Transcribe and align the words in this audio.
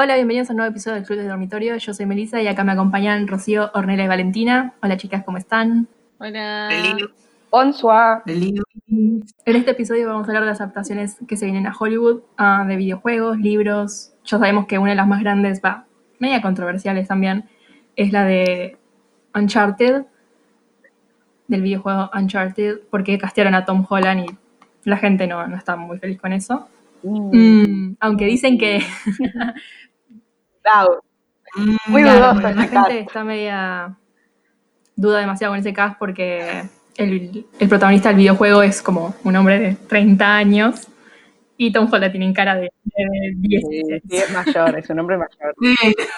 Hola, 0.00 0.14
bienvenidos 0.14 0.48
a 0.48 0.52
un 0.52 0.58
nuevo 0.58 0.70
episodio 0.70 0.94
del 0.94 1.04
Club 1.04 1.18
de 1.18 1.26
Dormitorio. 1.26 1.76
Yo 1.76 1.92
soy 1.92 2.06
Melissa 2.06 2.40
y 2.40 2.46
acá 2.46 2.62
me 2.62 2.70
acompañan 2.70 3.26
Rocío, 3.26 3.68
Ornella 3.74 4.04
y 4.04 4.06
Valentina. 4.06 4.74
Hola 4.80 4.96
chicas, 4.96 5.24
¿cómo 5.24 5.38
están? 5.38 5.88
Hola. 6.18 6.68
Bonsoir. 7.50 8.22
En 8.86 9.24
este 9.44 9.72
episodio 9.72 10.06
vamos 10.06 10.28
a 10.28 10.30
hablar 10.30 10.44
de 10.44 10.50
las 10.50 10.60
adaptaciones 10.60 11.16
que 11.26 11.36
se 11.36 11.46
vienen 11.46 11.66
a 11.66 11.74
Hollywood, 11.76 12.20
ah, 12.36 12.64
de 12.68 12.76
videojuegos, 12.76 13.38
libros. 13.38 14.12
Ya 14.24 14.38
sabemos 14.38 14.68
que 14.68 14.78
una 14.78 14.90
de 14.90 14.96
las 14.96 15.08
más 15.08 15.20
grandes, 15.20 15.60
va, 15.64 15.84
media 16.20 16.40
controversiales 16.42 17.08
también, 17.08 17.46
es 17.96 18.12
la 18.12 18.24
de 18.24 18.76
Uncharted, 19.34 20.04
del 21.48 21.62
videojuego 21.62 22.08
Uncharted, 22.14 22.82
porque 22.88 23.18
castearon 23.18 23.56
a 23.56 23.64
Tom 23.64 23.84
Holland 23.88 24.26
y 24.30 24.88
la 24.88 24.98
gente 24.98 25.26
no, 25.26 25.44
no 25.48 25.56
está 25.56 25.74
muy 25.74 25.98
feliz 25.98 26.20
con 26.20 26.32
eso. 26.32 26.68
Mm, 27.02 27.94
aunque 28.00 28.26
dicen 28.26 28.58
que 28.58 28.80
Claro. 30.70 31.02
Muy 31.86 32.02
Claro, 32.02 32.34
dudoso 32.34 32.40
la 32.54 32.62
gente 32.64 33.00
está 33.00 33.24
media. 33.24 33.96
duda 34.96 35.20
demasiado 35.20 35.52
con 35.52 35.60
ese 35.60 35.72
cast 35.72 35.98
porque 35.98 36.62
el, 36.96 37.46
el 37.58 37.68
protagonista 37.68 38.08
del 38.10 38.18
videojuego 38.18 38.62
es 38.62 38.82
como 38.82 39.14
un 39.24 39.36
hombre 39.36 39.58
de 39.58 39.74
30 39.74 40.36
años 40.36 40.88
y 41.56 41.72
Tom 41.72 41.88
Holland 41.90 42.12
tiene 42.12 42.32
cara 42.32 42.54
de, 42.56 42.70
de 42.84 43.32
10. 43.36 43.62
Sí, 43.70 43.82
sí, 44.08 44.16
es 44.16 44.30
mayor, 44.32 44.78
es 44.78 44.90
un 44.90 44.98
hombre 45.00 45.16
mayor. 45.16 45.54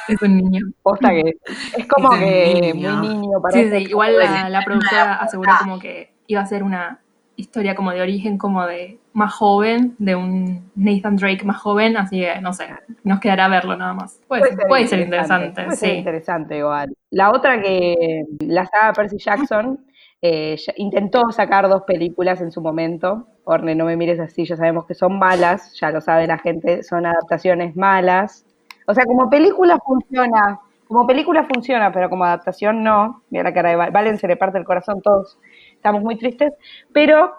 Es 0.08 0.20
un 0.22 0.36
niño. 0.36 0.66
Posta 0.82 1.10
que 1.10 1.34
es 1.78 1.86
como 1.86 2.12
Es 2.14 2.18
que 2.20 2.72
niño. 2.74 2.96
muy 2.96 3.08
niño 3.08 3.40
para 3.40 3.54
Sí, 3.56 3.70
sí, 3.70 3.76
igual 3.88 4.18
la, 4.18 4.48
la 4.48 4.62
productora 4.64 5.14
aseguró 5.14 5.52
como 5.60 5.78
que 5.78 6.12
iba 6.26 6.40
a 6.42 6.46
ser 6.46 6.62
una 6.62 7.00
historia 7.40 7.74
como 7.74 7.90
de 7.92 8.00
origen, 8.02 8.38
como 8.38 8.66
de 8.66 8.98
más 9.12 9.32
joven, 9.34 9.94
de 9.98 10.14
un 10.16 10.70
Nathan 10.76 11.16
Drake 11.16 11.44
más 11.44 11.58
joven, 11.58 11.96
así 11.96 12.20
que 12.20 12.40
no 12.40 12.52
sé, 12.52 12.68
nos 13.04 13.20
quedará 13.20 13.48
verlo 13.48 13.76
nada 13.76 13.92
más. 13.94 14.20
Puede, 14.28 14.44
ser, 14.44 14.66
puede 14.68 14.86
ser 14.86 15.00
interesante, 15.00 15.62
Puede 15.64 15.76
ser 15.76 15.96
interesante 15.96 16.58
igual. 16.58 16.94
La 17.10 17.30
otra 17.30 17.60
que 17.60 18.24
la 18.40 18.66
saga 18.66 18.92
Percy 18.92 19.18
Jackson 19.18 19.80
eh, 20.22 20.56
intentó 20.76 21.30
sacar 21.32 21.68
dos 21.68 21.82
películas 21.82 22.40
en 22.40 22.52
su 22.52 22.60
momento. 22.60 23.26
Orne, 23.44 23.74
no 23.74 23.84
me 23.86 23.96
mires 23.96 24.20
así, 24.20 24.44
ya 24.44 24.56
sabemos 24.56 24.86
que 24.86 24.94
son 24.94 25.18
malas, 25.18 25.74
ya 25.80 25.90
lo 25.90 26.00
sabe 26.00 26.26
la 26.26 26.38
gente, 26.38 26.82
son 26.82 27.06
adaptaciones 27.06 27.74
malas. 27.74 28.44
O 28.86 28.94
sea, 28.94 29.04
como 29.06 29.28
película 29.30 29.78
funciona, 29.84 30.60
como 30.86 31.06
película 31.06 31.44
funciona, 31.44 31.90
pero 31.92 32.10
como 32.10 32.24
adaptación 32.24 32.82
no. 32.82 33.22
Mira 33.30 33.44
la 33.44 33.54
cara 33.54 33.70
de 33.70 33.76
Val- 33.76 33.90
Valen, 33.92 34.18
se 34.18 34.28
le 34.28 34.36
parte 34.36 34.58
el 34.58 34.64
corazón, 34.64 35.00
todos 35.02 35.38
estamos 35.80 36.02
muy 36.02 36.16
tristes. 36.16 36.52
Pero 36.92 37.32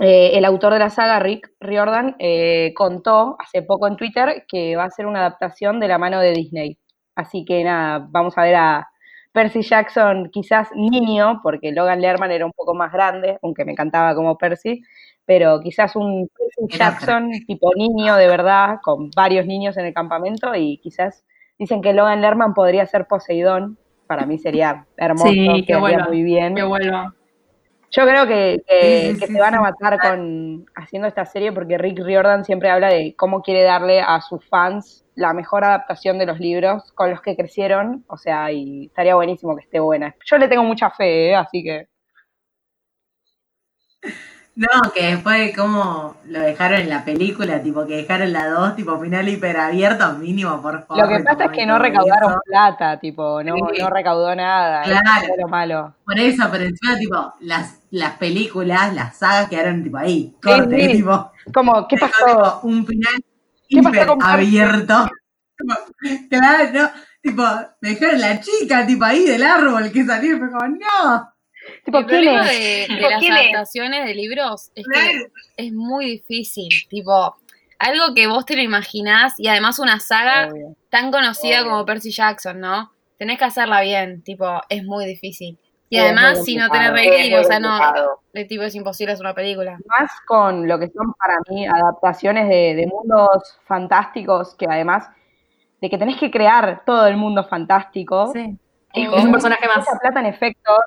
eh, 0.00 0.32
el 0.34 0.44
autor 0.44 0.72
de 0.72 0.78
la 0.80 0.90
saga, 0.90 1.20
Rick 1.20 1.52
Riordan, 1.60 2.16
eh, 2.18 2.72
contó 2.74 3.36
hace 3.38 3.62
poco 3.62 3.86
en 3.86 3.96
Twitter 3.96 4.44
que 4.48 4.74
va 4.74 4.84
a 4.84 4.90
ser 4.90 5.06
una 5.06 5.20
adaptación 5.20 5.78
de 5.80 5.88
la 5.88 5.98
mano 5.98 6.20
de 6.20 6.32
Disney. 6.32 6.78
Así 7.14 7.44
que 7.44 7.62
nada, 7.62 8.06
vamos 8.10 8.36
a 8.36 8.42
ver 8.42 8.56
a 8.56 8.88
Percy 9.32 9.62
Jackson, 9.62 10.30
quizás 10.32 10.68
niño, 10.74 11.40
porque 11.42 11.72
Logan 11.72 12.00
Lerman 12.00 12.30
era 12.30 12.46
un 12.46 12.52
poco 12.52 12.74
más 12.74 12.92
grande, 12.92 13.38
aunque 13.42 13.64
me 13.64 13.72
encantaba 13.72 14.14
como 14.14 14.38
Percy, 14.38 14.82
pero 15.24 15.60
quizás 15.60 15.94
un 15.96 16.28
Percy 16.28 16.78
Jackson 16.78 17.30
tipo 17.46 17.70
niño 17.76 18.16
de 18.16 18.26
verdad, 18.26 18.78
con 18.82 19.10
varios 19.14 19.46
niños 19.46 19.76
en 19.76 19.86
el 19.86 19.94
campamento, 19.94 20.54
y 20.54 20.78
quizás 20.78 21.24
dicen 21.58 21.82
que 21.82 21.92
Logan 21.92 22.20
Lerman 22.20 22.54
podría 22.54 22.86
ser 22.86 23.06
Poseidón. 23.06 23.78
Para 24.06 24.26
mí 24.26 24.38
sería 24.38 24.86
hermoso, 24.96 25.30
Sí, 25.30 25.64
que 25.66 25.76
vuelva, 25.76 26.06
muy 26.08 26.22
bien. 26.22 26.54
Que 26.54 26.62
vuelva. 26.62 27.14
Yo 27.96 28.04
creo 28.06 28.26
que, 28.26 29.16
se 29.24 29.38
van 29.38 29.54
a 29.54 29.60
matar 29.60 30.00
con 30.00 30.66
haciendo 30.74 31.06
esta 31.06 31.24
serie 31.24 31.52
porque 31.52 31.78
Rick 31.78 32.00
Riordan 32.00 32.44
siempre 32.44 32.68
habla 32.70 32.88
de 32.88 33.14
cómo 33.16 33.40
quiere 33.40 33.62
darle 33.62 34.00
a 34.00 34.20
sus 34.20 34.44
fans 34.48 35.04
la 35.14 35.32
mejor 35.32 35.64
adaptación 35.64 36.18
de 36.18 36.26
los 36.26 36.40
libros 36.40 36.90
con 36.94 37.10
los 37.10 37.20
que 37.20 37.36
crecieron, 37.36 38.04
o 38.08 38.16
sea, 38.16 38.50
y 38.50 38.86
estaría 38.86 39.14
buenísimo 39.14 39.54
que 39.54 39.62
esté 39.62 39.78
buena. 39.78 40.12
Yo 40.24 40.38
le 40.38 40.48
tengo 40.48 40.64
mucha 40.64 40.90
fe, 40.90 41.30
¿eh? 41.30 41.36
así 41.36 41.62
que 41.62 41.86
No, 44.56 44.68
que 44.94 45.06
después 45.14 45.38
de 45.38 45.52
cómo 45.52 46.16
lo 46.26 46.38
dejaron 46.40 46.80
en 46.80 46.88
la 46.88 47.04
película, 47.04 47.60
tipo 47.60 47.86
que 47.86 47.96
dejaron 47.96 48.32
la 48.32 48.48
2, 48.48 48.76
tipo 48.76 48.98
final 49.00 49.28
hiperabierto, 49.28 50.12
mínimo, 50.14 50.62
por 50.62 50.86
favor. 50.86 51.02
lo 51.02 51.08
que 51.16 51.24
pasa 51.24 51.46
es 51.46 51.50
que 51.50 51.66
no 51.66 51.76
recaudaron 51.78 52.30
eso. 52.30 52.40
plata, 52.44 52.98
tipo, 53.00 53.42
no, 53.42 53.54
Sí. 53.72 53.80
no 53.82 53.90
recaudó 53.90 54.34
nada, 54.36 54.82
Claro. 54.82 55.34
lo 55.38 55.48
malo. 55.48 55.94
Por 56.04 56.18
eso, 56.20 56.46
pero 56.52 56.64
encima, 56.64 56.96
tipo, 56.96 57.34
las, 57.40 57.83
las 57.94 58.16
películas, 58.18 58.94
las 58.94 59.18
sagas 59.18 59.48
quedaron, 59.48 59.82
tipo, 59.84 59.96
ahí, 59.98 60.34
corte, 60.42 60.90
sí. 60.90 60.92
tipo, 60.92 61.32
Como, 61.52 61.86
¿qué 61.88 61.96
pasó? 61.98 62.14
tipo, 62.26 62.60
un 62.64 62.86
final 62.86 63.14
¿Qué 63.68 63.82
pasó 63.82 64.06
con 64.06 64.20
hiperabierto. 64.20 65.08
claro, 66.30 66.70
no, 66.72 66.90
tipo, 67.22 67.42
me 67.80 67.90
dejaron 67.90 68.20
la 68.20 68.40
chica, 68.40 68.86
tipo, 68.86 69.04
ahí 69.04 69.24
del 69.24 69.42
árbol 69.42 69.90
que 69.92 70.04
salió, 70.04 70.36
y 70.36 70.38
fue 70.38 70.50
como, 70.50 70.66
no. 70.68 71.30
Tipo, 71.84 71.98
el 71.98 72.06
¿quién 72.06 72.24
problema 72.24 72.42
es? 72.42 72.48
de, 72.48 72.88
de 72.88 72.88
Tipo, 72.88 73.08
las 73.08 73.18
¿quién 73.18 73.36
es? 73.36 73.56
adaptaciones 73.56 74.04
de 74.06 74.14
libros 74.14 74.70
es 74.74 74.88
que 74.92 75.28
es 75.56 75.72
muy 75.72 76.06
difícil. 76.06 76.68
Tipo, 76.88 77.36
algo 77.78 78.14
que 78.14 78.26
vos 78.26 78.44
te 78.46 78.56
lo 78.56 78.62
imaginás 78.62 79.34
y 79.38 79.48
además 79.48 79.78
una 79.78 80.00
saga 80.00 80.48
Obvio. 80.50 80.76
tan 80.90 81.10
conocida 81.10 81.62
Obvio. 81.62 81.70
como 81.70 81.84
Percy 81.86 82.10
Jackson, 82.12 82.60
¿no? 82.60 82.92
Tenés 83.18 83.38
que 83.38 83.44
hacerla 83.44 83.80
bien, 83.82 84.22
tipo, 84.22 84.60
es 84.68 84.84
muy 84.84 85.06
difícil. 85.06 85.58
Y 85.90 85.98
es 85.98 86.04
además, 86.04 86.44
si 86.44 86.56
no 86.56 86.68
tenés 86.70 86.90
rating, 86.90 87.34
o 87.34 87.44
sea, 87.44 87.60
no, 87.60 87.78
de 88.32 88.44
tipo 88.46 88.62
es 88.64 88.74
imposible 88.74 89.12
hacer 89.12 89.24
una 89.24 89.34
película. 89.34 89.78
más 89.86 90.10
con 90.26 90.66
lo 90.66 90.78
que 90.78 90.88
son 90.88 91.12
para 91.14 91.36
mí 91.48 91.66
adaptaciones 91.66 92.48
de, 92.48 92.74
de 92.74 92.86
mundos 92.86 93.58
fantásticos, 93.64 94.54
que 94.56 94.66
además 94.68 95.08
de 95.80 95.90
que 95.90 95.98
tenés 95.98 96.18
que 96.18 96.30
crear 96.30 96.82
todo 96.86 97.06
el 97.06 97.16
mundo 97.16 97.44
fantástico. 97.44 98.32
Sí. 98.32 98.56
y 98.94 99.04
Es 99.04 99.24
un 99.24 99.32
personaje 99.32 99.66
más. 99.68 99.78
Mucha 99.78 99.98
plata 100.00 100.20
en 100.20 100.26
efectos. 100.26 100.78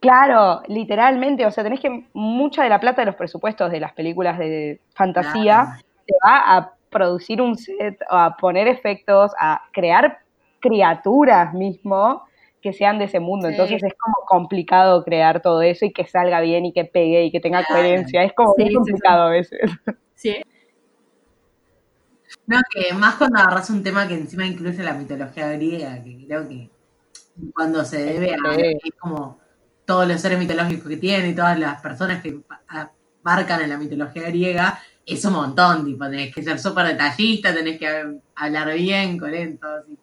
Claro, 0.00 0.62
literalmente, 0.66 1.46
o 1.46 1.50
sea, 1.50 1.64
tenés 1.64 1.80
que 1.80 2.06
mucha 2.12 2.62
de 2.62 2.68
la 2.68 2.80
plata 2.80 3.02
de 3.02 3.06
los 3.06 3.16
presupuestos 3.16 3.70
de 3.70 3.80
las 3.80 3.92
películas 3.92 4.38
de 4.38 4.80
fantasía 4.94 5.64
Claro. 5.64 5.82
te 6.06 6.14
va 6.24 6.56
a 6.56 6.72
producir 6.90 7.42
un 7.42 7.56
set, 7.56 7.98
a 8.08 8.36
poner 8.36 8.68
efectos, 8.68 9.32
a 9.38 9.62
crear 9.72 10.20
criaturas 10.60 11.52
mismo 11.54 12.27
que 12.62 12.72
sean 12.72 12.98
de 12.98 13.06
ese 13.06 13.20
mundo. 13.20 13.48
Sí. 13.48 13.50
Entonces 13.50 13.82
es 13.82 13.94
como 13.98 14.14
complicado 14.26 15.04
crear 15.04 15.42
todo 15.42 15.62
eso 15.62 15.84
y 15.86 15.92
que 15.92 16.06
salga 16.06 16.40
bien 16.40 16.66
y 16.66 16.72
que 16.72 16.84
pegue 16.84 17.24
y 17.24 17.30
que 17.32 17.40
tenga 17.40 17.64
coherencia. 17.64 18.24
Es 18.24 18.32
como 18.34 18.54
Sí, 18.56 18.62
muy 18.62 18.70
sí, 18.70 18.74
complicado 18.74 19.22
a 19.24 19.30
veces. 19.30 19.60
Sí, 20.14 20.34
No, 22.46 22.58
que 22.70 22.92
más 22.94 23.16
cuando 23.16 23.38
agarras 23.38 23.70
un 23.70 23.82
tema 23.82 24.08
que 24.08 24.14
encima 24.14 24.46
incluye 24.46 24.82
la 24.82 24.94
mitología 24.94 25.52
griega, 25.52 26.02
que 26.02 26.24
creo 26.26 26.48
que 26.48 26.70
cuando 27.54 27.84
se 27.84 27.98
debe 28.04 28.34
a 28.34 28.54
es 28.56 28.94
como 28.98 29.40
todos 29.84 30.08
los 30.08 30.20
seres 30.20 30.38
mitológicos 30.38 30.88
que 30.88 30.96
tiene 30.98 31.28
y 31.30 31.34
todas 31.34 31.58
las 31.58 31.80
personas 31.82 32.22
que 32.22 32.40
abarcan 32.68 33.62
en 33.62 33.70
la 33.70 33.78
mitología 33.78 34.24
griega, 34.24 34.80
es 35.06 35.24
un 35.24 35.34
montón, 35.34 35.84
tipo, 35.84 36.04
tenés 36.06 36.34
que 36.34 36.42
ser 36.42 36.58
súper 36.58 36.86
detallista, 36.88 37.54
tenés 37.54 37.78
que 37.78 38.20
hablar 38.34 38.74
bien 38.74 39.18
con 39.18 39.34
él, 39.34 39.58
todo 39.60 39.76
así. 39.78 39.98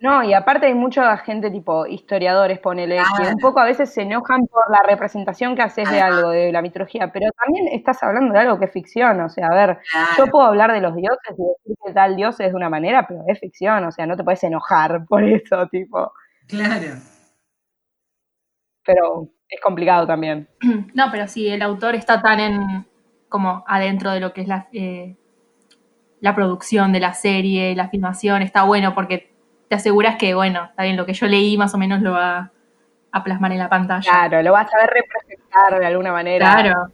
No, 0.00 0.22
y 0.22 0.34
aparte 0.34 0.66
hay 0.66 0.74
mucha 0.74 1.16
gente 1.18 1.50
tipo 1.50 1.86
historiadores, 1.86 2.58
ponele, 2.58 2.98
que 3.16 3.26
un 3.28 3.38
poco 3.38 3.60
a 3.60 3.64
veces 3.64 3.92
se 3.94 4.02
enojan 4.02 4.46
por 4.48 4.70
la 4.70 4.80
representación 4.86 5.54
que 5.56 5.62
haces 5.62 5.90
de 5.90 6.00
algo, 6.00 6.28
de 6.30 6.52
la 6.52 6.60
mitología, 6.60 7.10
pero 7.10 7.30
también 7.42 7.68
estás 7.68 8.02
hablando 8.02 8.34
de 8.34 8.40
algo 8.40 8.58
que 8.58 8.66
es 8.66 8.72
ficción, 8.72 9.18
o 9.22 9.28
sea, 9.30 9.46
a 9.46 9.54
ver, 9.54 9.78
Claro. 9.90 10.08
yo 10.18 10.26
puedo 10.26 10.44
hablar 10.46 10.72
de 10.72 10.80
los 10.82 10.94
dioses 10.94 11.38
y 11.38 11.42
decir 11.42 11.76
que 11.86 11.92
tal 11.94 12.16
dios 12.16 12.38
es 12.40 12.50
de 12.50 12.56
una 12.56 12.68
manera, 12.68 13.06
pero 13.08 13.22
es 13.28 13.40
ficción, 13.40 13.82
o 13.84 13.92
sea, 13.92 14.04
no 14.06 14.16
te 14.16 14.24
puedes 14.24 14.42
enojar 14.44 15.06
por 15.08 15.24
eso, 15.24 15.66
tipo, 15.68 16.12
Claro. 16.48 16.98
pero 18.84 19.28
es 19.48 19.60
complicado 19.62 20.06
también. 20.06 20.48
No, 20.94 21.06
pero 21.10 21.26
sí, 21.28 21.48
el 21.48 21.62
autor 21.62 21.94
está 21.94 22.20
tan 22.20 22.40
en 22.40 22.86
como 23.28 23.64
adentro 23.66 24.10
de 24.12 24.20
lo 24.20 24.32
que 24.32 24.42
es 24.42 24.48
la, 24.48 24.68
eh, 24.72 25.16
la 26.20 26.34
producción 26.34 26.92
de 26.92 27.00
la 27.00 27.14
serie, 27.14 27.74
la 27.74 27.88
filmación, 27.88 28.42
está 28.42 28.64
bueno 28.64 28.94
porque 28.94 29.33
te 29.68 29.74
aseguras 29.76 30.16
que, 30.16 30.34
bueno, 30.34 30.64
está 30.64 30.82
bien, 30.82 30.96
lo 30.96 31.06
que 31.06 31.14
yo 31.14 31.26
leí 31.26 31.56
más 31.56 31.74
o 31.74 31.78
menos 31.78 32.02
lo 32.02 32.12
va 32.12 32.50
a 33.10 33.24
plasmar 33.24 33.52
en 33.52 33.58
la 33.58 33.68
pantalla. 33.68 34.10
Claro, 34.10 34.42
lo 34.42 34.52
vas 34.52 34.72
a 34.74 34.78
ver 34.78 34.90
representar 34.90 35.78
de 35.78 35.86
alguna 35.86 36.12
manera. 36.12 36.52
Claro. 36.52 36.92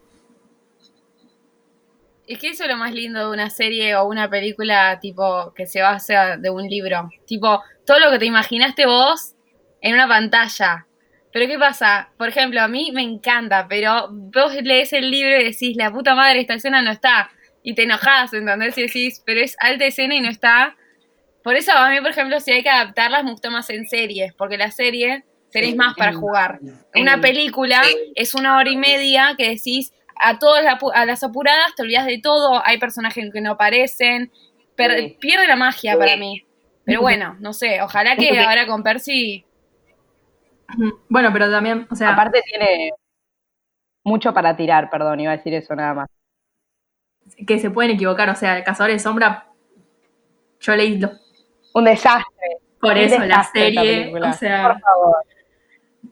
Es 2.26 2.38
que 2.38 2.50
eso 2.50 2.62
es 2.62 2.70
lo 2.70 2.76
más 2.76 2.92
lindo 2.92 3.18
de 3.18 3.30
una 3.32 3.50
serie 3.50 3.96
o 3.96 4.04
una 4.04 4.30
película 4.30 5.00
tipo 5.00 5.52
que 5.52 5.66
se 5.66 5.82
basa 5.82 6.36
de 6.36 6.50
un 6.50 6.68
libro. 6.68 7.10
Tipo, 7.26 7.62
todo 7.84 7.98
lo 7.98 8.10
que 8.10 8.20
te 8.20 8.26
imaginaste 8.26 8.86
vos 8.86 9.34
en 9.80 9.94
una 9.94 10.06
pantalla. 10.06 10.86
Pero 11.32 11.46
¿qué 11.46 11.58
pasa? 11.58 12.10
Por 12.16 12.28
ejemplo, 12.28 12.60
a 12.60 12.68
mí 12.68 12.90
me 12.92 13.02
encanta, 13.02 13.66
pero 13.68 14.08
vos 14.10 14.54
lees 14.62 14.92
el 14.92 15.10
libro 15.10 15.40
y 15.40 15.44
decís, 15.44 15.76
la 15.76 15.90
puta 15.90 16.14
madre, 16.14 16.40
esta 16.40 16.54
escena 16.54 16.82
no 16.82 16.90
está. 16.90 17.30
Y 17.62 17.74
te 17.74 17.84
enojás, 17.84 18.32
¿entendés? 18.32 18.76
Y 18.78 18.82
decís, 18.82 19.22
pero 19.24 19.40
es 19.40 19.56
alta 19.58 19.86
escena 19.86 20.14
y 20.14 20.20
no 20.20 20.28
está. 20.28 20.76
Por 21.42 21.56
eso 21.56 21.72
a 21.72 21.90
mí, 21.90 22.00
por 22.00 22.10
ejemplo, 22.10 22.38
si 22.40 22.52
hay 22.52 22.62
que 22.62 22.68
adaptarlas, 22.70 23.24
me 23.24 23.30
gusta 23.32 23.50
más 23.50 23.70
en 23.70 23.86
series, 23.88 24.34
porque 24.34 24.58
la 24.58 24.70
serie 24.70 25.24
tenés 25.50 25.74
más 25.76 25.94
para 25.96 26.12
jugar. 26.12 26.60
Una 26.94 27.14
Sí. 27.16 27.20
película 27.22 27.82
es 28.14 28.34
una 28.34 28.56
hora 28.58 28.70
y 28.70 28.76
media 28.76 29.34
que 29.38 29.48
decís 29.50 29.92
a 30.22 30.38
todas 30.38 30.62
las, 30.62 30.78
apu- 30.78 30.92
a 30.94 31.06
las 31.06 31.22
apuradas 31.24 31.74
te 31.74 31.82
olvidas 31.82 32.04
de 32.06 32.18
todo, 32.22 32.60
hay 32.64 32.78
personajes 32.78 33.30
que 33.32 33.40
no 33.40 33.52
aparecen, 33.52 34.30
per- 34.76 35.16
pierde 35.18 35.46
la 35.48 35.56
magia 35.56 35.96
para 35.98 36.16
mí. 36.16 36.44
Pero 36.84 37.00
bueno, 37.00 37.36
no 37.40 37.52
sé, 37.52 37.80
ojalá 37.82 38.16
que 38.16 38.38
ahora 38.38 38.66
con 38.66 38.82
Percy. 38.82 39.44
Bueno, 41.08 41.30
pero 41.32 41.50
también, 41.50 41.86
o 41.90 41.96
sea, 41.96 42.12
Aparte 42.12 42.42
tiene 42.42 42.90
mucho 44.04 44.32
para 44.32 44.56
tirar, 44.56 44.88
perdón, 44.90 45.20
iba 45.20 45.32
a 45.32 45.36
decir 45.36 45.54
eso 45.54 45.74
nada 45.74 45.94
más. 45.94 46.08
que 47.46 47.58
se 47.60 47.70
pueden 47.70 47.92
equivocar, 47.92 48.28
o 48.28 48.34
sea, 48.34 48.56
el 48.56 48.64
Cazador 48.64 48.90
de 48.92 48.98
Sombra, 48.98 49.46
yo 50.60 50.74
leí 50.76 50.98
los- 50.98 51.29
Un 51.74 51.84
desastre. 51.84 52.48
por 52.80 52.96
eso 52.98 53.18
la 53.18 53.26
desastre 53.26 53.60
serie, 53.62 53.96
película. 54.00 54.30
o 54.30 54.32
sea, 54.32 54.62
Por 54.68 54.80
favor. 54.80 55.16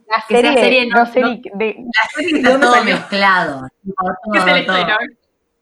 La 0.08 0.20
serie, 0.22 0.52
serie, 0.54 0.86
no- 0.86 0.96
no, 1.04 1.06
sé 1.06 1.20
no- 1.20 1.28
ni 1.28 1.42
de- 1.54 1.76
La 1.78 2.10
serie 2.14 2.32
¿De 2.32 2.38
está 2.40 2.60
todo 2.60 2.72
salió? 2.74 2.94
mezclado. 2.96 3.68
tipo, 3.84 4.04
¿qué 4.32 4.38
todo, 4.40 4.64
todo. 4.66 4.96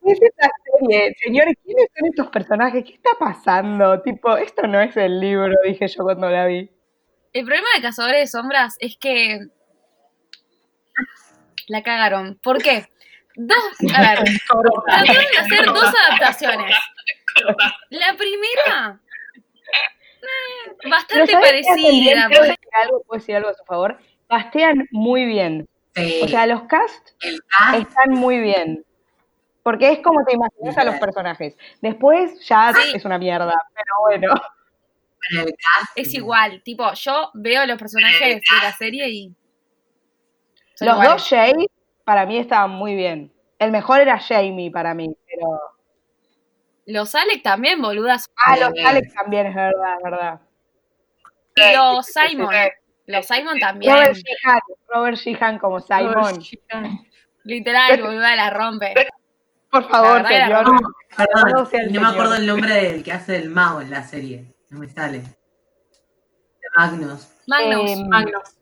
¿Qué 0.05 0.13
es 0.13 0.23
esta 0.23 0.49
serie? 0.79 1.15
Señores, 1.23 1.55
¿quiénes 1.65 1.87
son 1.97 2.07
estos 2.07 2.27
personajes? 2.29 2.85
¿Qué 2.85 2.93
está 2.95 3.11
pasando? 3.19 4.01
Tipo, 4.03 4.37
esto 4.37 4.67
no 4.69 4.81
es 4.81 4.97
el 4.97 5.19
libro, 5.21 5.53
dije 5.65 5.89
yo 5.89 6.05
cuando 6.05 6.31
la 6.31 6.47
vi. 6.47 6.71
El 7.33 7.45
problema 7.45 7.67
de 7.75 7.83
Cazadores 7.83 8.21
de 8.21 8.27
Sombras 8.29 8.77
es 8.79 8.97
que 8.97 9.41
la 11.69 11.83
cagaron. 11.83 12.39
¿Por 12.43 12.63
qué? 12.63 12.87
Dos, 13.35 13.57
a 13.95 14.01
ver, 14.01 14.19
trataron 14.87 15.25
de 15.33 15.39
hacer 15.39 15.67
dos 15.67 15.93
adaptaciones. 16.09 16.77
La 17.91 18.17
primera, 18.17 19.01
bastante 20.91 21.33
parecida. 21.33 22.29
¿Puedo 22.29 22.41
pues. 22.41 22.49
decir 22.51 22.71
algo? 22.83 23.03
¿Puedo 23.07 23.19
decir 23.21 23.37
algo 23.37 23.49
a 23.51 23.55
su 23.55 23.65
favor? 23.65 23.99
Castean 24.29 24.87
muy 24.91 25.25
bien. 25.27 25.69
Sí, 25.95 26.21
O 26.25 26.29
sea, 26.29 26.47
los 26.47 26.63
cast 26.65 27.11
están 27.75 28.11
muy 28.11 28.39
bien. 28.39 28.85
Porque 29.63 29.91
es 29.93 29.99
como 30.01 30.25
te 30.25 30.35
imaginas 30.35 30.77
a 30.79 30.85
los 30.85 30.97
personajes. 30.97 31.57
Después 31.81 32.47
ya 32.47 32.73
Sí. 32.73 32.93
es 32.97 33.05
una 33.05 33.19
mierda, 33.19 33.53
pero 33.75 33.87
bueno. 34.29 34.35
el 35.31 35.47
cast, 35.47 35.91
Es 35.97 36.15
igual, 36.15 36.63
tipo, 36.63 36.93
yo 36.93 37.31
veo 37.35 37.67
los 37.67 37.79
personajes 37.79 38.37
de 38.37 38.57
la 38.63 38.73
serie 38.73 39.09
y. 39.09 39.35
Los 40.81 40.93
iguales. 40.95 41.09
dos 41.13 41.29
Jay 41.29 41.55
para 42.05 42.27
mí 42.27 42.39
estaban 42.39 42.71
muy 42.71 42.95
bien. 42.95 43.33
El 43.59 43.73
mejor 43.73 44.01
era 44.01 44.19
Jamie 44.21 44.71
para 44.71 44.95
mí, 44.95 45.09
pero... 45.27 45.59
Los 46.87 47.15
Alex 47.15 47.43
también, 47.43 47.83
boludas. 47.83 48.31
Ah, 48.37 48.57
los 48.57 48.71
Sí. 48.75 48.81
Alex 48.85 49.13
también, 49.15 49.47
es 49.49 49.55
verdad, 49.55 49.97
es 49.97 50.03
verdad. 50.05 50.41
Y 51.57 51.77
los 51.77 52.07
Simon. 52.07 52.55
Los 53.07 53.27
Simon 53.27 53.59
también. 53.59 53.93
Robert 53.95 54.15
Sheehan, 54.17 54.61
Robert 54.89 55.17
Sheehan 55.17 55.59
como 55.59 55.81
Simon. 55.81 56.41
Literal, 57.45 58.01
boluda, 58.03 58.37
la 58.37 58.51
rompe. 58.51 58.95
Por 59.71 59.89
favor, 59.89 60.27
señor. 60.27 60.65
Robert. 60.65 60.85
Perdón, 61.17 61.35
Alabado 61.43 61.67
sea 61.67 61.81
el 61.83 61.93
no 61.93 62.01
me 62.03 62.07
acuerdo 62.09 62.35
el 62.37 62.47
nombre 62.47 62.75
del 62.75 63.03
que 63.03 63.13
hace 63.13 63.37
el 63.37 63.49
mago 63.51 63.81
en 63.81 63.91
la 63.91 64.03
serie. 64.03 64.55
No 64.71 64.81
me 64.81 64.89
sale. 64.89 65.23
Magnus. 66.77 67.29
Magnus. 67.47 67.91
Eh, 67.91 68.05
Magnus. 68.09 68.57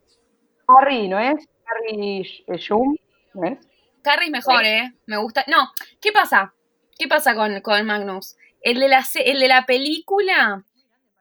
Harry, 0.67 1.07
¿no 1.07 1.19
es? 1.19 1.47
Harry 1.67 2.21
Sh- 2.23 2.43
eh, 2.47 2.57
Shum, 2.57 2.95
¿no 3.33 3.43
es? 3.47 3.57
Carrie 4.01 4.27
es 4.27 4.31
mejor, 4.31 4.63
¿eh? 4.63 4.93
Me 5.07 5.17
gusta. 5.17 5.43
No, 5.47 5.71
¿qué 5.99 6.11
pasa? 6.11 6.53
¿Qué 6.97 7.07
pasa 7.07 7.35
con, 7.35 7.61
con 7.61 7.85
Magnus? 7.85 8.35
El 8.61 8.79
de, 8.79 8.87
la, 8.87 9.05
el 9.15 9.39
de 9.39 9.47
la 9.47 9.65
película 9.65 10.63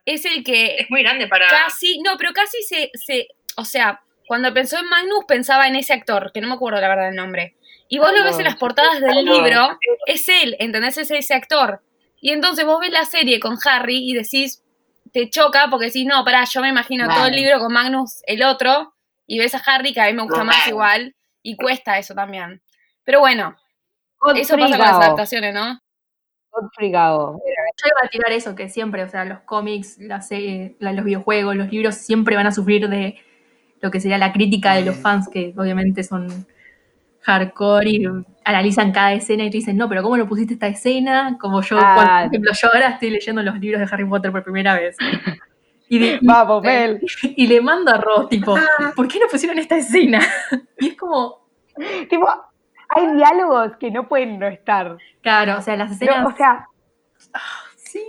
es 0.06 0.24
el 0.24 0.44
que 0.44 0.76
Es 0.76 0.90
muy 0.90 1.02
grande 1.02 1.26
para. 1.26 1.46
casi, 1.48 2.00
no, 2.00 2.16
pero 2.16 2.32
casi 2.32 2.62
se, 2.62 2.90
se, 2.94 3.28
o 3.56 3.64
sea, 3.64 4.02
cuando 4.26 4.52
pensó 4.54 4.78
en 4.78 4.88
Magnus 4.88 5.24
pensaba 5.26 5.68
en 5.68 5.76
ese 5.76 5.92
actor, 5.92 6.30
que 6.32 6.40
no 6.40 6.48
me 6.48 6.54
acuerdo 6.54 6.80
la 6.80 6.88
verdad 6.88 7.08
el 7.08 7.16
nombre. 7.16 7.56
Y 7.88 7.98
vos 7.98 8.12
lo 8.16 8.24
ves 8.24 8.38
en 8.38 8.44
las 8.44 8.56
portadas 8.56 9.00
del 9.00 9.24
libro, 9.24 9.78
es 10.06 10.28
él, 10.28 10.56
¿entendés? 10.58 10.96
Es 10.96 11.10
ese 11.10 11.34
actor. 11.34 11.82
Y 12.20 12.30
entonces 12.30 12.64
vos 12.64 12.80
ves 12.80 12.90
la 12.90 13.04
serie 13.04 13.38
con 13.38 13.58
Harry 13.64 14.10
y 14.10 14.14
decís, 14.14 14.62
te 15.12 15.28
choca 15.28 15.68
porque 15.70 15.86
decís, 15.86 16.06
no, 16.06 16.24
pará, 16.24 16.44
yo 16.44 16.62
me 16.62 16.70
imagino 16.70 17.06
todo 17.08 17.26
el 17.26 17.36
libro 17.36 17.58
con 17.58 17.72
Magnus 17.72 18.22
el 18.26 18.42
otro, 18.42 18.94
y 19.26 19.38
ves 19.38 19.54
a 19.54 19.62
Harry 19.66 19.92
que 19.92 20.00
a 20.00 20.06
mí 20.06 20.14
me 20.14 20.22
gusta 20.22 20.42
más 20.42 20.66
igual, 20.66 21.14
y 21.42 21.56
cuesta 21.56 21.98
eso 21.98 22.14
también. 22.14 22.62
Pero 23.04 23.20
bueno, 23.20 23.56
eso 24.34 24.56
pasa 24.56 24.76
con 24.76 24.86
las 24.86 24.96
adaptaciones, 24.96 25.54
¿no? 25.54 25.78
Godfrey 26.50 26.90
Gao. 26.90 27.32
Yo 27.38 27.88
iba 27.88 28.06
a 28.06 28.08
tirar 28.08 28.32
eso, 28.32 28.54
que 28.54 28.68
siempre, 28.68 29.02
o 29.02 29.08
sea, 29.08 29.24
los 29.24 29.40
cómics, 29.40 29.98
las 29.98 30.28
series, 30.28 30.72
la- 30.78 30.92
los 30.92 31.04
videojuegos, 31.04 31.56
los 31.56 31.70
libros 31.70 31.96
siempre 31.96 32.36
van 32.36 32.46
a 32.46 32.52
sufrir 32.52 32.88
de 32.88 33.16
lo 33.80 33.90
que 33.90 34.00
sería 34.00 34.18
la 34.18 34.32
crítica 34.32 34.74
de 34.74 34.82
los 34.84 34.96
fans, 34.96 35.28
que 35.28 35.52
obviamente 35.56 36.04
son 36.04 36.46
hardcore 37.22 37.90
y 37.90 38.04
analizan 38.44 38.92
cada 38.92 39.12
escena 39.14 39.44
y 39.44 39.50
te 39.50 39.56
dicen, 39.58 39.76
no, 39.76 39.88
pero 39.88 40.02
¿cómo 40.02 40.16
no 40.16 40.28
pusiste 40.28 40.54
esta 40.54 40.66
escena? 40.68 41.36
Como 41.40 41.60
yo, 41.62 41.78
Ah. 41.80 41.94
cuando- 41.94 42.12
por 42.26 42.26
ejemplo, 42.34 42.52
yo 42.54 42.68
ahora 42.72 42.88
estoy 42.90 43.10
leyendo 43.10 43.42
los 43.42 43.58
libros 43.58 43.80
de 43.80 43.88
Harry 43.92 44.04
Potter 44.04 44.30
por 44.30 44.44
primera 44.44 44.74
vez. 44.74 44.96
Y, 45.88 45.98
de- 45.98 46.18
y- 46.22 46.26
Vamos, 46.26 46.62
Mel. 46.62 47.00
y 47.36 47.46
le 47.46 47.60
mando 47.60 47.90
a 47.92 47.98
Ross, 47.98 48.28
tipo, 48.28 48.56
¿por 48.94 49.08
qué 49.08 49.18
no 49.18 49.26
pusieron 49.30 49.58
esta 49.58 49.76
escena? 49.76 50.20
Y 50.78 50.88
es 50.88 50.96
como, 50.96 51.42
Tipo, 52.08 52.28
hay 52.94 53.14
diálogos 53.16 53.76
que 53.78 53.90
no 53.90 54.08
pueden 54.08 54.38
no 54.38 54.46
estar. 54.46 54.96
claro, 55.22 55.58
o 55.58 55.60
sea, 55.62 55.76
las 55.76 55.90
escenas... 55.92 56.26
o 56.26 56.36
sea, 56.36 56.66
sí, 57.76 58.02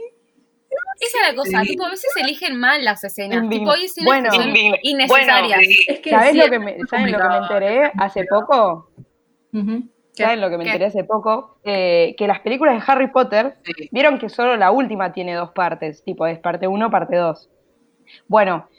Esa 1.00 1.18
es 1.22 1.30
la 1.30 1.36
cosa, 1.36 1.62
Sí. 1.62 1.68
tipo, 1.72 1.86
a 1.86 1.90
veces 1.90 2.12
eligen 2.18 2.60
mal 2.60 2.84
las 2.84 3.04
escenas, 3.04 3.44
Indign- 3.44 3.50
tipo, 3.60 3.72
hay 3.72 3.86
escenas 3.86 4.06
bueno. 4.08 4.30
que 4.32 4.36
son 4.38 4.50
Indign- 4.50 4.80
innecesarias. 4.84 5.60
Bueno, 5.60 5.74
es 5.88 6.00
que 6.00 6.10
¿sabes 6.10 6.36
lo 6.36 6.50
que 6.50 6.60
me, 6.60 6.78
¿saben 6.90 7.12
lo 7.12 7.18
que 7.20 7.28
me 7.28 7.38
enteré 7.38 7.92
hace 7.98 8.26
poco? 8.26 8.90
¿Qué? 9.52 10.24
¿Saben 10.24 10.42
lo 10.42 10.50
que 10.50 10.58
me 10.58 10.64
¿Qué? 10.64 10.70
enteré 10.72 10.86
hace 10.86 11.04
poco? 11.04 11.60
Eh, 11.64 12.16
que 12.18 12.28
las 12.28 12.40
películas 12.40 12.76
de 12.76 12.92
Harry 12.92 13.08
Potter, 13.12 13.58
Sí. 13.64 13.90
vieron 13.92 14.18
que 14.20 14.30
solo 14.30 14.56
la 14.58 14.72
última 14.72 15.12
tiene 15.14 15.34
dos 15.34 15.52
partes, 15.52 16.04
tipo 16.04 16.26
es 16.28 16.40
parte 16.40 16.68
1, 16.68 16.90
parte 16.90 17.16
2. 17.18 17.50
Bueno, 18.28 18.70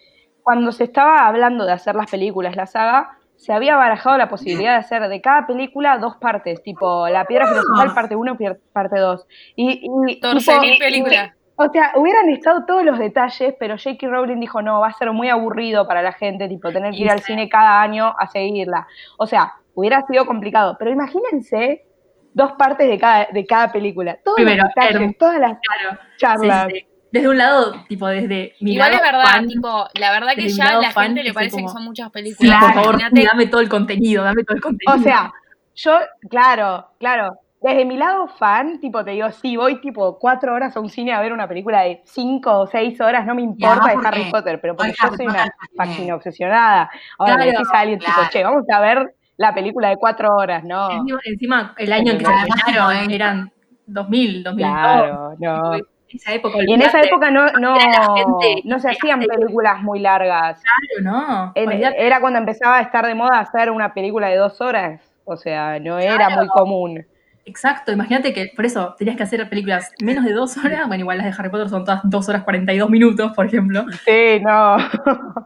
cuando 0.43 0.73
se 0.73 0.85
estaba 0.85 1.27
hablando 1.27 1.65
de 1.67 1.73
hacer 1.73 1.95
las 1.95 2.11
películas, 2.11 2.57
la 2.57 2.67
saga, 2.67 3.16
se 3.37 3.53
había 3.53 3.77
barajado 3.77 4.17
la 4.17 4.29
posibilidad 4.29 4.73
de 4.73 4.79
hacer 4.79 5.09
de 5.09 5.21
cada 5.21 5.47
película 5.47 5.99
dos 5.99 6.17
partes, 6.17 6.63
tipo 6.63 7.07
La 7.09 7.27
Piedra 7.27 7.47
Filosofal, 7.47 7.95
parte 7.95 8.17
1, 8.17 8.37
parte 8.73 8.99
2. 8.99 9.27
Y, 9.57 9.71
y, 9.71 10.15
tipo, 10.15 10.29
14.000 10.29 10.79
películas. 10.79 11.33
O 11.59 11.71
sea, 11.71 11.93
hubieran 11.97 12.29
estado 12.29 12.65
todos 12.67 12.85
los 12.85 12.99
detalles, 12.99 13.55
pero 13.59 13.77
J.K. 13.79 14.07
Rowling 14.09 14.41
dijo, 14.41 14.61
no, 14.61 14.81
va 14.81 14.89
a 14.89 14.93
ser 14.93 15.11
muy 15.13 15.31
aburrido 15.31 15.87
para 15.87 16.03
la 16.03 16.13
gente, 16.13 16.49
tipo, 16.49 16.71
tener 16.71 16.93
que 16.93 17.03
ir 17.03 17.11
al 17.11 17.21
cine 17.21 17.49
cada 17.49 17.81
año 17.81 18.15
a 18.19 18.27
seguirla. 18.27 18.87
O 19.17 19.27
sea, 19.27 19.55
hubiera 19.75 20.03
sido 20.07 20.27
complicado, 20.27 20.77
pero 20.79 20.91
imagínense 20.91 21.87
dos 22.35 22.53
partes 22.53 22.89
de 22.89 22.99
cada, 22.99 23.29
de 23.33 23.47
cada 23.47 23.73
película. 23.73 24.19
Todos 24.23 24.37
Primero, 24.37 24.65
los 24.65 24.75
detalles, 24.75 25.17
todas 25.19 25.39
las 25.41 25.59
Claro. 25.61 25.99
charlas. 26.19 26.67
Sí, 26.71 26.81
sí. 26.81 26.87
Desde 27.13 27.29
un 27.29 27.39
lado, 27.39 27.85
tipo, 27.89 28.07
desde 28.09 28.55
mi 28.61 28.73
Igual 28.73 28.91
lado 28.91 29.05
es 29.05 29.13
verdad, 29.13 29.25
fan, 29.25 29.47
tipo, 29.47 29.87
la 29.95 30.11
verdad 30.11 30.33
que 30.35 30.49
ya 30.49 30.69
a 30.69 30.81
la 30.81 30.91
fan, 30.91 31.05
gente 31.07 31.23
le 31.23 31.33
parece 31.33 31.63
que 31.63 31.69
son 31.69 31.85
muchas 31.85 32.09
sí, 32.09 32.13
películas. 32.13 32.59
por 32.61 32.75
favor, 32.75 32.95
Imagínate, 32.95 33.25
dame 33.33 33.47
todo 33.47 33.61
el 33.61 33.69
contenido, 33.69 34.25
dame 34.25 34.45
todo 34.45 34.57
el 34.57 34.63
contenido. 34.63 34.99
O 34.99 35.03
sea, 35.03 35.33
yo, 35.75 35.99
claro, 36.29 36.89
claro. 36.99 37.39
Desde 37.63 37.85
mi 37.85 37.97
lado 37.97 38.29
fan, 38.29 38.81
tipo, 38.81 39.05
te 39.05 39.13
digo, 39.13 39.31
sí, 39.33 39.57
voy 39.57 39.81
tipo 39.81 40.19
cuatro 40.19 40.55
horas 40.55 40.77
a 40.77 40.81
un 40.81 40.91
cine 40.91 41.13
a 41.13 41.21
ver 41.21 41.33
una 41.33 41.49
película 41.49 41.83
de 41.83 42.03
cinco 42.05 42.61
o 42.61 42.67
seis 42.67 43.01
horas, 43.01 43.25
no 43.25 43.35
me 43.35 43.43
importa 43.43 43.97
de 43.97 44.07
Harry 44.07 44.31
Potter, 44.31 44.61
pero 44.61 44.77
porque 44.77 44.93
yo 44.93 45.17
soy 45.17 45.27
una 45.27 45.49
página 45.77 46.15
obsesionada. 46.15 46.91
Ahora 47.19 47.37
Claro, 47.37 47.51
decís 47.53 47.69
a 47.73 47.81
alguien, 47.81 47.99
tipo, 47.99 48.21
che, 48.31 48.45
vamos 48.45 48.65
a 48.71 48.81
ver 48.81 49.15
la 49.39 49.55
película 49.55 49.89
de 49.89 49.97
cuatro 49.97 50.35
horas, 50.35 50.65
no. 50.65 50.91
encima, 50.91 51.21
encima, 51.25 51.75
el 51.79 51.93
año 51.93 52.13
en 52.13 52.19
que 52.19 52.27
se 52.27 52.33
estrenaron 52.33 53.11
eran 53.11 53.53
2000, 53.87 54.43
2002. 54.43 54.81
Claro, 54.81 55.35
no. 55.39 55.96
Esa 56.09 56.35
época, 56.35 56.59
Y 56.67 56.73
en 56.73 56.83
esa 56.83 57.01
época 57.01 57.31
no, 57.31 57.51
no, 57.53 57.75
gente 57.79 58.63
no 58.65 58.79
se 58.79 58.91
hacían 58.91 59.21
películas 59.21 59.83
muy 59.83 59.99
largas. 59.99 60.63
Claro, 60.63 61.53
no. 61.53 61.53
Era 61.55 62.21
cuando 62.21 62.39
empezaba 62.39 62.79
a 62.79 62.83
estar 62.83 63.07
de 63.07 63.15
moda 63.15 63.41
hacer 63.41 63.71
una 63.71 63.93
película 63.93 64.29
de 64.29 64.37
dos 64.37 64.61
horas. 64.61 65.01
O 65.25 65.37
sea, 65.37 65.81
no 65.81 65.99
era 65.99 66.31
muy 66.31 66.47
común. 66.47 67.05
Exacto, 67.45 67.93
imagínate 67.93 68.33
que 68.33 68.51
por 68.57 68.67
eso 68.67 68.97
tenías 68.99 69.17
que 69.17 69.23
hacer 69.23 69.49
películas 69.49 69.93
menos 70.01 70.25
de 70.25 70.33
dos 70.33 70.57
horas. 70.57 70.89
Bueno, 70.89 71.03
igual 71.03 71.19
las 71.19 71.27
de 71.27 71.35
Harry 71.39 71.49
Potter 71.49 71.69
son 71.69 71.85
todas 71.85 72.01
dos 72.03 72.29
horas 72.29 72.43
42 72.43 72.91
minutos, 72.91 73.33
por 73.35 73.47
ejemplo. 73.47 73.85
Sí, 74.05 74.41
no. 74.41 74.77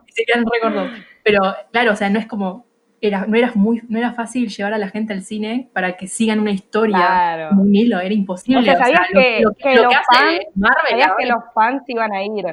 Se 0.07 0.25
quedan 0.25 0.45
récords. 0.51 0.91
Pero 1.23 1.41
claro, 1.71 1.91
o 1.93 1.95
sea, 1.95 2.09
no 2.09 2.17
es 2.17 2.25
como. 2.25 2.65
Era, 3.03 3.25
no, 3.27 3.35
era 3.35 3.51
muy, 3.55 3.81
no 3.89 3.97
era 3.97 4.13
fácil 4.13 4.47
llevar 4.49 4.73
a 4.73 4.77
la 4.77 4.87
gente 4.89 5.11
al 5.11 5.23
cine 5.23 5.69
para 5.73 5.97
que 5.97 6.05
sigan 6.07 6.39
una 6.39 6.51
historia 6.51 6.97
Claro. 6.97 7.49
un 7.59 7.73
hilo, 7.75 7.99
era 7.99 8.13
imposible. 8.13 8.59
O 8.61 8.63
sea, 8.63 8.77
¿sabías 8.77 9.07
que- 9.11 9.39
lo, 9.41 9.53
que 9.55 9.75
lo 9.75 9.83
los 9.85 9.93
fans- 9.95 10.39
Marvel 10.55 10.77
Sabías 10.91 11.07
ahora 11.07 11.15
que 11.19 11.25
los 11.25 11.43
fans 11.55 11.83
iban 11.87 12.13
a 12.13 12.23
ir. 12.23 12.45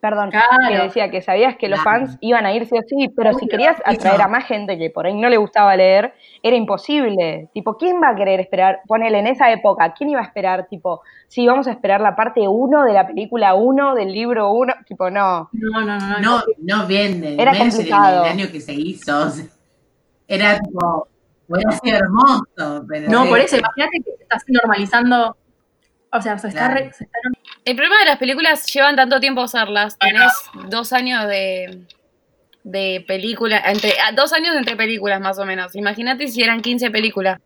Perdón, 0.00 0.30
Claro. 0.30 0.46
que 0.68 0.78
decía 0.78 1.10
que 1.10 1.20
sabías 1.22 1.56
que 1.56 1.68
los 1.68 1.80
Claro. 1.82 2.06
fans 2.06 2.18
iban 2.20 2.46
a 2.46 2.52
ir 2.52 2.66
sí 2.66 2.76
o 2.78 2.82
sí, 2.86 3.08
pero 3.16 3.32
si 3.34 3.48
querías 3.48 3.76
atraer 3.84 4.14
Eso. 4.14 4.22
a 4.24 4.28
más 4.28 4.44
gente 4.46 4.78
que 4.78 4.90
por 4.90 5.06
ahí 5.06 5.14
no 5.20 5.28
le 5.28 5.36
gustaba 5.38 5.74
leer, 5.76 6.12
era 6.42 6.54
imposible. 6.56 7.48
Tipo, 7.52 7.76
¿quién 7.76 7.96
va 8.00 8.10
a 8.10 8.14
querer 8.16 8.38
esperar? 8.38 8.80
Ponele, 8.86 9.18
en 9.18 9.26
esa 9.26 9.50
época, 9.50 9.92
¿quién 9.96 10.10
iba 10.10 10.20
a 10.20 10.24
esperar? 10.24 10.66
Tipo, 10.68 11.00
si 11.26 11.46
vamos 11.48 11.66
a 11.66 11.72
esperar 11.72 12.00
la 12.00 12.14
parte 12.14 12.46
1 12.46 12.84
de 12.84 12.92
la 12.92 13.06
película 13.08 13.54
1, 13.54 13.94
del 13.96 14.12
libro 14.12 14.52
1, 14.52 14.72
tipo, 14.86 15.10
no. 15.10 15.48
No, 15.52 15.80
no, 15.84 15.98
no. 15.98 16.20
No, 16.20 16.42
no 16.58 16.86
vende. 16.86 17.34
Era 17.34 17.50
no 17.52 17.58
es 17.58 17.64
el- 17.64 17.70
complicado. 17.90 18.24
El, 18.24 18.30
año 18.32 18.46
que 18.52 18.60
se 18.60 18.74
hizo. 18.74 19.18
o 19.26 19.30
sea, 19.30 19.44
era 20.28 20.58
tipo, 20.60 21.08
hubiera 21.48 21.72
sido 21.72 21.96
hermoso, 21.98 22.84
pero. 22.88 23.10
No, 23.10 23.26
por 23.26 23.40
eso, 23.40 23.56
imagínate 23.56 24.02
que 24.04 24.22
estás 24.22 24.44
normalizando. 24.46 25.36
O 26.10 26.22
sea, 26.22 26.38
se 26.38 26.48
está, 26.48 26.66
Claro. 26.70 26.74
re- 26.86 26.92
se 26.92 27.04
está 27.04 27.18
El 27.66 27.76
problema 27.76 27.98
de 27.98 28.04
las 28.06 28.18
películas 28.18 28.64
llevan 28.72 28.96
tanto 28.96 29.20
tiempo 29.20 29.42
hacerlas. 29.42 29.98
Tenés 29.98 30.32
dos 30.70 30.92
años 30.94 31.26
de, 31.28 31.82
de 32.64 33.04
película, 33.06 33.58
entre, 33.66 33.92
ah, 34.06 34.12
dos 34.12 34.32
años 34.32 34.56
entre 34.56 34.74
películas 34.76 35.20
más 35.20 35.38
o 35.38 35.44
menos. 35.44 35.74
Imagínate 35.76 36.28
si 36.28 36.42
eran 36.42 36.62
15 36.62 36.90
películas. 36.90 37.40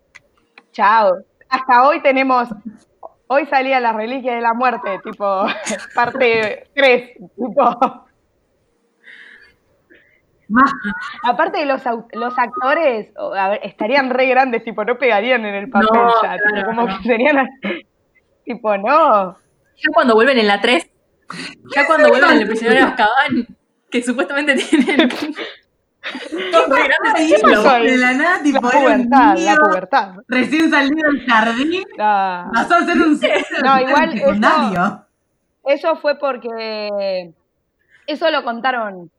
Chao. 0.72 1.18
Hasta 1.48 1.86
hoy 1.88 2.00
tenemos. 2.02 2.48
Hoy 3.26 3.46
salía 3.46 3.80
la 3.80 3.92
reliquia 3.92 4.34
de 4.34 4.42
la 4.42 4.52
muerte, 4.54 5.00
tipo, 5.02 5.46
parte 5.94 6.68
3, 6.74 7.10
tipo. 7.36 8.06
Más, 10.52 10.70
Aparte 11.24 11.58
de 11.58 11.66
los, 11.66 11.82
actores, 12.38 13.08
o, 13.16 13.34
a 13.34 13.48
ver, 13.48 13.60
estarían 13.64 14.10
re 14.10 14.26
grandes, 14.26 14.62
tipo, 14.64 14.84
no 14.84 14.96
pegarían 14.98 15.44
en 15.44 15.54
el 15.54 15.68
papel 15.70 15.88
No, 15.92 16.22
ya, 16.22 16.36
tipo, 16.36 16.66
como 16.66 16.86
no. 16.86 16.98
que 16.98 17.04
serían, 17.04 17.48
tipo, 18.44 18.76
no. 18.78 19.36
Ya 19.76 19.90
cuando 19.92 20.14
vuelven 20.14 20.38
en 20.38 20.46
la 20.46 20.60
3, 20.60 20.88
ya 21.74 21.86
cuando 21.86 22.08
vuelven 22.08 22.30
en 22.32 22.38
el 22.42 22.46
prisionero 22.48 22.80
de 22.80 22.86
Azkaban, 22.90 23.46
que 23.90 24.02
supuestamente 24.02 24.54
tienen. 24.54 25.10
Son 26.50 26.68
re 26.68 26.82
grandes 26.88 27.42
de 27.92 27.96
la 27.96 28.12
nada, 28.12 28.36
La 28.38 28.42
tipo, 28.42 28.60
pubertad, 28.60 29.38
la 29.38 29.56
pubertad. 29.56 30.14
recién 30.26 30.68
salido 30.68 31.10
del 31.12 31.24
jardín, 31.26 31.84
No. 31.96 32.50
pasó 32.52 32.74
a 32.74 32.84
ser 32.84 32.96
un 33.00 33.20
No, 33.62 33.80
igual 33.80 34.12
eso-. 34.12 35.06
Eso 35.64 35.96
fue 35.96 36.18
porque. 36.18 37.32
Eso 38.08 38.30
lo 38.32 38.42
contaron. 38.42 39.10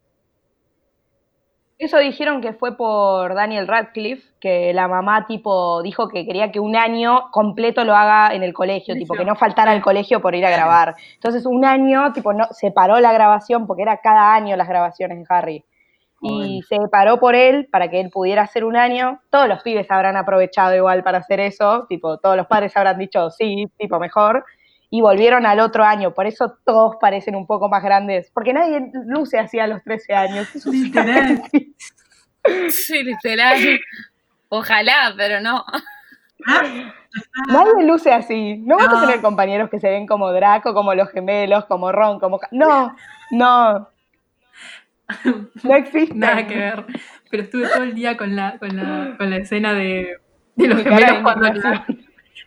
Eso 1.79 1.97
dijeron 1.97 2.39
que 2.39 2.53
fue 2.53 2.77
por 2.77 3.33
Daniel 3.33 3.67
Radcliffe, 3.67 4.23
que 4.39 4.73
la 4.73 4.87
mamá, 4.87 5.25
tipo, 5.27 5.81
dijo 5.81 6.07
que 6.07 6.25
quería 6.25 6.51
que 6.51 6.59
un 6.59 6.75
año 6.75 7.31
completo 7.31 7.83
lo 7.83 7.95
haga 7.95 8.33
en 8.33 8.43
el 8.43 8.53
colegio, 8.53 8.93
tipo, 8.95 9.15
que 9.15 9.25
no 9.25 9.35
faltara 9.35 9.71
al 9.71 9.81
colegio 9.81 10.21
por 10.21 10.35
ir 10.35 10.45
a 10.45 10.51
grabar. 10.51 10.95
Entonces, 11.15 11.45
un 11.45 11.65
año, 11.65 12.13
tipo, 12.13 12.31
no, 12.31 12.45
se 12.51 12.71
paró 12.71 12.99
la 12.99 13.11
grabación, 13.11 13.65
porque 13.65 13.81
era 13.81 13.97
cada 13.97 14.35
año 14.35 14.55
las 14.55 14.67
grabaciones 14.67 15.17
de 15.17 15.25
Harry. 15.29 15.65
Y 16.21 16.61
se 16.69 16.77
paró 16.89 17.19
por 17.19 17.35
él 17.35 17.67
para 17.69 17.89
que 17.89 17.99
él 17.99 18.09
pudiera 18.09 18.43
hacer 18.43 18.63
un 18.63 18.77
año. 18.77 19.19
Todos 19.29 19.49
los 19.49 19.61
pibes 19.61 19.91
habrán 19.91 20.15
aprovechado 20.15 20.73
igual 20.73 21.03
para 21.03 21.17
hacer 21.17 21.41
eso, 21.41 21.85
tipo, 21.89 22.17
todos 22.17 22.37
los 22.37 22.47
padres 22.47 22.77
habrán 22.77 22.97
dicho 22.97 23.29
sí, 23.29 23.65
tipo, 23.77 23.99
mejor 23.99 24.45
y 24.95 25.01
volvieron 25.01 25.47
al 25.47 25.59
otro 25.59 25.83
año. 25.83 26.13
Por 26.13 26.27
eso 26.27 26.55
todos 26.63 26.97
parecen 27.01 27.35
un 27.35 27.47
poco 27.47 27.67
más 27.67 27.81
grandes. 27.81 28.29
Porque 28.31 28.53
nadie 28.53 28.91
luce 29.07 29.39
así 29.39 29.57
a 29.57 29.65
los 29.65 29.81
13 29.83 30.13
años. 30.13 30.47
Sí 30.49 30.69
Literal. 30.71 31.41
Sí, 32.69 33.03
literal. 33.03 33.57
Ojalá, 34.49 35.15
pero 35.17 35.41
no. 35.41 35.65
Nadie 37.47 37.87
luce 37.87 38.13
así. 38.13 38.57
No 38.57 38.77
vas 38.77 38.87
No. 38.87 38.97
a 38.97 39.01
tener 39.01 39.21
compañeros 39.21 39.71
que 39.71 39.79
se 39.79 39.89
ven 39.89 40.05
como 40.05 40.31
Draco, 40.31 40.75
como 40.75 40.93
los 40.93 41.09
gemelos, 41.09 41.65
como 41.65 41.91
Ron, 41.91 42.19
como... 42.19 42.39
No, 42.51 42.95
no. 43.31 43.89
No 45.63 45.75
existe. 45.75 46.13
Nada 46.13 46.45
que 46.45 46.55
ver. 46.55 46.85
Pero 47.31 47.43
estuve 47.43 47.67
todo 47.67 47.81
el 47.83 47.95
día 47.95 48.15
con 48.15 48.35
la, 48.35 48.59
con 48.59 48.75
la, 48.75 49.15
con 49.17 49.29
la 49.31 49.37
escena 49.37 49.73
de, 49.73 50.17
de 50.55 50.67
los 50.67 50.77
Mi 50.77 50.83
gemelos 50.83 51.19
cuando 51.23 51.47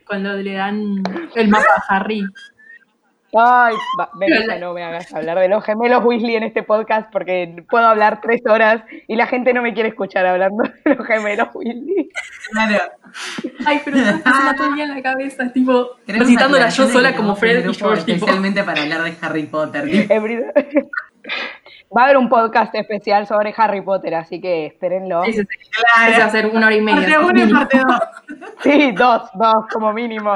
cuando 0.06 0.34
le 0.34 0.54
dan 0.54 1.02
el 1.34 1.48
mapa 1.48 1.66
a 1.76 1.96
Harry. 1.96 2.24
Ay, 3.38 3.74
va, 3.98 4.08
no 4.58 4.72
me 4.72 4.82
hagas 4.82 5.12
hablar 5.12 5.38
de 5.38 5.48
los 5.48 5.62
gemelos 5.62 6.02
Weasley 6.04 6.36
en 6.36 6.44
este 6.44 6.62
podcast 6.62 7.10
porque 7.12 7.64
puedo 7.68 7.86
hablar 7.86 8.20
tres 8.22 8.40
horas 8.46 8.82
y 9.08 9.16
la 9.16 9.26
gente 9.26 9.52
no 9.52 9.60
me 9.60 9.74
quiere 9.74 9.90
escuchar 9.90 10.24
hablando 10.24 10.62
de 10.84 10.94
los 10.94 11.06
gemelos 11.06 11.48
Weasley. 11.52 12.08
Claro. 12.50 12.92
Ay, 13.66 13.80
pero 13.84 13.98
el 13.98 14.74
día 14.74 14.84
en 14.84 14.94
la 14.94 15.02
cabeza, 15.02 15.44
es 15.44 15.52
tipo, 15.52 15.90
recitándola 16.06 16.68
yo 16.68 16.88
sola 16.88 17.14
como 17.14 17.36
Fred 17.36 17.68
y 17.68 17.74
George, 17.74 18.04
tipo. 18.04 18.24
Especialmente 18.24 18.62
para 18.62 18.82
hablar 18.82 19.02
de 19.02 19.14
Harry 19.20 19.46
Potter. 19.46 19.84
Va 21.96 22.02
a 22.02 22.04
haber 22.04 22.16
un 22.16 22.28
podcast 22.28 22.74
especial 22.74 23.26
sobre 23.26 23.54
Harry 23.56 23.80
Potter, 23.80 24.14
así 24.14 24.40
que 24.40 24.66
espérenlo. 24.66 25.24
Sí, 25.24 25.32
sí, 25.34 25.42
Claro. 25.94 26.30
ser 26.30 26.46
una 26.46 26.66
hora 26.66 26.74
y 26.76 26.80
media. 26.80 27.18
Parte 27.18 27.18
1 27.18 27.44
y 27.44 27.52
parte 27.52 27.78
2. 27.78 28.00
Sí, 28.62 28.92
dos, 28.92 29.22
dos 29.34 29.54
como 29.72 29.92
mínimo. 29.92 30.34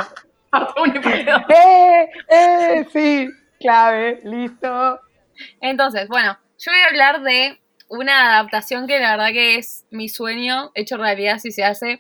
Parte 0.51 0.73
uno 0.81 0.93
y 0.95 0.99
parte 1.01 1.25
dos. 1.25 1.43
¡Eh! 1.49 2.09
¡Eh! 2.29 2.87
Sí, 2.93 3.29
clave, 3.59 4.21
listo. 4.25 5.01
Entonces, 5.61 6.09
bueno, 6.09 6.39
yo 6.59 6.71
voy 6.73 6.81
a 6.81 6.87
hablar 6.87 7.23
de 7.23 7.59
una 7.89 8.35
adaptación 8.39 8.87
que 8.87 9.01
la 9.01 9.13
verdad 9.17 9.33
que 9.33 9.57
es 9.57 9.85
mi 9.91 10.09
sueño 10.09 10.71
hecho 10.75 10.97
realidad 10.97 11.39
si 11.39 11.51
se 11.51 11.65
hace. 11.65 11.99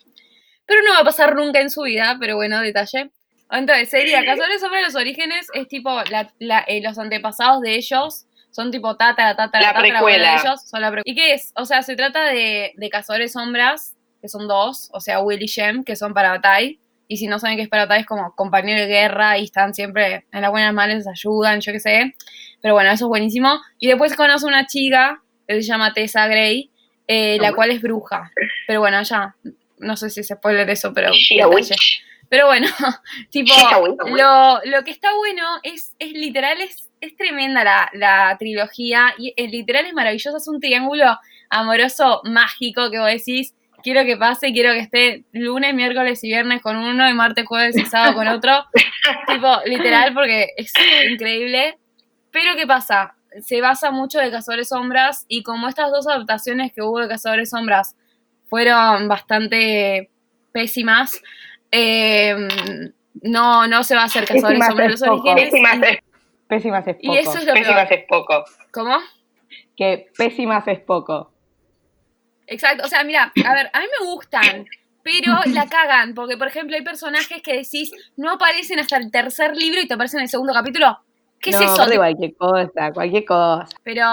Pero 0.66 0.83
no 0.87 0.92
va 0.95 1.00
a 1.00 1.04
pasar 1.04 1.35
nunca 1.35 1.61
en 1.61 1.71
su 1.71 1.83
vida, 1.83 2.16
pero 2.21 2.37
bueno, 2.37 2.61
detalle. 2.61 3.11
Entonces, 3.50 3.88
sería 3.90 4.25
Cazadores 4.25 4.61
sobre 4.61 4.83
los 4.83 4.95
orígenes, 4.95 5.49
es 5.54 5.66
tipo 5.66 5.90
la- 6.11 6.33
la- 6.38 6.64
eh, 6.69 6.80
los 6.80 6.97
antepasados 6.99 7.61
de 7.62 7.75
ellos, 7.75 8.26
son 8.50 8.71
tipo 8.71 8.97
tata, 8.97 9.35
tata, 9.37 9.61
La 9.61 9.69
tata, 9.73 9.80
precuela. 9.80 10.33
de 10.35 10.40
ellos, 10.40 10.62
son 10.69 10.80
la 10.80 10.90
pre- 10.90 11.02
¿Y 11.04 11.14
qué 11.14 11.35
es? 11.35 11.52
O 11.57 11.64
sea, 11.64 11.83
se 11.83 11.97
trata 11.97 12.25
de, 12.25 12.73
de 12.76 12.90
Cazadores 12.90 13.33
sombras, 13.33 13.97
que 14.21 14.28
son 14.28 14.49
dos, 14.49 14.90
o 14.92 15.00
sea, 15.00 15.21
Will 15.21 15.42
y 15.42 15.47
Shem, 15.47 15.85
que 15.85 15.97
son 15.97 16.12
para 16.14 16.30
Bataille. 16.30 16.78
Y 17.09 17.16
si 17.16 17.26
no 17.26 17.38
saben 17.38 17.57
qué 17.57 17.62
es 17.64 17.69
para 17.69 17.85
Bataille, 17.85 18.02
es 18.02 18.07
como 18.07 18.35
compañero 18.37 18.80
de 18.80 18.87
guerra 18.87 19.37
y 19.38 19.45
están 19.45 19.75
siempre 19.75 20.26
en 20.30 20.42
las 20.42 20.50
buenas 20.50 20.73
males, 20.75 21.07
ayudan, 21.09 21.61
yo 21.61 21.73
qué 21.73 21.80
sé. 21.80 22.14
Pero 22.61 22.75
bueno, 22.75 22.90
eso 22.90 23.07
es 23.07 23.09
buenísimo. 23.09 23.61
Y 23.78 23.88
después 23.88 24.14
conoce 24.14 24.47
una 24.47 24.66
chica 24.66 25.21
que 25.49 25.54
se 25.54 25.62
llama 25.62 25.92
Tessa 25.92 26.26
Gray, 26.28 26.71
eh, 27.09 27.38
la 27.40 27.52
cual 27.52 27.71
es 27.73 27.83
bruja. 27.83 28.30
Pero 28.69 28.78
bueno, 28.80 29.02
ya, 29.02 29.35
no 29.78 29.97
sé 29.97 30.11
si 30.11 30.23
se 30.23 30.35
spoiler 30.37 30.69
eso, 30.71 30.92
pero... 30.92 31.11
Pero 32.28 32.47
bueno, 32.47 32.69
tipo, 33.30 33.52
lo, 34.07 34.61
lo 34.64 34.85
que 34.85 34.92
está 34.92 35.09
bueno 35.16 35.45
es, 35.64 35.97
es 35.99 36.12
literal, 36.12 36.61
es, 36.61 36.88
es 37.00 37.16
tremenda 37.16 37.64
la, 37.64 37.90
la 37.95 38.37
trilogía 38.38 39.14
y 39.19 39.33
es 39.37 39.50
literal 39.50 39.87
es 39.87 39.95
maravilloso, 39.95 40.37
es 40.37 40.49
un 40.49 40.61
triángulo 40.61 41.19
amoroso 41.49 42.21
mágico 42.25 42.90
que 42.90 42.99
vos 42.99 43.09
decís, 43.09 43.54
quiero 43.83 44.04
que 44.04 44.16
pase, 44.16 44.52
quiero 44.52 44.73
que 44.73 44.80
esté 44.80 45.25
lunes, 45.33 45.75
miércoles 45.75 46.23
y 46.25 46.28
viernes 46.28 46.62
con 46.62 46.76
uno 46.76 47.09
y 47.09 47.14
martes, 47.14 47.47
jueves 47.47 47.76
y 47.76 47.85
sábado 47.87 48.14
con 48.14 48.28
otro. 48.28 48.64
tipo, 49.26 49.49
literal, 49.66 50.14
porque 50.14 50.49
es 50.57 50.73
increíble. 51.11 51.78
Pero 52.30 52.57
¿qué 52.57 52.66
pasa? 52.66 53.14
Se 53.42 53.61
basa 53.61 53.90
mucho 53.90 54.19
de 54.19 54.30
Cazadores 54.30 54.69
Sombras 54.69 55.25
y 55.28 55.42
como 55.42 55.69
estas 55.69 55.90
dos 55.90 56.07
adaptaciones 56.07 56.73
que 56.73 56.83
hubo 56.83 57.00
de 57.00 57.09
Cazadores 57.09 57.50
Sombras 57.50 57.97
fueron 58.49 59.09
bastante 59.09 60.11
pésimas, 60.52 61.21
eh, 61.71 62.35
no, 63.23 63.69
no 63.69 63.85
se 63.85 63.95
va 63.95 64.02
a 64.02 64.07
hacer 64.07 64.25
Cazadores 64.25 64.66
Sombras 64.66 64.90
los 64.90 65.02
orígenes. 65.02 65.50
Pésimas 65.50 65.78
es, 65.83 65.99
pésimas 66.50 66.87
es 66.87 66.97
poco. 66.97 67.14
y 67.14 67.16
eso 67.16 67.38
es 67.38 67.47
lo 67.47 67.54
pésimas 67.54 67.88
peor. 67.88 68.00
es 68.00 68.07
poco. 68.07 68.45
¿Cómo? 68.73 68.99
Que 69.75 70.11
pésimas 70.19 70.69
es 70.69 70.80
poco. 70.80 71.33
Exacto, 72.47 72.85
o 72.85 72.88
sea, 72.88 73.04
mira, 73.04 73.33
a 73.47 73.54
ver, 73.54 73.71
a 73.73 73.80
mí 73.80 73.87
me 73.99 74.07
gustan, 74.07 74.66
pero 75.02 75.38
la 75.54 75.66
cagan, 75.66 76.14
porque 76.14 76.37
por 76.37 76.49
ejemplo 76.49 76.76
hay 76.76 76.83
personajes 76.83 77.40
que 77.42 77.57
decís 77.57 77.90
no 78.16 78.33
aparecen 78.33 78.78
hasta 78.80 78.99
el 78.99 79.11
tercer 79.11 79.57
libro 79.57 79.80
y 79.80 79.88
te 79.88 79.95
aparecen 79.95 80.19
en 80.19 80.25
el 80.25 80.28
segundo 80.28 80.52
capítulo. 80.52 80.99
¿Qué 81.40 81.52
no, 81.52 81.59
es 81.59 81.64
eso? 81.64 81.75
aparte 81.75 81.97
cualquier 81.97 82.37
cosa, 82.37 82.92
cualquier 82.92 83.25
cosa. 83.25 83.69
Pero 83.83 84.04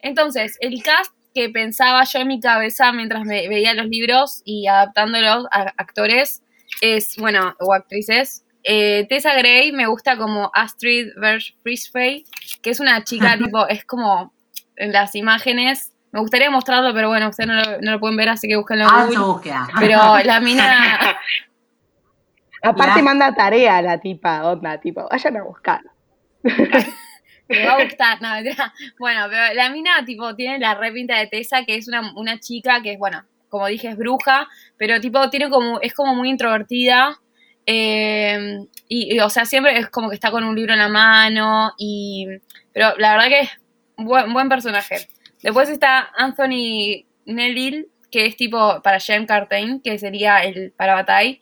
entonces, 0.00 0.56
el 0.60 0.82
cast 0.82 1.12
que 1.34 1.48
pensaba 1.48 2.02
yo 2.04 2.20
en 2.20 2.28
mi 2.28 2.40
cabeza 2.40 2.92
mientras 2.92 3.24
me 3.24 3.48
veía 3.48 3.74
los 3.74 3.86
libros 3.86 4.42
y 4.44 4.66
adaptándolos 4.66 5.46
a 5.52 5.72
actores 5.76 6.42
es, 6.80 7.16
bueno, 7.18 7.54
o 7.60 7.72
actrices. 7.72 8.44
Eh, 8.62 9.06
Tessa 9.08 9.34
Gray 9.34 9.72
me 9.72 9.86
gusta 9.86 10.16
como 10.16 10.50
Astrid 10.54 11.08
Frisbee, 11.62 12.24
que 12.62 12.70
es 12.70 12.80
una 12.80 13.02
chica 13.04 13.36
tipo, 13.38 13.66
es 13.68 13.84
como 13.84 14.32
en 14.76 14.92
las 14.92 15.14
imágenes. 15.14 15.92
Me 16.12 16.20
gustaría 16.20 16.50
mostrarlo, 16.50 16.92
pero 16.92 17.08
bueno, 17.08 17.28
ustedes 17.28 17.48
no 17.48 17.54
lo, 17.54 17.80
no 17.80 17.92
lo 17.92 18.00
pueden 18.00 18.16
ver, 18.16 18.30
así 18.30 18.48
que 18.48 18.56
búsquenlo 18.56 18.86
su 19.12 19.24
búsqueda. 19.34 19.68
Pero 19.78 20.18
la 20.24 20.40
mina, 20.40 21.16
Aparte 22.62 22.98
La- 22.98 23.04
manda 23.04 23.34
tarea 23.34 23.80
la 23.80 23.98
tipa, 23.98 24.44
onda, 24.44 24.78
tipo, 24.78 25.08
vayan 25.10 25.36
a 25.38 25.42
buscar. 25.44 25.80
me 27.48 27.66
va 27.66 27.72
a 27.74 27.84
gustar, 27.84 28.20
no, 28.20 28.32
mentira. 28.32 28.72
Bueno, 28.98 29.26
pero 29.30 29.54
la 29.54 29.70
mina, 29.70 30.04
tipo, 30.04 30.34
tiene 30.34 30.58
la 30.58 30.74
repinta 30.74 31.18
de 31.18 31.26
Tessa, 31.26 31.64
que 31.64 31.76
es 31.76 31.88
una, 31.88 32.12
una 32.16 32.38
chica 32.38 32.82
que 32.82 32.92
es, 32.92 32.98
bueno, 32.98 33.24
como 33.48 33.66
dije, 33.66 33.88
es 33.88 33.96
bruja, 33.96 34.46
pero 34.76 35.00
tipo, 35.00 35.30
tiene 35.30 35.48
como, 35.48 35.80
es 35.80 35.94
como 35.94 36.14
muy 36.14 36.28
introvertida. 36.28 37.18
Eh, 37.72 38.66
y, 38.88 39.14
y, 39.14 39.20
o 39.20 39.30
sea, 39.30 39.44
siempre 39.44 39.78
es 39.78 39.88
como 39.90 40.08
que 40.08 40.16
está 40.16 40.32
con 40.32 40.42
un 40.42 40.56
libro 40.56 40.72
en 40.72 40.80
la 40.80 40.88
mano. 40.88 41.72
Y. 41.78 42.26
Pero 42.72 42.96
la 42.98 43.12
verdad 43.12 43.28
que 43.28 43.40
es 43.40 43.50
buen, 43.96 44.32
buen 44.32 44.48
personaje. 44.48 45.08
Después 45.40 45.68
está 45.68 46.10
Anthony 46.16 47.04
Neville, 47.26 47.86
que 48.10 48.26
es 48.26 48.36
tipo 48.36 48.82
para 48.82 48.98
Jem 48.98 49.24
Cartain, 49.24 49.80
que 49.80 49.98
sería 50.00 50.38
el 50.42 50.72
para 50.72 50.94
Bataille. 50.94 51.40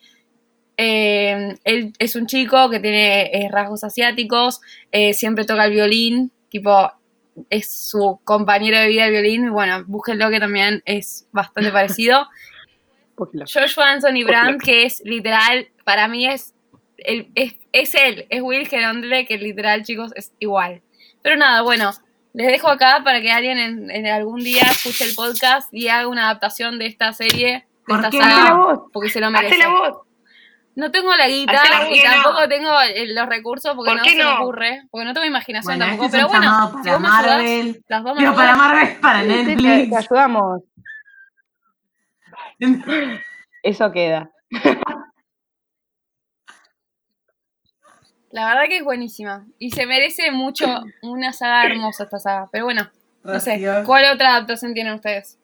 Eh, 0.76 1.56
él 1.64 1.92
es 1.98 2.14
un 2.14 2.26
chico 2.26 2.68
que 2.68 2.78
tiene 2.78 3.22
eh, 3.32 3.48
rasgos 3.50 3.82
asiáticos, 3.82 4.60
eh, 4.92 5.14
siempre 5.14 5.46
toca 5.46 5.64
el 5.64 5.72
violín, 5.72 6.30
tipo, 6.50 6.92
es 7.50 7.88
su 7.90 8.20
compañero 8.22 8.78
de 8.78 8.86
vida 8.86 9.06
el 9.06 9.12
violín, 9.12 9.46
y 9.46 9.48
bueno, 9.48 9.82
búsquenlo 9.86 10.30
que 10.30 10.38
también 10.38 10.82
es 10.84 11.26
bastante 11.32 11.70
parecido. 11.72 12.28
Lo- 13.32 13.44
Joshua 13.46 13.90
Anthony 13.92 14.24
Brandt, 14.26 14.62
que 14.62 14.84
es 14.84 15.02
literal, 15.04 15.68
para 15.84 16.08
mí 16.08 16.26
es 16.26 16.54
el- 16.98 17.30
es, 17.34 17.54
es 17.72 17.94
él, 17.94 18.26
es 18.30 18.42
Will 18.42 18.66
Gerondle, 18.68 19.26
que 19.26 19.38
literal, 19.38 19.82
chicos, 19.84 20.12
es 20.16 20.32
igual. 20.38 20.82
Pero 21.22 21.36
nada, 21.36 21.62
bueno, 21.62 21.92
les 22.34 22.46
dejo 22.48 22.68
acá 22.68 23.00
para 23.04 23.20
que 23.20 23.30
alguien 23.32 23.58
en, 23.58 23.90
en 23.90 24.06
algún 24.06 24.40
día 24.42 24.62
escuche 24.62 25.04
el 25.04 25.14
podcast 25.14 25.72
y 25.72 25.88
haga 25.88 26.08
una 26.08 26.24
adaptación 26.26 26.78
de 26.78 26.86
esta 26.86 27.12
serie, 27.12 27.48
de 27.52 27.64
¿Por 27.86 27.96
esta 27.98 28.10
qué 28.10 28.18
saga, 28.18 28.44
la 28.44 28.54
voz. 28.54 28.80
porque 28.92 29.10
se 29.10 29.20
lo 29.20 29.30
merece. 29.30 29.58
la 29.58 29.68
voz. 29.68 29.98
No 30.76 30.92
tengo 30.92 31.12
la 31.16 31.26
guita 31.26 31.54
la 31.54 31.90
y 31.90 32.00
tampoco 32.00 32.48
tengo 32.48 32.70
eh, 32.82 33.06
los 33.12 33.26
recursos 33.28 33.74
porque 33.74 33.90
¿Por 33.90 33.98
no 33.98 34.04
se 34.04 34.14
me 34.14 34.24
ocurre, 34.26 34.82
porque 34.92 35.04
no 35.06 35.12
tengo 35.12 35.26
imaginación 35.26 35.76
Bueno, 35.76 35.86
tampoco. 35.86 36.04
este 36.06 36.16
Pero 36.18 36.28
bueno, 36.28 36.68
si 36.84 36.88
para 36.88 36.98
me 37.00 37.08
ayudás, 37.08 37.24
Marvel. 37.26 37.82
las 37.88 38.04
dos 38.04 38.14
me 38.14 38.20
Digo, 38.22 38.34
para. 38.36 38.54
Marvel, 38.56 38.96
para 39.00 39.20
te, 39.22 39.26
Netflix. 39.26 39.90
te 39.90 39.96
ayudamos. 39.96 40.62
Eso 43.62 43.92
queda. 43.92 44.30
La 48.30 48.46
verdad 48.46 48.64
que 48.68 48.78
es 48.78 48.84
buenísima. 48.84 49.46
Y 49.58 49.70
se 49.70 49.86
merece 49.86 50.30
mucho 50.30 50.66
una 51.02 51.32
saga 51.32 51.66
hermosa 51.66 52.04
esta 52.04 52.18
saga. 52.18 52.48
Pero 52.52 52.66
bueno, 52.66 52.90
no 53.24 53.40
sé. 53.40 53.60
¿Cuál 53.86 54.14
otra 54.14 54.30
adaptación 54.36 54.74
tienen 54.74 54.94
ustedes? 54.94 55.38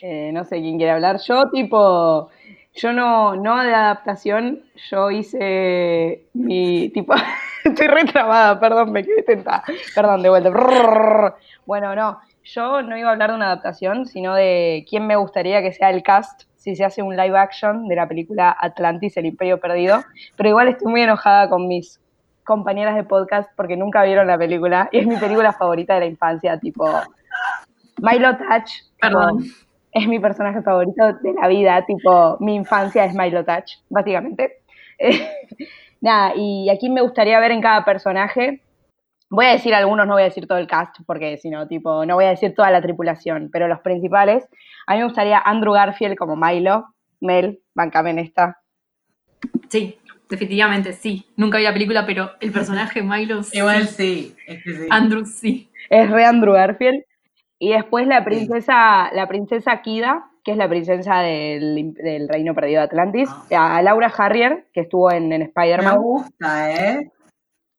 Eh, 0.00 0.30
no 0.32 0.44
sé 0.44 0.60
quién 0.60 0.76
quiere 0.76 0.92
hablar. 0.92 1.20
Yo, 1.20 1.50
tipo, 1.50 2.30
yo 2.74 2.92
no, 2.92 3.36
no 3.36 3.62
de 3.62 3.74
adaptación, 3.74 4.62
yo 4.90 5.10
hice 5.10 6.26
mi, 6.34 6.90
tipo, 6.90 7.14
estoy 7.64 7.86
retrabada, 7.86 8.58
perdón, 8.60 8.92
me 8.92 9.04
quedé 9.04 9.22
tentada. 9.22 9.62
Perdón, 9.94 10.22
de 10.22 10.28
vuelta. 10.28 10.50
Bueno, 11.66 11.94
no, 11.94 12.20
yo 12.44 12.82
no 12.82 12.96
iba 12.96 13.08
a 13.08 13.12
hablar 13.12 13.30
de 13.30 13.36
una 13.36 13.46
adaptación, 13.46 14.06
sino 14.06 14.34
de 14.34 14.86
quién 14.88 15.06
me 15.06 15.16
gustaría 15.16 15.62
que 15.62 15.72
sea 15.72 15.90
el 15.90 16.02
cast 16.02 16.42
si 16.56 16.74
se 16.74 16.84
hace 16.84 17.02
un 17.02 17.16
live 17.16 17.38
action 17.38 17.88
de 17.88 17.96
la 17.96 18.08
película 18.08 18.56
Atlantis, 18.58 19.16
el 19.16 19.26
Imperio 19.26 19.60
Perdido. 19.60 20.02
Pero 20.36 20.48
igual 20.48 20.68
estoy 20.68 20.90
muy 20.90 21.02
enojada 21.02 21.48
con 21.48 21.68
mis 21.68 22.00
compañeras 22.44 22.96
de 22.96 23.04
podcast 23.04 23.50
porque 23.56 23.76
nunca 23.76 24.02
vieron 24.02 24.26
la 24.26 24.38
película 24.38 24.88
y 24.90 24.98
es 24.98 25.06
mi 25.06 25.16
película 25.16 25.52
favorita 25.52 25.94
de 25.94 26.00
la 26.00 26.06
infancia, 26.06 26.58
tipo 26.58 26.86
Milo 27.98 28.36
Touch. 28.36 28.70
Perdón. 29.00 29.44
es 29.92 30.08
mi 30.08 30.18
personaje 30.18 30.62
favorito 30.62 31.12
de 31.22 31.32
la 31.34 31.48
vida, 31.48 31.84
tipo, 31.86 32.36
mi 32.40 32.54
infancia 32.54 33.04
es 33.04 33.14
Milo 33.14 33.44
Touch, 33.44 33.74
básicamente. 33.88 34.62
Nada, 36.00 36.32
y 36.36 36.68
a 36.70 36.78
quién 36.78 36.94
me 36.94 37.02
gustaría 37.02 37.40
ver 37.40 37.50
en 37.50 37.60
cada 37.60 37.84
personaje. 37.84 38.62
Voy 39.30 39.46
a 39.46 39.52
decir 39.52 39.74
algunos, 39.74 40.06
no 40.06 40.14
voy 40.14 40.22
a 40.22 40.26
decir 40.26 40.46
todo 40.46 40.58
el 40.58 40.66
cast, 40.66 40.96
porque 41.06 41.36
si 41.36 41.50
no, 41.50 41.66
tipo, 41.68 42.06
no 42.06 42.14
voy 42.14 42.24
a 42.24 42.30
decir 42.30 42.54
toda 42.54 42.70
la 42.70 42.80
tripulación, 42.80 43.50
pero 43.52 43.68
los 43.68 43.80
principales. 43.80 44.48
A 44.86 44.92
mí 44.92 44.98
me 44.98 45.04
gustaría 45.04 45.38
Andrew 45.38 45.74
Garfield 45.74 46.16
como 46.16 46.34
Milo, 46.36 46.86
Mel, 47.20 47.60
bancame 47.74 48.10
en 48.10 48.20
esta. 48.20 48.58
Sí, 49.68 49.98
definitivamente 50.30 50.92
sí. 50.92 51.26
Nunca 51.36 51.58
vi 51.58 51.64
la 51.64 51.72
película, 51.72 52.06
pero 52.06 52.30
el 52.40 52.52
personaje 52.52 53.02
Milo 53.02 53.42
sí. 53.42 53.58
Igual 53.58 53.88
sí. 53.88 54.34
Es 54.46 54.64
que 54.64 54.72
sí. 54.72 54.86
Andrew 54.90 55.26
sí. 55.26 55.70
Es 55.90 56.10
re 56.10 56.24
Andrew 56.24 56.54
Garfield. 56.54 57.02
Y 57.58 57.72
después 57.72 58.06
la 58.06 58.24
princesa, 58.24 59.10
la 59.12 59.26
princesa 59.26 59.82
Kida, 59.82 60.27
que 60.44 60.52
es 60.52 60.56
la 60.56 60.68
princesa 60.68 61.20
del, 61.20 61.92
del 61.94 62.28
Reino 62.28 62.54
Perdido 62.54 62.80
de 62.80 62.84
Atlantis. 62.86 63.28
A 63.56 63.80
Laura 63.82 64.12
Harrier, 64.16 64.66
que 64.72 64.80
estuvo 64.82 65.10
en, 65.10 65.32
en 65.32 65.40
Me 65.40 65.44
Spider-Man. 65.46 65.98
gusta, 65.98 66.72
¿eh? 66.72 67.10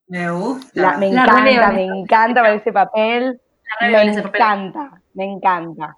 Me 0.07 0.31
gusta. 0.31 0.71
La- 0.81 0.97
me 0.97 1.11
La 1.11 1.23
encanta, 1.23 1.71
me 1.71 1.83
encanta 1.85 2.41
para 2.41 2.53
ese 2.53 2.71
papel. 2.71 3.39
Me 3.81 3.91
papel. 3.93 4.09
encanta, 4.25 5.01
me 5.13 5.25
encanta. 5.25 5.97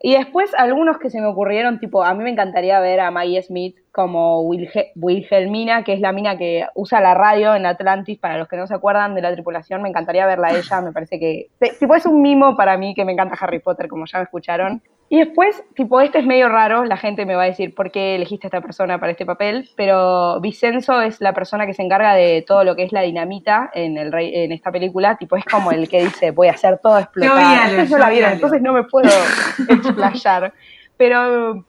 Y 0.00 0.14
después 0.16 0.54
algunos 0.54 0.98
que 0.98 1.10
se 1.10 1.20
me 1.20 1.26
ocurrieron, 1.26 1.80
tipo, 1.80 2.04
a 2.04 2.14
mí 2.14 2.22
me 2.22 2.30
encantaría 2.30 2.78
ver 2.80 3.00
a 3.00 3.10
Maggie 3.10 3.42
Smith 3.42 3.76
como 3.98 4.44
Wilge- 4.44 4.92
Wilhelmina, 4.94 5.82
que 5.82 5.92
es 5.92 5.98
la 5.98 6.12
mina 6.12 6.38
que 6.38 6.64
usa 6.76 7.00
la 7.00 7.14
radio 7.14 7.56
en 7.56 7.66
Atlantis, 7.66 8.16
para 8.16 8.38
los 8.38 8.46
que 8.46 8.56
no 8.56 8.64
se 8.68 8.74
acuerdan 8.74 9.16
de 9.16 9.22
la 9.22 9.32
tripulación, 9.32 9.82
me 9.82 9.88
encantaría 9.88 10.24
verla 10.24 10.46
a 10.46 10.56
ella, 10.56 10.80
me 10.82 10.92
parece 10.92 11.18
que, 11.18 11.48
tipo, 11.80 11.96
es 11.96 12.06
un 12.06 12.22
mimo 12.22 12.56
para 12.56 12.78
mí 12.78 12.94
que 12.94 13.04
me 13.04 13.10
encanta 13.10 13.36
Harry 13.40 13.58
Potter, 13.58 13.88
como 13.88 14.06
ya 14.06 14.18
me 14.18 14.24
escucharon. 14.24 14.80
Y 15.08 15.18
después, 15.18 15.64
tipo, 15.74 16.00
este 16.00 16.20
es 16.20 16.26
medio 16.26 16.48
raro, 16.48 16.84
la 16.84 16.96
gente 16.96 17.26
me 17.26 17.34
va 17.34 17.42
a 17.42 17.46
decir 17.46 17.74
por 17.74 17.90
qué 17.90 18.14
elegiste 18.14 18.46
a 18.46 18.50
esta 18.50 18.60
persona 18.60 19.00
para 19.00 19.10
este 19.10 19.26
papel, 19.26 19.68
pero 19.74 20.40
Vicenzo 20.40 21.02
es 21.02 21.20
la 21.20 21.32
persona 21.32 21.66
que 21.66 21.74
se 21.74 21.82
encarga 21.82 22.14
de 22.14 22.44
todo 22.46 22.62
lo 22.62 22.76
que 22.76 22.84
es 22.84 22.92
la 22.92 23.00
dinamita 23.00 23.68
en, 23.74 23.98
el 23.98 24.12
rey, 24.12 24.30
en 24.32 24.52
esta 24.52 24.70
película, 24.70 25.16
tipo, 25.16 25.34
es 25.34 25.44
como 25.44 25.72
el 25.72 25.88
que 25.88 26.04
dice, 26.04 26.30
voy 26.30 26.46
a 26.46 26.52
hacer 26.52 26.78
todo 26.80 27.00
explotar. 27.00 27.72
No 27.72 27.84
yo 27.84 27.98
la 27.98 28.10
vi 28.10 28.14
vieron, 28.18 28.34
entonces 28.34 28.62
no 28.62 28.72
me 28.72 28.84
puedo 28.84 29.10
explayar. 29.68 30.52
Pero, 30.96 31.64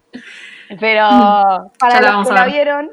pero 0.79 1.07
para 1.79 2.01
los 2.01 2.27
que 2.27 2.33
la 2.33 2.45
vieron, 2.45 2.89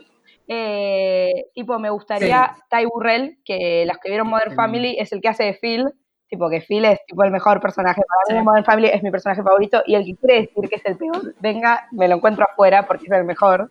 eh, 0.48 1.46
tipo, 1.54 1.78
me 1.78 1.90
gustaría 1.90 2.54
Ty 2.70 2.84
Burrell, 2.86 3.38
que 3.44 3.84
las 3.86 3.98
que 3.98 4.08
vieron 4.10 4.28
Modern 4.28 4.50
Sí. 4.50 4.56
Family 4.56 4.96
es 4.98 5.12
el 5.12 5.20
que 5.20 5.28
hace 5.28 5.44
de 5.44 5.54
Phil, 5.54 5.86
tipo 6.28 6.48
que 6.50 6.60
Phil 6.60 6.84
es 6.84 7.04
tipo 7.06 7.22
el 7.24 7.30
mejor 7.30 7.60
personaje 7.60 8.00
para 8.06 8.34
mí 8.36 8.40
Sí. 8.40 8.44
Modern 8.44 8.64
Family 8.64 8.88
es 8.88 9.02
mi 9.02 9.10
personaje 9.10 9.42
favorito 9.42 9.82
y 9.86 9.94
el 9.94 10.04
que 10.04 10.14
quiere 10.16 10.40
decir 10.42 10.68
que 10.68 10.76
es 10.76 10.86
el 10.86 10.96
peor, 10.96 11.34
venga, 11.40 11.86
me 11.92 12.08
lo 12.08 12.16
encuentro 12.16 12.44
afuera 12.44 12.86
porque 12.86 13.06
es 13.06 13.12
el 13.12 13.24
mejor. 13.24 13.70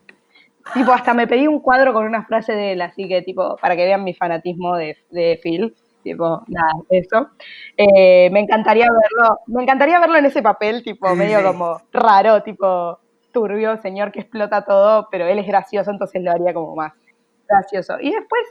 Tipo, 0.73 0.91
hasta 0.93 1.13
me 1.13 1.27
pedí 1.27 1.47
un 1.47 1.59
cuadro 1.59 1.93
con 1.93 2.05
una 2.05 2.25
frase 2.25 2.53
de 2.53 2.71
él, 2.71 2.81
así 2.81 3.07
que 3.07 3.21
tipo, 3.21 3.55
para 3.57 3.75
que 3.75 3.85
vean 3.85 4.03
mi 4.03 4.13
fanatismo 4.15 4.75
de, 4.75 4.97
de 5.11 5.39
Phil, 5.43 5.75
tipo, 6.03 6.43
nada, 6.47 6.71
eso. 6.89 7.29
Eh, 7.77 8.29
me 8.31 8.39
encantaría 8.39 8.87
verlo, 8.87 9.39
me 9.45 9.61
encantaría 9.61 9.99
verlo 9.99 10.17
en 10.17 10.25
ese 10.25 10.41
papel, 10.41 10.83
tipo, 10.83 11.07
Sí, 11.11 11.15
medio 11.15 11.37
sí. 11.39 11.43
como 11.45 11.81
raro, 11.93 12.41
tipo, 12.41 12.97
turbio, 13.36 13.76
señor 13.82 14.13
que 14.13 14.21
explota 14.21 14.63
todo, 14.63 15.10
pero 15.12 15.28
él 15.28 15.38
es 15.38 15.45
gracioso, 15.45 15.91
entonces 15.91 16.24
lo 16.24 16.32
haría 16.32 16.54
como 16.54 16.74
más 16.74 16.93
gracioso. 17.48 17.98
Y 18.00 18.12
después, 18.12 18.41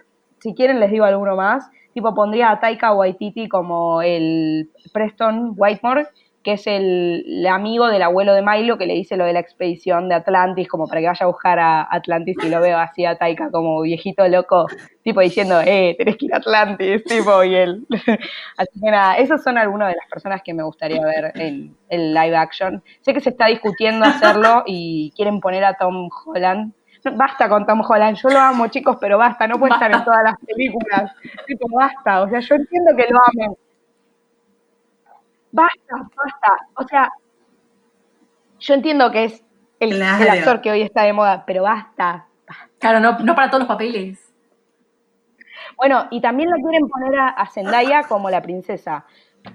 si 0.41 0.55
quieren 0.55 0.79
les 0.79 0.91
digo 0.91 1.07
alguno 1.07 1.35
más, 1.37 1.65
tipo 1.95 2.15
pondría 2.15 2.51
a 2.51 2.61
Taika 2.61 2.93
Waititi 2.93 3.49
como 3.49 4.03
el 4.03 4.69
Preston 4.93 5.55
Whitemore, 5.57 6.07
que 6.45 6.53
es 6.53 6.67
el, 6.67 7.25
el 7.27 7.47
amigo 7.47 7.89
del 7.89 8.03
abuelo 8.03 8.35
de 8.35 8.43
Milo 8.43 8.77
que 8.77 8.85
le 8.85 8.93
dice 8.93 9.17
lo 9.17 9.25
de 9.25 9.33
la 9.33 9.41
expedición 9.41 10.11
de 10.11 10.17
Atlantis, 10.17 10.69
como 10.69 10.87
para 10.87 11.01
que 11.01 11.07
vaya 11.07 11.25
a 11.25 11.29
buscar 11.29 11.59
a 11.59 11.89
Atlantis 11.91 12.37
y 12.45 12.51
lo 12.51 12.61
veo 12.61 12.79
así 12.79 13.07
a 13.07 13.17
Taika 13.17 13.51
como 13.51 13.81
viejito 13.81 14.29
loco, 14.29 14.67
tipo 15.03 15.21
diciendo, 15.21 15.61
eh, 15.65 15.95
tenés 15.97 16.17
que 16.17 16.27
ir 16.27 16.35
a 16.35 16.37
Atlantis, 16.37 17.03
tipo, 17.09 17.43
y 17.43 17.55
él. 17.55 17.87
así 18.59 18.81
que 18.81 18.91
nada, 18.91 19.17
esos 19.17 19.43
son 19.43 19.57
algunas 19.57 19.89
de 19.89 19.97
las 19.97 20.09
personas 20.09 20.43
que 20.45 20.53
me 20.53 20.63
gustaría 20.63 21.03
ver 21.03 21.33
en 21.35 21.75
el 21.89 22.13
live 22.13 22.37
action. 22.37 22.83
Sé 23.01 23.15
que 23.15 23.21
se 23.21 23.31
está 23.31 23.47
discutiendo 23.47 24.05
hacerlo 24.05 24.65
y 24.67 25.13
quieren 25.17 25.41
poner 25.41 25.65
a 25.65 25.75
Tom 25.75 26.11
Holland. 26.27 26.75
Basta 27.17 27.49
con 27.49 27.67
Tom 27.67 27.83
Holland, 27.87 28.17
yo 28.17 28.29
lo 28.29 28.39
amo 28.39 28.69
chicos, 28.69 28.97
pero 29.01 29.19
basta, 29.19 29.47
no 29.47 29.59
puede 29.59 29.73
estar 29.73 29.93
en 29.95 30.05
todas 30.05 30.25
las 30.25 30.37
películas. 30.47 31.11
Tipo, 31.47 31.67
basta, 31.71 32.23
o 32.23 32.29
sea, 32.29 32.41
yo 32.41 32.55
entiendo 32.55 32.93
que 32.97 33.07
lo 33.11 33.19
amen. 33.33 33.57
Basta, 35.55 35.95
basta. 36.17 36.67
O 36.75 36.89
sea, 36.89 37.13
yo 38.59 38.75
entiendo 38.75 39.13
que 39.13 39.25
es 39.25 39.45
el, 39.79 40.03
actor 40.03 40.61
que 40.61 40.73
hoy 40.73 40.83
está 40.83 41.05
de 41.05 41.13
moda, 41.13 41.45
pero 41.47 41.63
basta. 41.63 42.27
Claro, 42.81 42.99
no, 42.99 43.21
no 43.21 43.35
para 43.37 43.49
todos 43.51 43.61
los 43.61 43.69
papeles. 43.69 44.19
Bueno, 45.77 46.09
y 46.11 46.21
también 46.21 46.51
lo 46.51 46.57
quieren 46.57 46.89
poner 46.89 47.21
a, 47.21 47.29
a 47.29 47.47
Zendaya 47.47 48.03
como 48.03 48.31
la 48.31 48.43
princesa. 48.43 49.07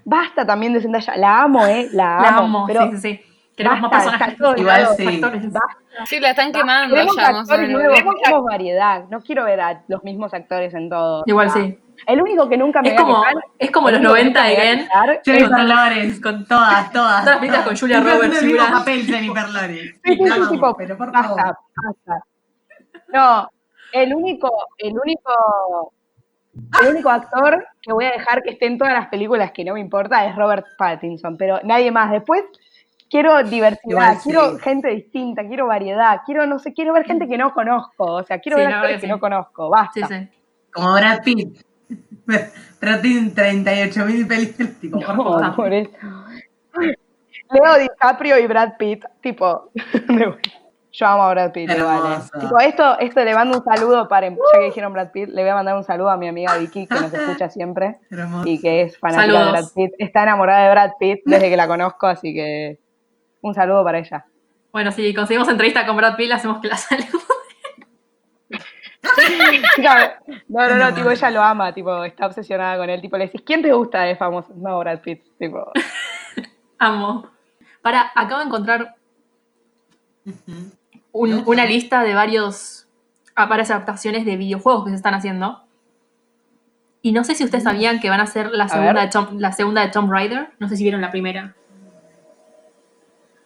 Basta 0.05 0.45
también 0.45 0.71
de 0.71 0.81
Zendaya. 0.81 1.17
La 1.17 1.41
amo, 1.41 1.65
¿eh? 1.65 1.89
La 1.91 2.17
amo. 2.17 2.23
La 2.23 2.37
amo, 2.37 2.65
pero 2.65 2.83
sí, 2.83 2.91
sí, 2.91 2.97
sí. 3.01 3.21
Queremos 3.57 3.81
más 3.81 3.91
personajes. 3.91 4.37
Igual 4.55 4.87
sí. 4.95 5.05
actores. 5.05 5.51
Basta. 5.51 6.05
Sí, 6.05 6.19
la 6.21 6.29
están 6.29 6.53
quemando 6.53 6.95
Queremos 6.95 7.15
ya, 7.17 7.27
actores 7.27 7.69
nuevos, 7.69 7.99
queremos 8.23 8.45
variedad. 8.45 9.03
No 9.09 9.19
quiero 9.19 9.43
ver 9.43 9.59
a 9.59 9.83
los 9.89 10.01
mismos 10.05 10.33
actores 10.33 10.73
en 10.73 10.89
todo. 10.89 11.23
Igual 11.25 11.51
sí. 11.51 11.77
El 12.05 12.21
único 12.21 12.47
que 12.49 12.57
nunca 12.57 12.81
me 12.81 12.89
Es 12.89 12.99
como, 12.99 13.21
quejar, 13.21 13.35
es 13.57 13.71
como 13.71 13.89
el 13.89 13.95
los 13.95 13.99
único 14.01 14.15
que 14.15 14.23
90 14.23 14.39
nunca 14.39 14.43
me 14.43 14.55
voy 14.55 14.57
a 14.57 14.61
again. 14.61 14.79
quejar, 14.85 15.21
Jennifer 15.25 15.63
Lawrence, 15.63 16.21
con 16.21 16.45
todas, 16.45 16.91
todas. 16.91 17.23
Todas 17.25 17.41
las 17.47 17.63
con 17.65 17.77
Julia 17.77 17.99
Roberts, 18.01 18.41
el 18.41 18.57
papel 18.57 19.05
Jennifer 19.05 19.49
Lawrence. 19.49 19.99
Sí, 20.03 20.13
sí, 20.15 20.25
La 20.25 20.35
sí, 20.35 20.41
amo, 20.41 20.49
tipo, 20.51 20.75
pero 20.77 20.97
por 20.97 21.11
basta, 21.11 21.29
favor. 21.35 21.57
basta. 21.83 22.25
No, 23.13 23.49
el 23.91 24.13
único, 24.13 24.49
el 24.77 24.93
único, 24.97 25.93
el 26.81 26.87
único 26.89 27.09
actor 27.09 27.65
que 27.81 27.91
voy 27.93 28.05
a 28.05 28.11
dejar 28.11 28.43
que 28.43 28.51
esté 28.51 28.67
en 28.67 28.77
todas 28.77 28.93
las 28.93 29.07
películas 29.07 29.51
que 29.51 29.63
no 29.65 29.73
me 29.73 29.79
importa 29.79 30.25
es 30.25 30.35
Robert 30.35 30.65
Pattinson, 30.77 31.37
pero 31.37 31.59
nadie 31.63 31.91
más. 31.91 32.11
Después 32.11 32.43
quiero 33.09 33.41
diversidad, 33.43 34.17
sí. 34.17 34.29
quiero 34.29 34.57
gente 34.59 34.89
distinta, 34.89 35.47
quiero 35.47 35.67
variedad, 35.67 36.21
quiero 36.25 36.45
no 36.45 36.59
sé, 36.59 36.73
quiero 36.73 36.93
ver 36.93 37.05
gente 37.05 37.27
que 37.27 37.37
no 37.37 37.53
conozco, 37.53 38.05
o 38.05 38.23
sea, 38.23 38.39
quiero 38.39 38.57
Sí, 38.57 38.63
ver 38.65 38.73
verdad 38.81 39.01
que 39.01 39.07
no 39.07 39.19
conozco, 39.19 39.69
basta. 39.69 40.07
Sí, 40.07 40.13
sí. 40.13 40.29
Como 40.71 40.93
Brad 40.93 41.21
Pitt. 41.23 41.61
Brad 42.25 43.01
Pitt 43.01 43.37
en 43.39 43.65
38.000 43.65 44.27
películas. 44.27 44.71
Tipo, 44.79 44.99
por 44.99 45.07
No, 45.15 45.15
favor. 45.39 45.55
por 45.55 45.73
eso. 45.73 45.91
Leo 47.51 47.77
DiCaprio 47.79 48.37
y 48.37 48.45
Brad 48.47 48.73
Pitt, 48.77 49.03
tipo, 49.21 49.71
yo 50.91 51.07
amo 51.07 51.23
a 51.23 51.29
Brad 51.31 51.51
Pitt 51.51 51.71
igual. 51.71 51.99
eh. 52.35 52.39
Tipo, 52.39 52.59
esto, 52.59 52.99
esto 52.99 53.23
le 53.23 53.33
mando 53.33 53.57
un 53.57 53.63
saludo 53.63 54.07
para, 54.07 54.29
ya 54.29 54.35
que 54.53 54.65
dijeron 54.65 54.93
Brad 54.93 55.09
Pitt, 55.11 55.29
le 55.29 55.41
voy 55.41 55.49
a 55.49 55.55
mandar 55.55 55.75
un 55.75 55.83
saludo 55.83 56.09
a 56.11 56.17
mi 56.17 56.27
amiga 56.27 56.55
Vicky, 56.57 56.85
que 56.85 56.93
nos 56.95 57.11
escucha 57.11 57.49
siempre 57.49 57.97
Hermoso. 58.11 58.47
y 58.47 58.61
que 58.61 58.83
es 58.83 58.99
fanática 58.99 59.25
de 59.25 59.33
Saludos. 59.33 59.51
Brad 59.51 59.65
Pitt. 59.75 59.93
Está 59.97 60.23
enamorada 60.23 60.65
de 60.65 60.71
Brad 60.71 60.91
Pitt 60.99 61.19
desde 61.25 61.49
que 61.49 61.57
la 61.57 61.67
conozco, 61.67 62.05
así 62.05 62.33
que 62.35 62.79
un 63.41 63.53
saludo 63.55 63.83
para 63.83 63.97
ella. 63.99 64.25
Bueno, 64.71 64.91
si 64.91 65.11
conseguimos 65.15 65.49
entrevista 65.49 65.87
con 65.87 65.97
Brad 65.97 66.15
Pitt, 66.15 66.27
le 66.27 66.35
hacemos 66.35 66.59
que 66.61 66.67
la 66.67 66.77
salud. 66.77 67.03
No, 70.47 70.67
no, 70.69 70.75
no, 70.75 70.89
No. 70.89 70.93
tipo, 70.95 71.09
ella 71.11 71.29
lo 71.31 71.41
ama, 71.41 71.73
tipo, 71.73 72.03
está 72.03 72.25
obsesionada 72.27 72.77
con 72.77 72.89
él. 72.89 73.01
Tipo, 73.01 73.17
le 73.17 73.25
decís, 73.25 73.41
¿quién 73.45 73.61
te 73.61 73.71
gusta 73.73 74.01
de 74.03 74.15
famoso? 74.15 74.51
No, 74.55 74.79
Brad 74.79 74.99
Pitt, 74.99 75.21
tipo. 75.37 75.71
Amo. 76.79 77.29
Para, 77.81 78.11
acabo 78.15 78.39
de 78.39 78.45
encontrar 78.47 78.95
un- 81.11 81.43
una 81.45 81.65
lista 81.65 82.03
de 82.03 82.13
varios 82.13 82.87
ah, 83.35 83.45
varias 83.45 83.71
adaptaciones 83.71 84.25
de 84.25 84.35
videojuegos 84.37 84.83
que 84.85 84.89
se 84.91 84.95
están 84.97 85.13
haciendo. 85.13 85.63
Y 87.01 87.13
no 87.13 87.23
sé 87.23 87.33
si 87.35 87.45
ustedes 87.45 87.63
sabían 87.63 87.99
que 88.01 88.09
van 88.09 88.19
a 88.19 88.23
hacer 88.23 88.51
la 88.51 88.67
segunda, 88.67 89.01
de 89.01 89.07
Tomb, 89.07 89.39
la 89.39 89.53
segunda 89.53 89.81
de 89.81 89.87
Tomb 89.87 90.11
Raider. 90.11 90.49
No 90.59 90.67
sé 90.67 90.75
si 90.75 90.83
vieron 90.83 90.99
la 91.01 91.11
primera. 91.11 91.55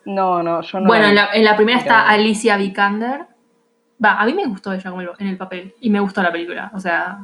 No, 0.05 0.41
no, 0.43 0.61
yo 0.61 0.79
no. 0.79 0.87
bueno, 0.87 1.05
en 1.05 1.15
la, 1.15 1.29
en 1.33 1.45
la 1.45 1.55
primera 1.55 1.77
está 1.79 2.09
Alicia 2.09 2.57
Vikander. 2.57 3.27
Va, 4.03 4.19
a 4.19 4.25
mí 4.25 4.33
me 4.33 4.45
gustó 4.45 4.73
ella 4.73 4.89
como 4.89 5.01
el- 5.01 5.09
en 5.19 5.27
el 5.27 5.37
papel. 5.37 5.73
Y 5.79 5.89
me 5.89 5.99
gustó 5.99 6.21
la 6.21 6.31
película. 6.31 6.71
O 6.73 6.79
sea, 6.79 7.19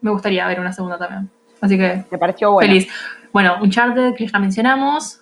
me 0.00 0.10
gustaría 0.10 0.46
ver 0.46 0.60
una 0.60 0.72
segunda 0.72 0.98
también. 0.98 1.30
Así 1.60 1.76
que 1.76 2.04
Me 2.10 2.18
pareció 2.18 2.52
bueno. 2.52 2.68
Feliz. 2.68 2.88
Bueno, 3.32 3.56
Uncharted, 3.60 4.14
que 4.14 4.26
ya 4.26 4.38
mencionamos. 4.38 5.20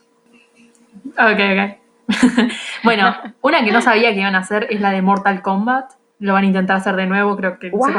Ok, 1.18 1.40
ok. 1.52 1.78
bueno, 2.84 3.14
una 3.40 3.64
que 3.64 3.72
no 3.72 3.80
sabía 3.80 4.12
que 4.12 4.20
iban 4.20 4.34
a 4.34 4.38
hacer 4.40 4.66
es 4.70 4.80
la 4.80 4.90
de 4.90 5.02
Mortal 5.02 5.42
Kombat. 5.42 5.92
Lo 6.18 6.32
van 6.32 6.44
a 6.44 6.46
intentar 6.46 6.76
hacer 6.76 6.96
de 6.96 7.06
nuevo, 7.06 7.36
creo 7.36 7.58
que 7.58 7.70
no 7.70 7.78
sé 7.82 7.90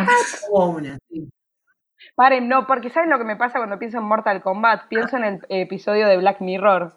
una, 0.50 0.98
sí. 1.10 1.30
Paren, 2.16 2.48
no, 2.48 2.66
porque 2.66 2.90
¿saben 2.90 3.10
lo 3.10 3.18
que 3.18 3.26
me 3.26 3.36
pasa 3.36 3.60
cuando 3.60 3.78
pienso 3.78 3.98
en 3.98 4.06
Mortal 4.06 4.42
Kombat? 4.42 4.88
Pienso 4.88 5.18
en 5.18 5.24
el 5.26 5.40
episodio 5.50 6.08
de 6.08 6.18
Black 6.18 6.40
Mirror. 6.40 6.94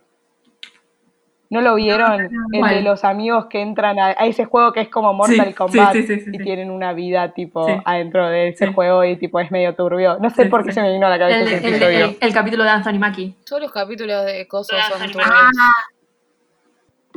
¿No 1.51 1.63
lo 1.63 1.77
vieron? 1.77 2.29
El 2.53 2.69
de 2.69 2.83
los 2.83 3.05
amigos 3.05 3.47
que 3.47 3.63
entran 3.63 3.99
a, 3.99 4.09
a 4.09 4.27
ese 4.27 4.45
juego 4.45 4.73
que 4.73 4.83
es 4.83 4.89
como 4.91 5.15
Mortal 5.15 5.47
Sí, 5.49 5.55
Kombat 5.55 5.93
sí, 5.95 6.03
sí, 6.03 6.15
sí, 6.17 6.21
sí, 6.25 6.31
y 6.35 6.39
sí. 6.39 6.45
tienen 6.45 6.71
una 6.71 6.93
vida 6.93 7.33
tipo 7.33 7.67
Sí. 7.67 7.73
adentro 7.87 8.29
de 8.29 8.49
ese 8.49 8.67
Sí. 8.67 8.73
juego 8.75 9.03
y 9.05 9.17
tipo 9.17 9.41
es 9.41 9.51
medio 9.51 9.75
turbio. 9.75 10.19
No 10.19 10.29
sé 10.29 10.43
Sí, 10.45 10.49
por 10.51 10.63
qué 10.63 10.73
sí. 10.73 10.75
se 10.75 10.83
me 10.83 10.93
vino 10.93 11.07
a 11.07 11.11
la 11.11 11.19
cabeza 11.19 11.39
el, 11.41 11.49
ese 11.49 11.67
el- 11.69 11.75
episodio. 11.75 12.05
el- 12.07 12.19
el 12.21 12.35
capítulo 12.35 12.65
de 12.65 12.71
Anthony 12.71 12.99
Mackie. 12.99 13.35
Todos 13.49 13.63
los 13.63 13.73
capítulos 13.73 14.27
de 14.27 14.47
cosas 14.47 14.77
son 14.89 15.01
Ah, 15.03 15.07
turbios. 15.07 15.33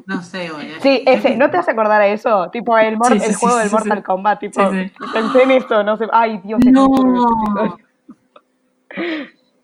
No 0.05 0.21
sé, 0.21 0.49
boludo. 0.49 0.79
Sí, 0.79 1.03
ese, 1.05 1.35
¿no 1.35 1.49
te 1.51 1.57
vas 1.57 1.67
a 1.67 1.71
acordar 1.73 2.01
a 2.01 2.07
eso? 2.07 2.49
Tipo 2.51 2.77
el, 2.77 2.95
mor- 2.97 3.11
Sí, 3.11 3.19
sí, 3.19 3.25
el 3.31 3.35
juego 3.35 3.57
sí, 3.57 3.63
del 3.63 3.71
Mortal 3.71 3.97
sí. 3.97 4.03
Kombat, 4.03 4.39
tipo, 4.39 4.71
Sí, 4.71 4.85
sí. 4.87 4.93
pensé 5.13 5.43
en 5.43 5.51
eso, 5.51 5.83
no 5.83 5.97
sé, 5.97 6.07
ay 6.11 6.39
Dios, 6.45 6.59
No. 6.65 6.87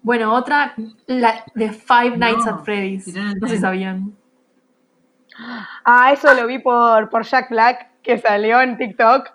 Bueno, 0.01 0.33
otra, 0.33 0.73
la 1.07 1.43
de 1.55 1.69
Five 1.71 2.17
Nights 2.17 2.45
No, 2.45 2.51
at 2.55 2.63
Freddy's. 2.63 3.07
no 3.15 3.47
sé 3.47 3.55
si 3.55 3.61
sabían. 3.61 4.13
Ah, 5.85 6.11
eso 6.11 6.33
lo 6.33 6.47
vi 6.47 6.59
por, 6.59 7.09
por 7.09 7.23
Jack 7.23 7.49
Black, 7.49 7.87
que 8.03 8.17
salió 8.17 8.59
en 8.61 8.77
TikTok. 8.77 9.29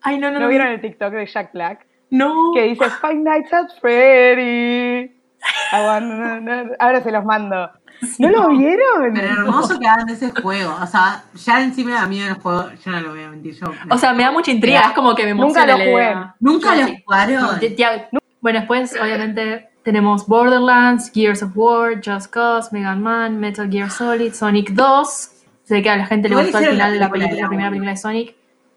Ay, 0.00 0.18
no, 0.18 0.28
no, 0.30 0.34
¿No 0.34 0.40
no. 0.44 0.48
vieron 0.48 0.68
el 0.68 0.80
TikTok 0.80 1.12
de 1.12 1.26
Jack 1.26 1.52
Black? 1.52 1.86
No. 2.10 2.52
Que 2.54 2.62
dice 2.62 2.84
Five 3.00 3.14
Nights 3.16 3.52
at 3.52 3.68
Freddy. 3.80 5.12
Wanna- 5.72 6.68
Ahora 6.78 7.00
se 7.02 7.10
los 7.12 7.24
mando. 7.24 7.70
¿No 8.18 8.28
lo 8.30 8.48
vieron? 8.48 9.14
Pero 9.14 9.28
hermoso 9.28 9.78
que 9.78 9.86
hagan 9.86 10.06
de 10.06 10.14
ese 10.14 10.30
juego. 10.40 10.76
O 10.80 10.86
sea, 10.86 11.22
ya 11.34 11.62
encima 11.62 11.92
da 11.94 12.06
miedo 12.06 12.28
el 12.28 12.34
juego, 12.40 12.70
yo 12.84 12.90
no 12.90 13.00
lo 13.00 13.10
voy 13.10 13.22
a 13.22 13.28
mentir. 13.28 13.54
Yo 13.54 13.66
O 13.90 13.98
sea, 13.98 14.12
me 14.12 14.24
da 14.24 14.32
mucha 14.32 14.50
intriga. 14.50 14.80
Es 14.80 14.92
como 14.92 15.14
que 15.14 15.24
me 15.24 15.34
Nunca 15.34 15.62
emociona 15.62 15.72
lo 15.72 15.78
la 15.78 15.84
jugué. 15.84 15.92
idea. 16.04 16.34
¿Nunca 16.40 16.74
lo 16.74 16.86
jugaron? 17.04 17.60
Ya- 17.60 17.68
ya- 17.76 18.08
Bueno, 18.40 18.58
después, 18.60 18.98
obviamente, 19.00 19.68
tenemos 19.82 20.26
Borderlands, 20.26 21.10
Gears 21.12 21.42
of 21.42 21.52
War, 21.56 22.00
Just 22.04 22.30
Cause, 22.30 22.70
Mega 22.72 22.94
Man, 22.94 23.38
Metal 23.38 23.68
Gear 23.70 23.90
Solid, 23.90 24.32
Sonic 24.32 24.70
2. 24.72 25.30
Sé 25.64 25.82
que 25.82 25.90
a 25.90 25.96
la 25.96 26.06
gente 26.06 26.28
le 26.28 26.36
gustó 26.36 26.58
al 26.58 26.66
final 26.66 26.98
la, 26.98 27.10
película 27.10 27.30
de 27.30 27.36
la 27.36 27.42
la 27.42 27.48
primera 27.48 27.68
película 27.70 27.90
de 27.92 27.96
Sonic. 27.96 28.34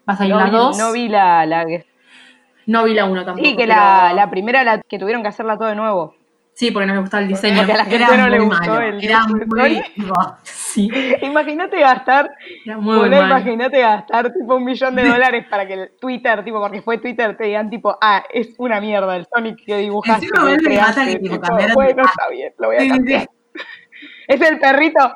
Va 0.08 0.14
a 0.14 0.16
salir 0.16 0.34
No 0.34 0.40
la 0.40 0.44
vi, 0.46 0.50
2. 0.56 0.78
no 0.78 0.92
vi 0.92 1.08
la, 1.08 1.46
la 1.46 1.66
No 2.66 2.84
vi 2.84 2.94
la 2.94 3.04
1 3.04 3.24
tampoco. 3.24 3.44
Sí, 3.44 3.56
que 3.56 3.64
pero- 3.66 3.74
la, 3.76 4.12
la 4.14 4.30
primera 4.30 4.64
la 4.64 4.80
que 4.80 4.98
tuvieron 4.98 5.22
que 5.22 5.28
hacerla 5.28 5.56
todo 5.56 5.68
de 5.68 5.76
nuevo. 5.76 6.14
Sí, 6.58 6.70
porque 6.70 6.86
no 6.86 6.94
le 6.94 7.00
gustaba 7.00 7.22
el 7.22 7.28
diseño. 7.28 7.58
Porque 7.58 7.72
a 7.72 7.76
la 7.76 7.84
gente 7.84 7.96
Era 7.96 8.16
no 8.16 8.28
le 8.30 8.38
gustó 8.40 8.80
el 8.80 9.04
Era 9.04 9.26
muy. 9.26 9.82
Sí, 10.42 10.90
Imagínate 11.20 11.78
gastar, 11.80 12.30
era 12.64 12.78
muy 12.78 13.10
mal. 13.10 13.26
imagínate 13.28 13.78
gastar 13.78 14.32
tipo 14.32 14.54
un 14.56 14.64
millón 14.64 14.94
de 14.94 15.06
dólares 15.06 15.44
para 15.50 15.66
que 15.66 15.74
el 15.74 15.90
Twitter, 16.00 16.42
tipo, 16.44 16.58
porque 16.60 16.80
fue 16.80 16.96
Twitter, 16.96 17.36
te 17.36 17.44
digan 17.44 17.68
tipo, 17.68 17.96
ah, 18.00 18.24
es 18.32 18.54
una 18.56 18.80
mierda 18.80 19.16
el 19.16 19.26
Sonic 19.26 19.58
que 19.66 19.76
dibujaste. 19.76 20.26
Encima 20.26 20.44
mata 20.44 20.56
creaste", 20.64 21.06
que, 21.12 21.18
tipo, 21.18 21.36
tipo, 21.36 21.74
bueno, 21.74 22.02
está 22.04 22.28
bien, 22.30 22.52
lo 22.58 22.68
voy 22.68 22.76
a 22.76 22.80
Sí, 22.80 22.84
sí, 22.86 22.90
cambiar. 22.90 23.20
sí. 23.22 23.28
Es 24.28 24.40
el 24.40 24.58
perrito. 24.58 25.14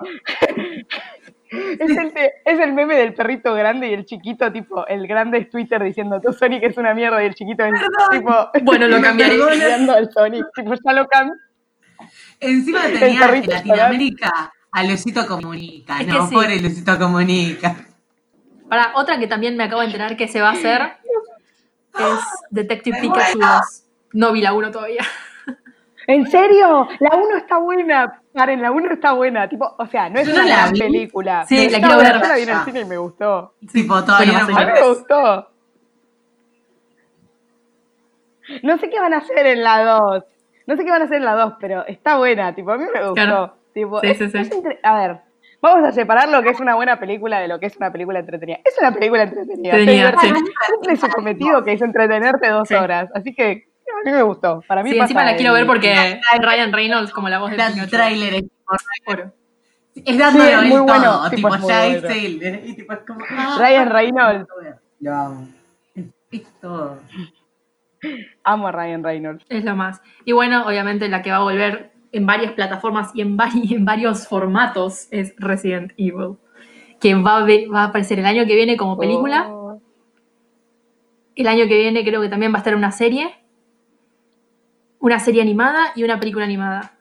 Es 1.80 1.90
el, 1.90 2.12
es 2.44 2.60
el 2.60 2.72
meme 2.72 2.94
del 2.96 3.12
perrito 3.14 3.54
grande 3.54 3.88
y 3.88 3.92
el 3.94 4.04
chiquito, 4.04 4.52
tipo, 4.52 4.86
el 4.86 5.06
grande 5.08 5.38
es 5.38 5.50
Twitter 5.50 5.82
diciendo, 5.82 6.20
tu 6.20 6.32
Sonic 6.32 6.62
es 6.62 6.76
una 6.76 6.94
mierda 6.94 7.22
y 7.22 7.26
el 7.26 7.34
chiquito 7.34 7.64
es 7.64 7.72
tipo, 8.12 8.32
Bueno, 8.62 8.86
lo 8.86 9.00
cambiaré. 9.02 9.36
cambiando 9.38 9.92
al 9.94 10.10
Sonic, 10.12 10.46
tipo, 10.54 10.74
ya 10.74 10.92
lo 10.92 11.06
cambian. 11.08 11.38
Encima 12.38 12.82
tenía 12.84 13.26
en 13.34 13.46
Latinoamérica 13.46 14.52
a 14.72 14.84
Luisito 14.84 15.26
Comunica, 15.26 16.00
Es 16.00 16.06
no, 16.06 16.28
sí. 16.28 16.34
pobre 16.34 16.60
Luisito 16.60 16.98
Comunica. 16.98 17.76
Para 18.68 18.92
otra 18.94 19.18
que 19.18 19.26
también 19.26 19.56
me 19.56 19.64
acabo 19.64 19.80
de 19.80 19.88
enterar 19.88 20.16
que 20.16 20.28
se 20.28 20.40
va 20.40 20.50
a 20.50 20.52
hacer 20.52 20.80
es 21.98 22.20
Detective 22.50 22.98
Pikachu 23.00 23.38
2. 23.40 23.48
No 24.12 24.32
vi 24.32 24.40
la 24.40 24.52
1 24.52 24.70
todavía. 24.70 25.04
¿En 26.06 26.30
serio? 26.30 26.88
La 27.00 27.16
1 27.16 27.36
está 27.36 27.58
buena. 27.58 28.19
Paren, 28.32 28.62
la 28.62 28.70
1 28.70 28.92
está 28.92 29.12
buena. 29.12 29.48
Tipo, 29.48 29.74
o 29.76 29.86
sea, 29.86 30.08
no 30.08 30.20
es 30.20 30.26
Yo 30.28 30.34
no 30.34 30.40
una 30.42 30.48
la 30.48 30.56
gran 30.62 30.72
vi. 30.72 30.78
película. 30.80 31.44
Sí, 31.46 31.56
pero 31.56 31.70
la 31.70 31.76
está 31.76 31.86
quiero 31.88 31.94
buena. 31.96 32.12
ver. 32.12 32.22
Yo 32.22 32.28
la 32.28 32.34
vi 32.36 32.42
en 32.42 32.48
el 32.48 32.54
Ya. 32.54 32.64
cine 32.64 32.80
y 32.80 32.84
me 32.84 32.96
gustó. 32.96 33.54
Tipo, 33.72 34.04
todavía 34.04 34.32
no 34.46 34.56
A 34.56 34.64
mí 34.66 34.72
me 34.72 34.88
gustó. 34.88 35.50
No 38.62 38.78
sé 38.78 38.90
qué 38.90 39.00
van 39.00 39.14
a 39.14 39.18
hacer 39.18 39.46
en 39.46 39.62
la 39.62 39.84
2. 39.84 40.24
No 40.66 40.76
sé 40.76 40.84
qué 40.84 40.90
van 40.90 41.02
a 41.02 41.04
hacer 41.04 41.16
en 41.18 41.24
la 41.24 41.34
2, 41.34 41.54
pero 41.60 41.86
está 41.86 42.16
buena. 42.18 42.54
Tipo, 42.54 42.72
a 42.72 42.78
mí 42.78 42.84
me 42.84 43.00
gustó. 43.00 43.14
Claro. 43.14 43.54
Tipo, 43.72 44.00
Sí, 44.00 44.06
es- 44.08 44.18
sí, 44.18 44.30
sí. 44.30 44.38
es 44.38 44.50
entre- 44.52 44.80
A 44.82 44.98
ver, 44.98 45.20
vamos 45.62 45.86
a 45.88 45.92
separar 45.92 46.28
lo 46.28 46.42
que 46.42 46.50
es 46.50 46.60
una 46.60 46.74
buena 46.74 46.98
película 46.98 47.38
de 47.40 47.48
lo 47.48 47.60
que 47.60 47.66
es 47.66 47.76
una 47.76 47.92
película 47.92 48.18
entretenida. 48.20 48.58
Es 48.64 48.76
una 48.80 48.92
película 48.92 49.22
entretenida. 49.24 49.72
Se 49.72 49.84
sí. 50.28 50.34
Cumple 50.74 50.96
su 50.96 51.08
cometido 51.08 51.62
que 51.64 51.72
es 51.72 51.82
entretenerte 51.82 52.48
dos 52.48 52.70
horas. 52.72 53.08
Así 53.14 53.32
que 53.34 53.68
a 54.00 54.04
mí 54.10 54.16
me 54.16 54.22
gustó. 54.22 54.62
Para 54.66 54.82
mí 54.82 54.90
Sí, 54.90 54.98
encima 54.98 55.24
la 55.24 55.36
quiero 55.36 55.52
el- 55.54 55.60
ver 55.60 55.66
porque 55.66 56.20
Ryan 56.40 56.72
Reynolds 56.72 57.12
como 57.12 57.28
la 57.28 57.38
voz 57.38 57.50
de 57.50 57.56
El 57.56 57.72
Pikachu. 57.72 57.90
tráiler 57.90 58.34
es, 58.34 58.44
Oro. 59.06 59.32
es 59.94 60.18
dándolo 60.18 60.44
Sí, 60.44 60.50
es 60.50 60.64
muy 60.66 60.80
bueno, 60.80 61.02
todo, 61.04 61.30
tipo, 61.30 61.48
tipo, 61.48 61.54
es 61.54 61.60
muy 61.60 61.68
ya 61.70 61.78
bueno. 61.80 61.96
es 62.08 62.16
él. 62.24 62.42
¿eh? 62.42 62.62
Y 62.66 62.74
tipo, 62.76 62.92
es 62.92 62.98
como, 63.06 63.24
ah, 63.30 63.56
Ryan 63.58 63.90
Reynolds. 63.90 64.48
Es, 66.30 66.44
todo. 66.60 66.98
Amo 68.44 68.68
a 68.68 68.72
Ryan 68.72 69.02
Reynolds. 69.04 69.44
Es 69.48 69.64
lo 69.64 69.74
más. 69.76 70.00
Y 70.24 70.32
bueno, 70.32 70.64
obviamente 70.66 71.08
la 71.08 71.22
que 71.22 71.30
va 71.30 71.38
a 71.38 71.42
volver 71.42 71.90
en 72.12 72.26
varias 72.26 72.52
plataformas 72.52 73.10
y 73.14 73.20
en, 73.22 73.36
vari- 73.36 73.70
en 73.74 73.84
varios 73.84 74.26
formatos 74.28 75.08
es 75.10 75.34
Resident 75.38 75.92
Evil. 75.96 76.36
Que 77.00 77.14
va 77.14 77.38
a, 77.38 77.40
va 77.44 77.80
a 77.80 77.84
aparecer 77.84 78.18
el 78.18 78.26
año 78.26 78.44
que 78.46 78.54
viene 78.54 78.76
como 78.76 78.96
película. 78.98 79.46
Oh. 79.48 79.80
El 81.34 81.46
año 81.48 81.66
que 81.66 81.78
viene 81.78 82.04
creo 82.04 82.20
que 82.20 82.28
también 82.28 82.52
va 82.52 82.56
a 82.56 82.58
estar 82.58 82.74
una 82.74 82.92
serie. 82.92 83.34
Una 85.00 85.18
serie 85.18 85.42
animada 85.42 85.92
y 85.96 86.04
una 86.04 86.18
película 86.20 86.44
animada. 86.44 86.92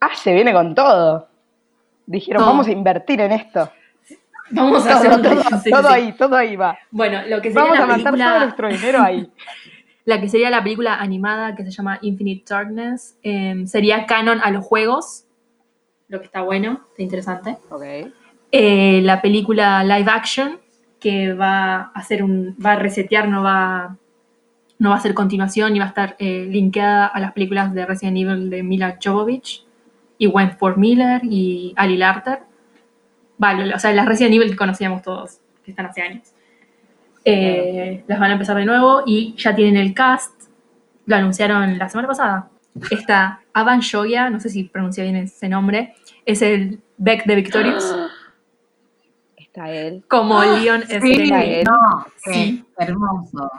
Ah, 0.00 0.14
se 0.14 0.32
viene 0.32 0.52
con 0.52 0.74
todo. 0.74 1.28
Dijeron, 2.06 2.40
Todo. 2.40 2.50
vamos 2.52 2.68
a 2.68 2.72
invertir 2.72 3.20
en 3.20 3.32
esto. 3.32 3.70
Vamos 4.50 4.86
a 4.86 4.90
Todo, 4.90 4.98
hacer 4.98 5.10
un 5.12 5.22
todo, 5.22 5.42
sí, 5.60 5.70
todo 5.70 5.88
sí. 5.88 5.94
ahí, 5.94 6.12
todo 6.12 6.36
ahí 6.36 6.54
va. 6.56 6.78
Bueno, 6.92 7.20
lo 7.26 7.42
que 7.42 7.48
sería 7.50 7.62
Vamos 7.64 7.78
la 7.78 7.84
a 7.84 7.86
mandar 7.88 8.04
todo 8.04 8.12
película, 8.12 8.44
nuestro 8.44 8.68
dinero 8.68 9.02
ahí. 9.02 9.30
la 10.04 10.20
que 10.20 10.28
sería 10.28 10.50
la 10.50 10.62
película 10.62 10.94
animada 10.94 11.56
que 11.56 11.64
se 11.64 11.72
llama 11.72 11.98
Infinite 12.02 12.44
Darkness 12.48 13.18
eh, 13.24 13.64
sería 13.66 14.06
canon 14.06 14.40
a 14.42 14.50
los 14.52 14.64
juegos. 14.64 15.24
Lo 16.08 16.20
que 16.20 16.26
está 16.26 16.42
bueno, 16.42 16.80
está 16.90 17.02
interesante. 17.02 17.56
Ok. 17.70 17.82
Eh, 18.52 19.00
la 19.02 19.20
película 19.20 19.82
live 19.82 20.08
action 20.08 20.60
que 21.00 21.32
va 21.34 21.74
a 21.76 21.90
hacer 21.94 22.22
un 22.22 22.56
va 22.64 22.72
a 22.72 22.76
resetear 22.76 23.26
no 23.28 23.42
va 23.42 23.96
no 24.78 24.90
va 24.90 24.96
a 24.96 25.00
ser 25.00 25.14
continuación 25.14 25.74
y 25.74 25.78
va 25.78 25.86
a 25.86 25.88
estar 25.88 26.16
eh, 26.18 26.46
linkeada 26.50 27.06
a 27.06 27.18
las 27.20 27.32
películas 27.32 27.72
de 27.72 27.86
Resident 27.86 28.16
Evil 28.18 28.50
de 28.50 28.62
Mila 28.62 28.98
Jovovich 29.02 29.64
y 30.18 30.26
Wentworth 30.26 30.76
Miller 30.76 31.20
y 31.24 31.72
Ali 31.76 31.96
Larter 31.96 32.40
vale 33.38 33.74
o 33.74 33.78
sea 33.78 33.92
las 33.92 34.06
Resident 34.06 34.34
Evil 34.34 34.50
que 34.50 34.56
conocíamos 34.56 35.02
todos 35.02 35.38
que 35.64 35.70
están 35.72 35.86
hace 35.86 36.02
años 36.02 36.32
Eh, 37.24 38.04
las 38.06 38.20
van 38.20 38.30
a 38.30 38.34
empezar 38.34 38.56
de 38.56 38.64
nuevo 38.64 39.02
y 39.04 39.34
ya 39.36 39.54
tienen 39.54 39.76
el 39.76 39.92
cast 39.94 40.32
lo 41.06 41.16
anunciaron 41.16 41.76
la 41.78 41.88
semana 41.88 42.06
pasada 42.08 42.48
está 42.90 43.40
Avan 43.52 43.80
Shoya 43.80 44.30
no 44.30 44.38
sé 44.40 44.48
si 44.48 44.64
pronuncia 44.64 45.02
bien 45.04 45.16
ese 45.16 45.48
nombre 45.48 45.94
es 46.24 46.40
el 46.42 46.80
Beck 46.98 47.24
de 47.24 47.34
Victorious 47.36 47.94
Está 49.36 49.70
él. 49.70 50.04
como 50.08 50.42
Leon 50.58 50.82
Sí, 50.82 50.98
Skenny. 50.98 51.64
no, 51.64 52.06
Sí. 52.24 52.64
hermoso. 52.78 53.50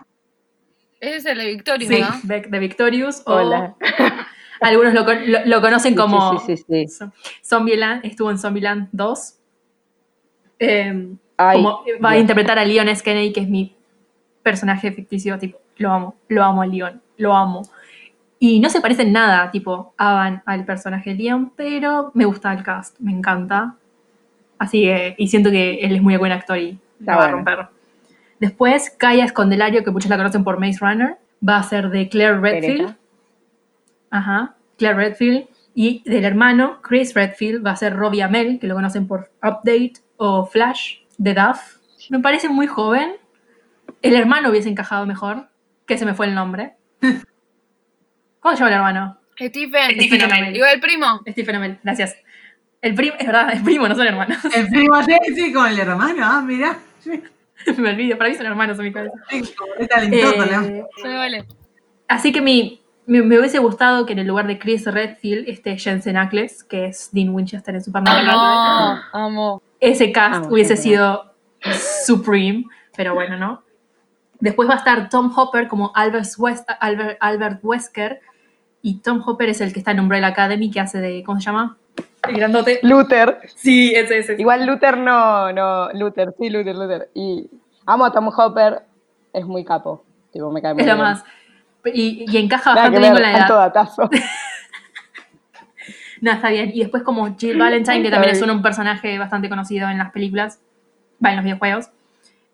Ese 1.00 1.16
es 1.18 1.26
el 1.26 1.38
de 1.38 1.46
Victoria, 1.48 1.88
Sí, 1.88 2.02
¿no? 2.02 2.08
Beck 2.24 2.48
de 2.50 2.60
Victorious. 2.60 3.22
O 3.26 3.34
Hola. 3.36 3.76
algunos 4.62 4.94
lo, 4.94 5.04
lo- 5.04 5.46
lo 5.46 5.62
conocen 5.62 5.94
Sí, 5.94 5.96
como 5.98 6.40
Sí, 6.40 6.58
sí, 6.58 6.64
sí. 6.68 6.88
sí. 6.88 7.06
Zombieland. 7.44 8.06
Estuvo 8.06 8.32
en 8.32 8.38
Zombieland 8.40 8.90
2. 8.92 9.34
Eh, 10.60 11.08
Ay, 11.38 11.58
como 11.58 11.84
va 12.04 12.12
a 12.12 12.18
interpretar 12.18 12.58
a 12.58 12.66
Leon 12.66 12.90
S. 12.90 13.04
Kennedy, 13.04 13.32
que 13.32 13.42
es 13.42 13.48
mi 13.50 13.76
personaje 14.42 14.92
ficticio, 14.92 15.38
tipo, 15.38 15.60
lo 15.78 15.92
amo, 15.92 16.16
lo 16.30 16.44
amo 16.44 16.62
a 16.64 16.66
Leon, 16.66 17.00
lo 17.18 17.36
amo. 17.36 17.62
Y 18.40 18.60
no 18.60 18.70
se 18.70 18.82
parece 18.82 19.04
en 19.04 19.12
nada, 19.14 19.52
tipo, 19.52 19.94
Avan 19.98 20.42
al 20.46 20.66
personaje 20.66 21.12
de 21.12 21.16
Leon, 21.18 21.52
pero 21.56 22.12
me 22.16 22.26
gusta 22.26 22.52
el 22.54 22.64
cast, 22.64 23.00
me 23.00 23.12
encanta. 23.12 23.76
Así 24.58 24.82
que, 24.84 25.14
y 25.20 25.28
siento 25.28 25.52
que 25.52 25.76
él 25.82 25.96
es 25.96 26.02
muy 26.02 26.18
buen 26.18 26.32
actor 26.32 26.58
y 26.58 26.80
la 27.02 27.18
va 27.18 27.26
a 27.26 27.32
romper. 27.32 27.68
Después, 28.40 28.92
Kaya 28.98 29.26
Escondelario, 29.26 29.84
que 29.84 29.92
muchos 29.92 30.10
la 30.10 30.18
conocen 30.18 30.44
por 30.44 30.60
Maze 30.60 30.80
Runner, 30.80 31.18
va 31.48 31.58
a 31.58 31.64
ser 31.64 31.90
de 31.90 32.08
Claire 32.10 32.40
Redfield. 32.40 32.78
Pereta. 32.78 32.98
Ajá, 34.10 34.56
Claire 34.78 34.98
Redfield. 34.98 35.48
Y 35.74 36.02
del 36.10 36.26
hermano, 36.26 36.82
Chris 36.82 37.14
Redfield, 37.14 37.66
va 37.66 37.72
a 37.72 37.76
ser 37.76 37.96
Robbie 37.96 38.24
Amell, 38.24 38.60
que 38.60 38.68
lo 38.68 38.76
conocen 38.76 39.08
por 39.08 39.32
Update 39.44 39.94
o 40.18 40.46
Flash, 40.46 41.00
de 41.18 41.34
Duff. 41.34 41.78
Me 42.10 42.20
parece 42.20 42.50
muy 42.50 42.68
joven. 42.68 43.14
El 44.02 44.16
hermano 44.16 44.50
hubiese 44.50 44.70
encajado 44.70 45.06
mejor, 45.06 45.50
que 45.86 45.98
se 45.98 46.06
me 46.06 46.14
fue 46.14 46.28
el 46.28 46.36
nombre. 46.36 46.76
¿Cómo 48.40 48.56
se 48.56 48.60
llama 48.60 48.70
el 48.70 48.76
hermano? 48.76 49.18
Stephen. 49.40 49.92
Stephen 50.02 50.24
Amell. 50.24 50.56
Igual 50.56 50.76
el 50.76 50.80
primo. 50.80 51.22
Stephen 51.28 51.56
Amell, 51.56 51.80
gracias. 51.84 52.18
El 52.82 52.94
primo, 52.94 53.16
es 53.20 53.26
verdad, 53.26 53.54
es 53.54 53.62
primo, 53.62 53.88
no 53.88 53.96
son 53.96 54.08
hermanos. 54.08 54.38
El 54.56 54.68
primo 54.68 54.96
sí, 55.04 55.52
con 55.52 55.68
el 55.68 55.80
hermano, 55.80 56.24
ah, 56.24 56.42
mirá. 56.42 56.78
me 57.78 57.90
olvido, 57.90 58.18
para 58.18 58.30
mí 58.30 58.36
son 58.36 58.46
hermanos 58.46 58.78
en 58.80 58.86
mi 58.86 58.94
cabeza. 58.94 59.16
Eh, 59.30 60.84
vale. 61.04 61.46
Así 62.08 62.32
que 62.32 62.42
mi, 62.42 62.82
me, 63.06 63.22
me 63.22 63.40
hubiese 63.40 63.60
gustado 63.60 64.06
que 64.06 64.14
en 64.14 64.20
el 64.20 64.28
lugar 64.28 64.48
de 64.48 64.60
Chris 64.60 64.86
Redfield 64.86 65.48
esté 65.50 65.78
Jensen 65.78 66.18
Ackles, 66.18 66.64
que 66.64 66.86
es 66.86 67.10
Dean 67.12 67.30
Winchester 67.30 67.76
en 67.76 67.84
Supernatural. 67.84 68.30
Amo, 68.30 69.02
amo. 69.14 69.62
Ese 69.80 70.12
cast 70.12 70.46
Amo, 70.46 70.54
hubiese 70.54 70.78
sido 70.78 71.34
supreme, 72.06 72.66
pero 72.96 73.14
bueno, 73.14 73.38
¿no? 73.38 73.64
Después 74.40 74.70
va 74.70 74.76
a 74.76 74.78
estar 74.78 75.10
Tom 75.10 75.32
Hopper 75.36 75.68
como 75.68 75.92
Albert, 75.96 76.28
West, 76.38 76.70
Albert, 76.80 77.18
Albert 77.20 77.60
Wesker, 77.64 78.22
y 78.82 79.00
Tom 79.00 79.22
Hopper 79.26 79.50
es 79.50 79.62
el 79.62 79.74
que 79.74 79.80
está 79.80 79.92
en 79.92 80.00
Umbrella 80.00 80.28
Academy, 80.28 80.70
que 80.70 80.80
hace 80.80 81.00
de, 81.00 81.24
¿cómo 81.24 81.40
se 81.40 81.46
llama? 81.48 81.78
Grandote. 82.36 82.80
Luther. 82.84 83.40
Sí, 83.56 83.94
ese, 83.96 84.20
ese. 84.20 84.36
Igual 84.38 84.66
Luther 84.66 84.98
no, 84.98 85.52
no, 85.52 85.92
Luther, 85.94 86.34
sí, 86.40 86.50
Luther, 86.50 86.76
Luther. 86.76 87.10
Y 87.14 87.50
amo 87.86 88.06
a 88.06 88.12
Tom 88.12 88.30
Hopper, 88.36 88.82
es 89.34 89.46
muy 89.46 89.64
capo. 89.64 90.04
Tipo, 90.32 90.52
me 90.52 90.62
cae 90.62 90.74
muy 90.74 90.82
es 90.82 90.86
bien. 90.86 90.98
más. 90.98 91.24
Y, 91.86 92.26
y 92.28 92.38
encaja 92.38 92.72
Nada 92.76 92.90
bastante 92.90 93.00
bien 93.00 93.14
con 93.14 93.22
la 93.22 93.38
edad. 93.38 93.48
datazo. 93.48 94.10
No, 96.22 96.32
está 96.32 96.50
bien. 96.50 96.72
Y 96.74 96.80
después 96.80 97.04
como 97.04 97.36
Jill 97.38 97.58
Valentine, 97.60 98.02
que 98.02 98.10
también 98.10 98.34
es 98.34 98.42
un 98.42 98.62
personaje 98.62 99.18
bastante 99.20 99.50
conocido 99.50 99.90
en 99.90 99.98
las 99.98 100.12
películas, 100.12 100.60
va 101.24 101.30
en 101.30 101.36
los 101.36 101.46
videojuegos, 101.46 101.90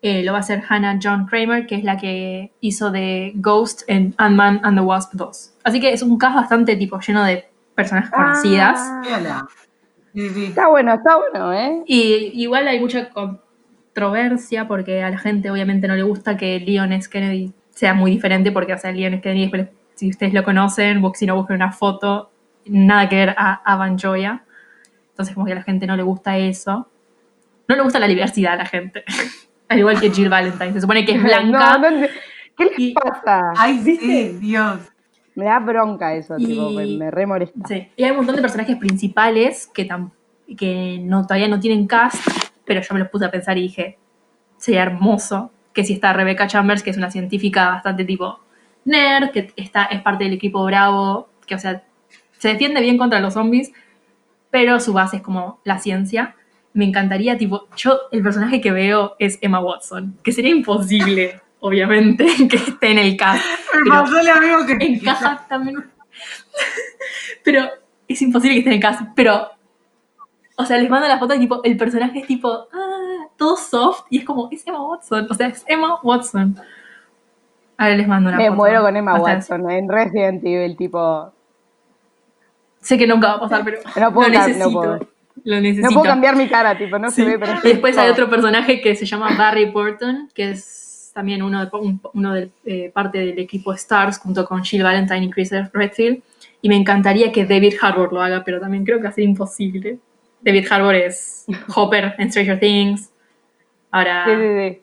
eh, 0.02 0.22
lo 0.22 0.32
va 0.32 0.38
a 0.38 0.40
hacer 0.42 0.62
Hannah 0.68 0.98
John 1.02 1.26
Kramer, 1.26 1.66
que 1.66 1.76
es 1.76 1.84
la 1.84 1.96
que 1.96 2.52
hizo 2.60 2.90
de 2.90 3.32
Ghost 3.36 3.82
en 3.86 4.14
Ant-Man 4.18 4.60
and 4.62 4.78
the 4.78 4.84
Wasp 4.84 5.14
2. 5.14 5.54
Así 5.64 5.80
que 5.80 5.92
es 5.92 6.02
un 6.02 6.18
cast 6.18 6.36
bastante 6.36 6.76
tipo 6.76 7.00
lleno 7.00 7.24
de 7.24 7.48
personajes 7.74 8.10
conocidas. 8.10 8.78
Ah. 8.78 9.46
Sí, 10.14 10.28
sí. 10.30 10.44
está 10.46 10.68
bueno, 10.68 10.94
está 10.94 11.16
bueno, 11.16 11.52
¿eh? 11.52 11.82
Y 11.86 12.30
igual 12.42 12.68
hay 12.68 12.78
mucha 12.80 13.10
controversia 13.10 14.66
porque 14.68 15.02
a 15.02 15.10
la 15.10 15.18
gente 15.18 15.50
obviamente 15.50 15.88
no 15.88 15.94
le 15.96 16.02
gusta 16.02 16.36
que 16.36 16.60
Leon 16.60 16.92
S. 16.92 17.08
Kennedy 17.10 17.52
sea 17.70 17.94
muy 17.94 18.12
diferente 18.12 18.52
porque, 18.52 18.72
o 18.74 18.78
sea, 18.78 18.92
Leon 18.92 19.14
S. 19.14 19.22
Kennedy, 19.22 19.42
después, 19.42 19.68
si 19.94 20.10
ustedes 20.10 20.32
lo 20.32 20.44
conocen, 20.44 21.02
si 21.14 21.26
no 21.26 21.36
busquen 21.36 21.56
una 21.56 21.72
foto, 21.72 22.30
nada 22.66 23.08
que 23.08 23.16
ver 23.16 23.34
a 23.36 23.54
Avan 23.64 23.98
Joya. 23.98 24.44
Entonces 25.10 25.34
como 25.34 25.46
que 25.46 25.52
a 25.52 25.56
la 25.56 25.62
gente 25.62 25.86
no 25.86 25.96
le 25.96 26.02
gusta 26.02 26.36
eso. 26.38 26.88
No 27.68 27.76
le 27.76 27.82
gusta 27.82 27.98
la 27.98 28.08
diversidad 28.08 28.54
a 28.54 28.56
la 28.56 28.66
gente. 28.66 29.04
Al 29.68 29.78
igual 29.78 30.00
que 30.00 30.10
Jill 30.10 30.28
Valentine. 30.28 30.72
Se 30.74 30.80
supone 30.80 31.04
que 31.04 31.12
es 31.12 31.22
blanca. 31.22 31.78
No, 31.78 31.90
no, 31.90 32.06
¿Qué 32.56 32.64
les 32.64 32.78
Y- 32.78 32.92
pasa? 32.94 33.52
Ay, 33.56 33.78
¿Viste? 33.82 34.04
sí, 34.04 34.38
Dios. 34.40 34.78
Me 35.34 35.46
da 35.46 35.58
bronca 35.58 36.14
eso, 36.14 36.36
Y- 36.38 36.46
tipo, 36.46 36.70
me, 36.70 36.86
me 36.86 37.10
re 37.10 37.26
molesta. 37.26 37.58
Sí. 37.68 37.88
Y 37.96 38.04
hay 38.04 38.10
un 38.10 38.18
montón 38.18 38.36
de 38.36 38.42
personajes 38.42 38.76
principales 38.76 39.66
que, 39.72 39.88
tam- 39.88 40.10
que 40.56 40.98
no, 41.02 41.22
todavía 41.26 41.48
no 41.48 41.58
tienen 41.60 41.86
cast, 41.86 42.26
pero 42.64 42.80
yo 42.80 42.94
me 42.94 43.00
los 43.00 43.08
puse 43.08 43.24
a 43.24 43.30
pensar 43.30 43.58
y 43.58 43.62
dije, 43.62 43.98
sería 44.56 44.82
hermoso 44.82 45.50
que 45.72 45.84
si 45.84 45.94
está 45.94 46.12
Rebecca 46.12 46.46
Chambers, 46.46 46.82
que 46.82 46.90
es 46.90 46.96
una 46.96 47.10
científica 47.10 47.68
bastante 47.70 48.04
tipo 48.04 48.38
nerd, 48.84 49.30
que 49.32 49.52
está, 49.56 49.84
es 49.86 50.02
parte 50.02 50.24
del 50.24 50.34
equipo 50.34 50.64
Bravo, 50.64 51.28
que 51.46 51.54
o 51.56 51.58
sea, 51.58 51.82
se 52.38 52.48
defiende 52.48 52.80
bien 52.80 52.96
contra 52.98 53.18
los 53.20 53.34
zombies, 53.34 53.72
pero 54.50 54.78
su 54.78 54.92
base 54.92 55.16
es 55.16 55.22
como 55.22 55.58
la 55.64 55.78
ciencia. 55.78 56.36
Me 56.74 56.84
encantaría, 56.84 57.36
tipo, 57.38 57.66
yo 57.76 57.98
el 58.12 58.22
personaje 58.22 58.60
que 58.60 58.70
veo 58.70 59.16
es 59.18 59.38
Emma 59.40 59.60
Watson, 59.60 60.16
que 60.22 60.32
sería 60.32 60.50
imposible, 60.52 61.40
obviamente, 61.66 62.26
que 62.48 62.56
esté 62.56 62.90
en 62.90 62.98
el 62.98 63.16
cast. 63.16 63.42
Me 63.74 63.80
pero- 63.84 64.02
pasó 64.02 64.22
lo 64.22 64.40
mismo 64.40 64.66
que 64.66 64.84
encaja 64.84 65.46
también. 65.48 65.76
pero 67.42 67.68
es 68.08 68.20
imposible 68.22 68.54
que 68.54 68.58
esté 68.60 68.70
en 68.70 68.76
el 68.76 68.82
cast. 68.82 69.00
Pero, 69.16 69.48
o 70.56 70.64
sea, 70.64 70.76
les 70.78 70.90
mando 70.90 71.08
la 71.08 71.18
foto 71.18 71.34
y 71.34 71.38
tipo, 71.40 71.62
el 71.64 71.76
personaje 71.76 72.20
es 72.20 72.26
tipo, 72.26 72.68
ah, 72.72 73.26
todo 73.36 73.56
soft 73.56 74.04
y 74.10 74.18
es 74.18 74.24
como, 74.24 74.48
es 74.52 74.66
Emma 74.66 74.86
Watson. 74.86 75.26
O 75.30 75.34
sea, 75.34 75.48
es 75.48 75.64
Emma 75.66 75.98
Watson. 76.02 76.56
Ahora 77.76 77.96
les 77.96 78.06
mando 78.06 78.28
una 78.28 78.36
Me 78.38 78.44
foto. 78.46 78.56
muero 78.56 78.82
con 78.82 78.96
Emma. 78.96 79.18
Watson 79.20 79.70
en 79.70 79.88
Resident 79.88 80.44
Evil, 80.44 80.76
tipo. 80.76 81.32
Sé 82.80 82.98
que 82.98 83.06
nunca 83.06 83.28
va 83.28 83.34
a 83.34 83.40
pasar, 83.40 83.64
pero 83.64 83.78
No 83.98 84.12
puedo 84.12 84.28
lo 84.28 84.34
no 84.38 84.46
necesito. 84.46 84.70
puedo. 84.72 84.98
Lo 85.44 85.60
necesito. 85.60 85.88
No 85.88 85.94
puedo 85.94 86.04
cambiar 86.04 86.36
mi 86.36 86.48
cara, 86.48 86.76
tipo, 86.78 86.98
no 86.98 87.10
Sí. 87.10 87.22
se 87.22 87.24
ve, 87.30 87.38
pero. 87.38 87.54
Y 87.64 87.68
después 87.68 87.96
hay 87.98 88.10
otro 88.10 88.28
personaje 88.30 88.80
que 88.80 88.94
se 88.94 89.06
llama 89.06 89.30
Barry 89.36 89.70
Burton, 89.70 90.28
que 90.34 90.50
es 90.50 90.83
también 91.14 91.42
uno 91.42 91.64
de, 91.64 91.70
un- 91.78 92.00
uno 92.12 92.34
de 92.34 92.50
eh, 92.66 92.90
parte 92.92 93.18
del 93.18 93.38
equipo 93.38 93.72
Stars, 93.72 94.18
junto 94.18 94.44
con 94.44 94.62
Jill 94.62 94.82
Valentine 94.82 95.24
y 95.24 95.30
Chris 95.30 95.50
Redfield. 95.72 96.22
Y 96.60 96.68
me 96.68 96.76
encantaría 96.76 97.32
que 97.32 97.46
David 97.46 97.74
Harbour 97.80 98.12
lo 98.12 98.20
haga, 98.20 98.42
pero 98.44 98.60
también 98.60 98.84
creo 98.84 98.98
que 98.98 99.04
va 99.04 99.10
a 99.10 99.12
ser 99.12 99.24
imposible. 99.24 99.98
David 100.42 100.66
Harbour 100.70 100.94
es 100.94 101.46
Hopper 101.74 102.14
en 102.18 102.30
Stranger 102.30 102.58
Things. 102.60 103.10
Ahora 103.90 104.24
Sí, 104.26 104.32
sí, 104.34 104.80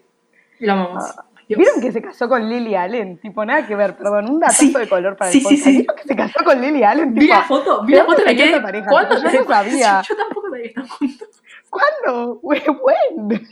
sí. 0.60 0.66
lo 0.66 0.74
amamos. 0.74 1.04
Dios. 1.48 1.60
¿Vieron 1.60 1.82
que 1.82 1.92
se 1.92 2.02
casó 2.02 2.30
con 2.30 2.48
Lily 2.48 2.76
Allen? 2.76 3.18
Tipo, 3.18 3.44
nada 3.44 3.68
que 3.68 3.76
ver, 3.76 3.98
perdón, 3.98 4.30
un 4.30 4.40
datazo 4.40 4.80
de 4.80 4.88
color 4.88 5.18
para 5.18 5.32
Sí, 5.32 5.40
el 5.40 5.44
sí, 5.44 5.50
podcast. 5.50 5.64
sí. 5.66 5.72
¿Vieron 5.80 5.96
que 5.98 6.04
se 6.04 6.16
casó 6.16 6.44
con 6.46 6.62
Lily 6.62 6.84
Allen? 6.84 7.14
Vi 7.14 7.20
Tipo, 7.20 7.34
la 7.34 7.42
foto, 7.44 7.84
vi 7.84 7.92
¿de 7.92 8.00
la 8.00 8.06
foto 8.06 8.24
quedé. 8.24 8.50
esa 8.52 8.62
pareja? 8.62 8.88
¿Cuándo? 8.90 9.16
Yo 9.18 9.24
no 9.24 9.46
sabía. 9.48 10.02
Yo, 10.02 10.16
yo 10.16 10.22
tampoco 10.24 10.50
sabía 10.50 10.62
que 10.64 10.68
estaban 10.70 10.90
juntos. 10.90 11.28
¿Cuándo? 11.70 12.40
¿When? 12.42 13.48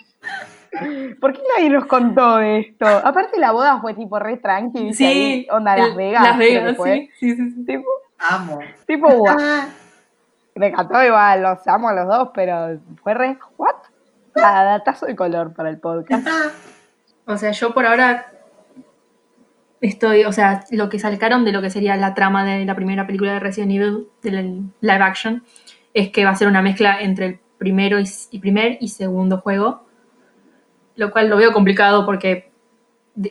¿Por 1.20 1.34
qué 1.34 1.40
nadie 1.56 1.70
nos 1.70 1.86
contó 1.86 2.38
de 2.38 2.60
esto? 2.60 2.86
Aparte 2.86 3.40
la 3.40 3.52
boda 3.52 3.80
fue 3.82 3.94
tipo 3.94 4.20
re 4.20 4.38
tranqui, 4.38 4.84
¿viste? 4.86 5.06
Ahí, 5.06 5.48
onda 5.52 5.76
Las 5.78 5.88
el- 5.90 5.96
Vegas. 5.96 6.24
Las 6.24 6.38
Vegas, 6.38 6.78
fue. 6.78 7.10
sí, 7.20 7.32
sí, 7.32 7.36
sí, 7.36 7.52
sí. 7.52 7.66
Tipo, 7.66 7.88
amo. 8.30 8.60
tipo, 8.86 9.08
guau. 9.10 9.36
Ah, 9.40 9.68
Me 10.56 10.68
encantó 10.68 11.04
igual, 11.04 11.42
los 11.42 11.68
amo 11.68 11.90
a 11.90 11.94
los 11.94 12.08
dos, 12.08 12.30
pero 12.34 12.80
fue 13.04 13.14
re, 13.14 13.38
¿what? 13.58 13.76
Ah, 14.36 14.64
datazo 14.64 15.06
de 15.06 15.16
color 15.16 15.54
para 15.54 15.70
el 15.70 15.80
podcast. 15.80 16.28
ah. 16.30 16.50
O 17.26 17.38
sea, 17.38 17.52
yo 17.52 17.74
por 17.74 17.86
ahora 17.86 18.26
estoy, 19.82 20.26
o 20.26 20.32
sea, 20.34 20.64
lo 20.72 20.90
que 20.90 21.00
sacaron 21.00 21.46
de 21.46 21.52
lo 21.52 21.62
que 21.62 21.70
sería 21.70 21.96
la 21.96 22.14
trama 22.14 22.44
de 22.46 22.66
la 22.66 22.76
primera 22.76 23.06
película 23.06 23.34
de 23.34 23.40
Resident 23.40 23.72
Evil, 23.72 24.08
del 24.22 24.64
live 24.82 25.04
action, 25.04 25.44
es 25.94 26.10
que 26.10 26.26
va 26.26 26.32
a 26.32 26.36
ser 26.36 26.48
una 26.48 26.62
mezcla 26.62 27.00
entre 27.02 27.26
el 27.26 27.40
primero 27.58 28.00
y, 28.00 28.06
y 28.32 28.40
primer 28.40 28.78
y 28.82 28.90
segundo 28.90 29.40
juego, 29.40 29.86
lo 31.00 31.12
cual 31.12 31.30
lo 31.30 31.38
veo 31.38 31.54
complicado 31.54 32.06
porque 32.06 32.52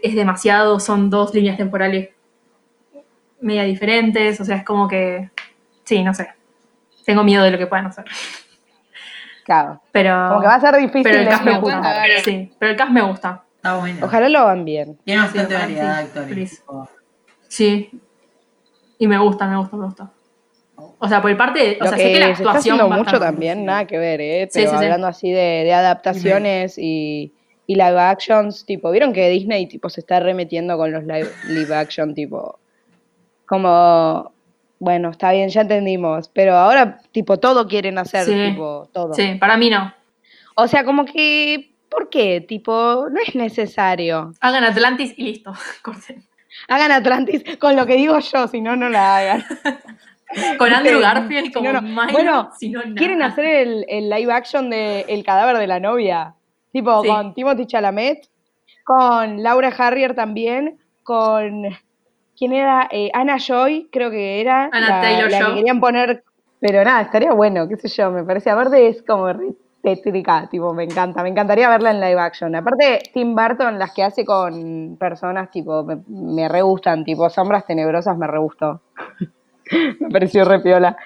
es 0.02 0.14
demasiado, 0.14 0.81
son 0.81 1.11
dos 1.11 1.35
líneas 1.35 1.57
temporales 1.57 2.09
media 3.40 3.62
diferentes, 3.64 4.40
o 4.40 4.44
sea, 4.44 4.57
es 4.57 4.64
como 4.64 4.88
que, 4.88 5.31
sí, 5.85 6.02
no 6.02 6.12
sé, 6.14 6.28
tengo 7.04 7.22
miedo 7.22 7.44
de 7.44 7.50
lo 7.52 7.59
que 7.59 7.66
puedan 7.66 7.87
hacer, 7.87 8.04
Claro. 9.44 9.81
pero, 9.92 10.28
Como 10.28 10.40
que 10.40 10.46
va 10.46 10.54
a 10.57 10.61
ser 10.61 10.76
difícil 10.76 11.02
pero 11.04 11.20
el 11.20 11.28
cast 11.28 11.44
me 11.44 11.59
gusta, 11.59 12.04
sí, 12.24 12.52
pero 12.59 12.70
el 12.72 12.76
cast 12.76 12.90
me 12.90 13.02
gusta. 13.02 13.44
Está 13.57 13.76
bueno. 13.76 14.07
Ojalá 14.07 14.28
lo 14.28 14.38
hagan 14.40 14.64
bien. 14.64 14.98
Tiene 15.04 15.22
bastante 15.22 15.54
Sí, 15.54 15.61
variedad 15.61 15.96
de 15.98 16.02
sí. 16.04 16.18
actores. 16.18 16.64
Sí. 17.48 18.00
Y 18.98 19.09
me 19.09 19.18
gusta, 19.18 19.46
me 19.48 19.57
gusta, 19.57 19.76
me 19.76 19.85
gusta. 19.87 20.11
O 20.98 21.09
sea, 21.09 21.20
por 21.20 21.31
el 21.31 21.37
parte, 21.37 21.76
o 21.81 21.85
Lo 21.85 21.90
sea, 21.90 21.96
que 21.98 22.04
sé 22.04 22.12
que 22.12 22.20
la 22.20 22.26
se 22.26 22.33
está 22.33 22.42
actuación 22.50 22.81
haciendo 22.81 22.96
mucho 22.96 23.18
también, 23.18 23.64
nada 23.64 23.85
que 23.87 23.98
ver, 23.98 24.20
¿eh? 24.20 24.48
Sí, 24.50 24.61
Pero 24.61 24.70
sí, 24.70 24.76
sí. 24.78 24.85
hablando 24.85 25.07
así 25.09 25.31
de, 25.33 25.62
de 25.64 25.72
adaptaciones 25.74 26.76
y, 26.78 27.33
y 27.70 27.74
live 27.74 28.00
actions, 28.00 28.64
tipo, 28.64 28.90
¿vieron 28.90 29.12
que 29.12 29.28
Disney 29.28 29.66
tipo 29.66 29.90
se 29.90 30.00
está 30.00 30.18
remetiendo 30.20 30.78
con 30.78 30.90
los 30.90 31.04
live, 31.04 31.28
live 31.48 31.74
action, 31.74 32.14
tipo, 32.14 32.59
como, 33.46 34.33
bueno, 34.78 35.11
está 35.11 35.33
bien, 35.33 35.50
ya 35.50 35.61
entendimos, 35.61 36.28
pero 36.28 36.57
ahora, 36.57 36.98
tipo, 37.12 37.38
todo 37.38 37.68
quieren 37.68 37.98
hacer, 37.98 38.24
Sí. 38.24 38.33
tipo, 38.50 38.88
todo. 38.92 39.12
Sí, 39.12 39.35
para 39.38 39.59
mí 39.59 39.68
no. 39.68 39.92
O 40.54 40.66
sea, 40.66 40.83
como 40.83 41.04
que, 41.04 41.74
¿por 41.90 42.09
qué? 42.09 42.40
Tipo, 42.40 43.07
no 43.11 43.20
es 43.24 43.35
necesario. 43.35 44.33
Hagan 44.40 44.64
Atlantis 44.64 45.12
y 45.18 45.24
listo. 45.24 45.52
Corten. 45.83 46.24
Hagan 46.68 46.90
Atlantis 46.90 47.42
con 47.59 47.76
lo 47.76 47.85
que 47.85 47.96
digo 47.96 48.18
yo, 48.18 48.48
si 48.48 48.62
no, 48.62 48.76
no 48.76 48.88
la 48.88 49.18
hagan. 49.18 49.44
Con 50.59 50.72
Andrew 50.72 51.00
Garfield 51.00 51.52
como 51.52 51.70
no, 51.72 51.83
Bueno, 52.12 52.50
si 52.59 52.70
no, 52.70 52.81
nada. 52.83 52.94
Quieren 52.96 53.22
hacer 53.22 53.44
el, 53.44 53.85
el 53.88 54.11
live 54.11 54.33
action 54.33 54.68
de 54.70 55.07
El 55.09 55.22
cadáver 55.22 55.59
de 55.59 55.66
la 55.66 55.81
novia. 55.81 56.35
Tipo, 56.72 57.02
Sí. 57.02 57.09
con 57.09 57.35
Timothy 57.35 57.66
Chalamet. 57.66 58.28
Con 58.85 59.42
Laura 59.42 59.68
Harrier 59.76 60.14
también, 60.14 60.78
con. 61.02 61.64
¿Quién 62.37 62.52
era? 62.52 62.88
Eh, 62.90 63.11
Anna 63.12 63.37
Joy, 63.38 63.88
creo 63.90 64.11
que 64.11 64.40
era. 64.40 64.70
Anna 64.72 64.88
la, 64.88 65.00
Taylor 65.00 65.31
la 65.31 65.46
que 65.46 65.54
querían 65.57 65.81
poner. 65.81 66.24
Pero 66.61 66.85
nada, 66.85 67.02
estaría 67.02 67.33
bueno, 67.33 67.68
qué 67.68 67.76
sé 67.76 67.88
yo, 67.88 68.11
me 68.11 68.24
parece. 68.24 68.50
Aparte 68.50 68.88
es 68.88 69.02
como 69.02 69.28
tétrica, 69.83 70.48
tipo, 70.50 70.72
me 70.74 70.85
encanta. 70.85 71.22
Me 71.22 71.28
encantaría 71.28 71.68
verla 71.68 71.90
en 71.90 72.00
live 72.00 72.20
action. 72.20 72.54
Aparte, 72.54 73.00
Tim 73.12 73.35
Burton, 73.35 73.78
las 73.78 73.92
que 73.92 74.02
hace 74.02 74.24
con 74.24 74.96
personas, 74.98 75.50
tipo, 75.50 75.85
me, 75.85 75.98
me 76.09 76.48
re 76.48 76.62
gustan, 76.62 77.04
tipo, 77.04 77.28
Sombras 77.31 77.66
Tenebrosas 77.66 78.16
me 78.16 78.26
re 78.26 78.38
gustó. 78.38 78.81
me 80.00 80.09
pareció 80.11 80.44
re 80.44 80.61
piola. 80.61 80.96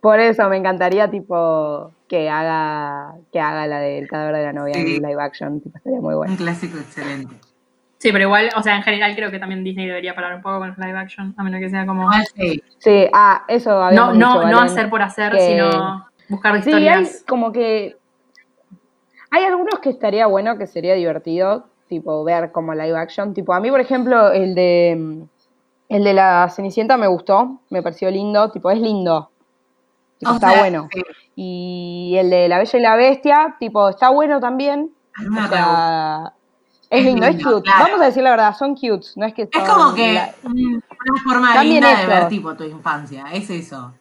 Por 0.00 0.18
eso 0.18 0.48
me 0.48 0.56
encantaría, 0.56 1.10
tipo, 1.10 1.92
que 2.08 2.30
haga, 2.30 3.14
que 3.32 3.38
haga 3.40 3.66
la 3.66 3.80
del 3.80 4.08
cadáver 4.08 4.36
de 4.36 4.42
la 4.44 4.52
novia 4.52 4.74
Sí. 4.74 4.96
en 4.96 5.02
live 5.02 5.22
action, 5.22 5.60
tipo, 5.60 5.76
estaría 5.76 6.00
muy 6.00 6.14
bueno. 6.14 6.32
Un 6.32 6.38
clásico 6.38 6.78
excelente. 6.78 7.34
Sí, 7.98 8.10
pero 8.12 8.24
igual, 8.24 8.48
o 8.56 8.62
sea, 8.62 8.76
en 8.76 8.82
general 8.82 9.14
creo 9.14 9.30
que 9.30 9.38
también 9.38 9.62
Disney 9.62 9.86
debería 9.86 10.14
parar 10.14 10.34
un 10.34 10.40
poco 10.40 10.58
con 10.58 10.68
los 10.68 10.78
live 10.78 10.96
action, 10.98 11.34
a 11.36 11.42
menos 11.42 11.60
que 11.60 11.68
sea 11.68 11.84
como... 11.84 12.04
Igual 12.04 12.24
sí. 12.34 12.62
Sí, 12.78 13.06
ah, 13.12 13.44
eso 13.46 13.90
No, 13.90 14.06
no, 14.06 14.12
dicho, 14.14 14.34
no 14.36 14.56
Valen. 14.56 14.58
hacer 14.58 14.88
por 14.88 15.02
hacer, 15.02 15.32
que- 15.32 15.40
sino 15.40 16.06
buscar 16.30 16.62
Sí, 16.62 16.72
hay 16.72 16.82
historias. 17.02 17.24
como 17.28 17.52
que. 17.52 17.96
Hay 19.30 19.44
algunos 19.44 19.78
que 19.80 19.90
estaría 19.90 20.26
bueno, 20.26 20.56
que 20.58 20.66
sería 20.66 20.94
divertido, 20.94 21.66
tipo, 21.88 22.24
ver 22.24 22.50
como 22.52 22.72
live 22.74 22.96
action. 22.98 23.34
Tipo, 23.34 23.52
a 23.52 23.60
mí, 23.60 23.70
por 23.70 23.80
ejemplo, 23.80 24.32
el 24.32 24.54
de. 24.54 25.26
El 25.88 26.04
de 26.04 26.14
la 26.14 26.48
Cenicienta 26.48 26.96
me 26.96 27.06
gustó, 27.08 27.60
me 27.68 27.82
pareció 27.82 28.10
lindo, 28.10 28.50
tipo, 28.50 28.70
es 28.70 28.78
lindo. 28.80 29.30
Tipo, 30.20 30.32
O 30.32 30.34
está 30.34 30.50
sea, 30.50 30.60
bueno. 30.60 30.88
sí. 30.92 31.02
Y 31.34 32.16
el 32.18 32.28
de 32.30 32.48
La 32.48 32.58
Bella 32.58 32.78
y 32.78 32.82
la 32.82 32.94
Bestia, 32.96 33.56
tipo, 33.58 33.88
está 33.88 34.10
bueno 34.10 34.38
también. 34.38 34.92
A 35.16 35.22
mí 35.22 35.28
me 35.30 35.38
O 35.38 35.40
re 35.40 35.48
gusta. 35.48 35.56
sea, 35.56 36.32
es 36.90 37.04
lindo, 37.04 37.26
es 37.26 37.36
cute. 37.42 37.62
claro. 37.62 37.84
Vamos 37.84 38.00
a 38.02 38.04
decir 38.04 38.22
la 38.22 38.30
verdad, 38.30 38.54
son 38.56 38.74
cute, 38.74 39.06
no 39.16 39.24
es 39.26 39.32
que 39.34 39.48
Es 39.50 39.68
como 39.68 39.94
que 39.94 40.12
la- 40.12 40.30
una 40.44 41.22
forma 41.24 41.52
bien 41.62 41.74
linda 41.84 41.96
de 42.00 42.06
ver 42.06 42.28
tipo 42.28 42.54
tu 42.54 42.64
infancia. 42.64 43.24
Es 43.32 43.48
eso. 43.50 43.94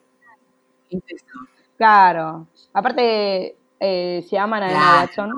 Es 0.89 1.01
eso. 1.07 1.39
Claro. 1.77 2.47
Aparte, 2.73 3.57
eh, 3.79 4.25
si 4.29 4.35
aman 4.35 4.63
a 4.63 4.71
Emma. 4.71 4.95
Watson, 5.01 5.31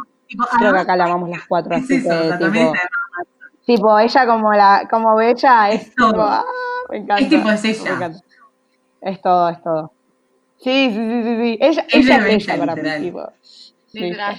creo 0.58 0.74
que 0.74 0.80
acá 0.80 0.96
la 0.96 1.04
amamos 1.06 1.30
las 1.30 1.46
cuatro, 1.48 1.76
es 1.76 1.84
así 1.84 1.96
eso. 1.98 2.10
que, 2.10 2.30
también 2.40 2.72
tipo, 2.72 2.78
tipo, 3.66 4.00
ella 4.00 4.26
como 4.26 4.52
la, 4.54 4.88
como 4.90 5.16
bella 5.16 5.70
es, 5.70 5.84
Es 5.90 5.96
todo. 5.96 6.10
tipo, 6.12 6.24
ah, 6.24 6.44
me 6.90 6.98
encanta. 6.98 7.22
Es 7.24 7.30
tipo, 7.30 7.50
es 7.52 7.64
ella. 7.66 7.84
Me 7.84 7.90
encanta. 7.96 8.20
Es 9.02 9.22
todo, 9.22 9.50
es 9.50 9.62
todo. 9.62 9.94
Sí, 10.62 10.90
sí, 10.92 10.96
sí, 10.96 11.24
sí, 11.24 11.36
sí. 11.36 11.58
Ella, 11.60 11.86
Ella 11.90 12.16
ella 12.16 12.16
es 12.28 12.36
es 12.42 12.48
bella, 12.48 12.60
para 12.60 12.76
mí, 12.76 12.82
literal. 12.82 13.02
tipo. 13.02 13.32
Sí. 13.88 14.00
Literal. 14.00 14.36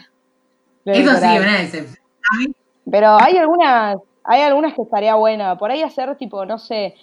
Eso 0.85 0.95
sí, 1.11 1.15
Literal. 1.15 1.41
una 1.43 1.59
decepción. 1.59 1.97
A 2.33 2.39
mí, 2.39 2.55
Pero 2.91 3.17
hay 3.21 3.37
algunas, 3.37 3.97
hay 4.25 4.43
algunas 4.43 4.75
que 4.75 4.83
estaría 4.83 5.15
buena. 5.17 5.57
Por 5.59 5.71
ahí 5.71 5.83
hacer 5.83 6.17
tipo, 6.17 6.45
no 6.47 6.59
sé, 6.59 6.95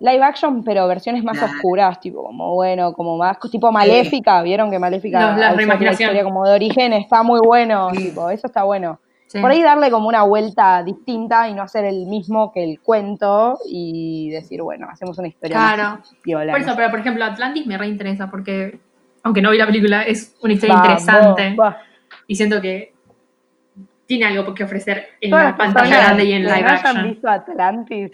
live 0.00 0.22
action, 0.22 0.64
pero 0.64 0.86
versiones 0.88 1.22
más 1.22 1.40
oscuras, 1.42 2.00
tipo, 2.00 2.22
como 2.24 2.54
bueno, 2.54 2.92
como 2.92 3.16
más, 3.16 3.38
tipo 3.50 3.70
Maléfica, 3.70 4.42
vieron 4.42 4.70
que 4.70 4.78
Maléfica, 4.78 5.20
Los- 5.30 5.38
la 5.38 5.46
una 5.48 5.56
reimaginación. 5.56 6.08
historia 6.10 6.24
como 6.24 6.44
de 6.46 6.54
origen, 6.54 6.92
está 6.92 7.22
muy 7.22 7.40
bueno, 7.44 7.90
Sí. 7.90 8.08
tipo, 8.08 8.28
eso 8.30 8.46
está 8.48 8.64
bueno. 8.64 8.98
Sí. 9.32 9.40
Por 9.40 9.50
ahí 9.50 9.62
darle 9.62 9.90
como 9.90 10.08
una 10.08 10.24
vuelta 10.24 10.82
distinta 10.82 11.48
y 11.48 11.54
no 11.54 11.62
hacer 11.62 11.86
el 11.86 12.04
mismo 12.06 12.52
que 12.52 12.62
el 12.62 12.80
cuento 12.80 13.58
y 13.66 14.28
decir, 14.30 14.60
bueno, 14.60 14.88
hacemos 14.90 15.16
una 15.18 15.28
historia 15.28 15.56
Claro. 15.56 16.02
Por 16.22 16.44
no 16.46 16.56
eso, 16.58 16.68
sé. 16.70 16.76
pero 16.76 16.90
por 16.90 17.00
ejemplo, 17.00 17.24
Atlantis 17.24 17.66
me 17.66 17.78
reinteresa 17.78 18.30
porque, 18.30 18.78
aunque 19.22 19.40
no 19.40 19.50
vi 19.50 19.56
la 19.56 19.64
película, 19.66 20.02
es 20.02 20.36
una 20.42 20.52
historia 20.52 20.74
Va, 20.76 20.80
interesante 20.82 21.56
va, 21.58 21.64
va. 21.70 21.78
y 22.26 22.36
siento 22.36 22.60
que 22.60 22.92
tiene 24.04 24.26
algo 24.26 24.52
que 24.52 24.64
ofrecer 24.64 25.06
en 25.22 25.30
Todas 25.30 25.44
la 25.44 25.48
las 25.50 25.58
pantalla 25.58 25.82
personas 25.88 26.06
grande 26.08 26.24
y 26.26 26.32
en 26.32 26.42
que 26.42 26.48
live 26.48 26.60
no 26.60 26.66
hayan 26.68 26.86
action. 26.86 27.08
visto 27.08 27.28
Atlantis, 27.30 28.10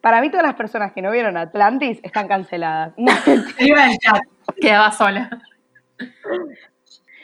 para 0.00 0.20
mí 0.20 0.30
todas 0.30 0.46
las 0.46 0.54
personas 0.54 0.92
que 0.92 1.02
no 1.02 1.10
vieron 1.10 1.36
Atlantis 1.36 1.98
están 2.04 2.28
canceladas. 2.28 2.92
iba 3.58 3.82
al 3.84 3.98
chat. 3.98 4.22
Quedaba 4.60 4.92
sola. 4.92 5.28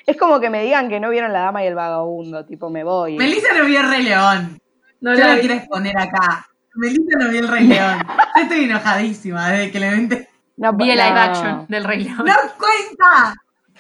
Es 0.07 0.17
como 0.17 0.38
que 0.40 0.51
me 0.51 0.62
digan 0.62 0.88
que 0.88 1.01
no 1.01 1.11
vieron 1.11 1.33
La 1.33 1.40
Dama 1.40 1.64
y 1.64 1.67
el 1.67 1.75
Vagabundo, 1.75 2.45
tipo, 2.45 2.69
me 2.71 2.85
voy. 2.85 3.17
Melissa 3.17 3.57
no 3.57 3.64
vio 3.64 3.81
el 3.81 3.88
Rey 3.90 4.03
León. 4.03 4.61
No 5.01 5.14
Yo 5.14 5.27
la 5.27 5.38
quiero 5.38 5.55
exponer 5.55 5.99
acá. 5.99 6.47
Melissa 6.75 7.19
no 7.19 7.29
vio 7.29 7.40
el 7.40 7.49
Rey 7.49 7.67
León. 7.67 7.99
Yo 8.37 8.43
estoy 8.43 8.64
enojadísima 8.64 9.51
desde 9.51 9.71
que 9.71 9.81
le 9.81 9.90
mente. 9.90 10.29
No, 10.57 10.73
Vi 10.75 10.90
el 10.90 10.99
no. 10.99 11.05
live 11.05 11.19
action 11.19 11.67
del 11.69 11.85
Rey 11.85 12.05
León. 12.05 12.25
¡No 12.25 12.35
cuenta! 12.59 13.35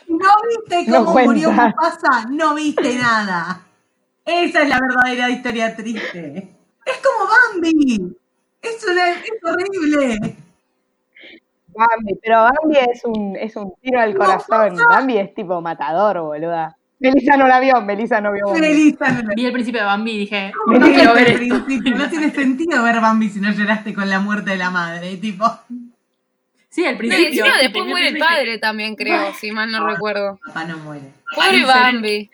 ¿No 0.08 0.28
viste 0.48 0.90
No 0.90 1.04
cómo 1.04 1.20
murió 1.20 1.48
cuenta. 1.48 1.66
Mufasa? 1.76 2.26
No 2.30 2.54
viste 2.54 2.94
nada. 2.96 3.60
Esa 4.24 4.62
es 4.62 4.68
la 4.68 4.80
verdadera 4.80 5.30
historia 5.30 5.76
triste. 5.76 6.56
Es 6.86 6.96
como 6.98 7.30
Bambi. 7.30 8.16
Es, 8.62 8.84
una, 8.86 9.10
es 9.12 9.30
horrible. 9.42 10.36
Bambi, 11.76 12.14
pero 12.22 12.42
Bambi 12.42 12.76
es 12.78 13.04
un, 13.04 13.36
es 13.36 13.56
un 13.56 13.72
tiro 13.80 14.00
al 14.00 14.14
corazón. 14.16 14.76
Bambi 14.88 15.18
es 15.18 15.34
tipo 15.34 15.60
matador, 15.60 16.20
boluda. 16.20 16.76
Melissa 17.00 17.36
no 17.36 17.46
la 17.48 17.60
vio, 17.60 17.80
Melissa 17.82 18.20
no 18.20 18.32
vio. 18.32 18.46
Melissa 18.54 19.08
no 19.10 19.22
la 19.22 19.34
Vi 19.34 19.44
el 19.46 19.52
principio 19.52 19.80
de 19.80 19.86
Bambi 19.86 20.12
y 20.12 20.18
dije, 20.20 20.52
No, 20.66 20.78
no 20.78 20.86
quiero 20.86 21.12
ver 21.14 21.28
esto. 21.32 21.64
no 21.96 22.08
tiene 22.08 22.30
sentido 22.30 22.82
ver 22.82 23.00
Bambi 23.00 23.28
si 23.28 23.40
no 23.40 23.50
lloraste 23.52 23.92
con 23.92 24.08
la 24.08 24.20
muerte 24.20 24.50
de 24.52 24.56
la 24.56 24.70
madre. 24.70 25.16
Tipo, 25.16 25.44
Sí, 26.70 26.84
al 26.84 26.94
Sí, 26.94 26.98
principio. 26.98 27.44
tipo, 27.44 27.56
después 27.60 27.86
muere 27.86 28.08
el 28.08 28.18
padre 28.18 28.58
también, 28.58 28.96
creo, 28.96 29.32
si 29.34 29.52
mal 29.52 29.70
no 29.70 29.86
recuerdo. 29.86 30.38
papá 30.46 30.64
no 30.64 30.78
muere. 30.78 31.12
Pobre. 31.34 31.64
Bambi. 31.64 32.30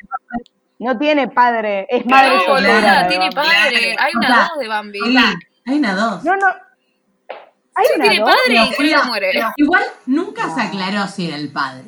No 0.78 0.96
tiene 0.96 1.28
padre, 1.28 1.86
es 1.90 2.06
madre 2.06 2.36
No, 2.46 2.54
boluda, 2.54 3.06
tiene 3.08 3.30
padre. 3.32 3.96
Hay 3.98 4.12
O 4.14 4.18
una 4.18 4.26
sea, 4.28 4.36
dos 4.48 4.58
de 4.60 4.68
Bambi. 4.68 4.98
Sí, 4.98 5.16
hay 5.66 5.78
una 5.78 5.94
dos. 5.94 6.24
No, 6.24 6.36
no. 6.36 6.46
Hay 7.74 7.86
Sí, 7.86 7.92
una 7.96 8.04
tiene 8.04 8.20
dos? 8.20 8.28
padre 8.30 8.42
Pero, 8.46 8.64
y 8.64 8.68
creo 8.68 8.76
que 8.78 8.94
pero- 8.94 9.04
muere. 9.06 9.30
pero 9.32 9.52
igual 9.56 9.82
nunca 10.06 10.54
se 10.54 10.60
aclaró 10.60 11.06
si 11.06 11.28
era 11.28 11.36
el 11.36 11.48
padre. 11.50 11.84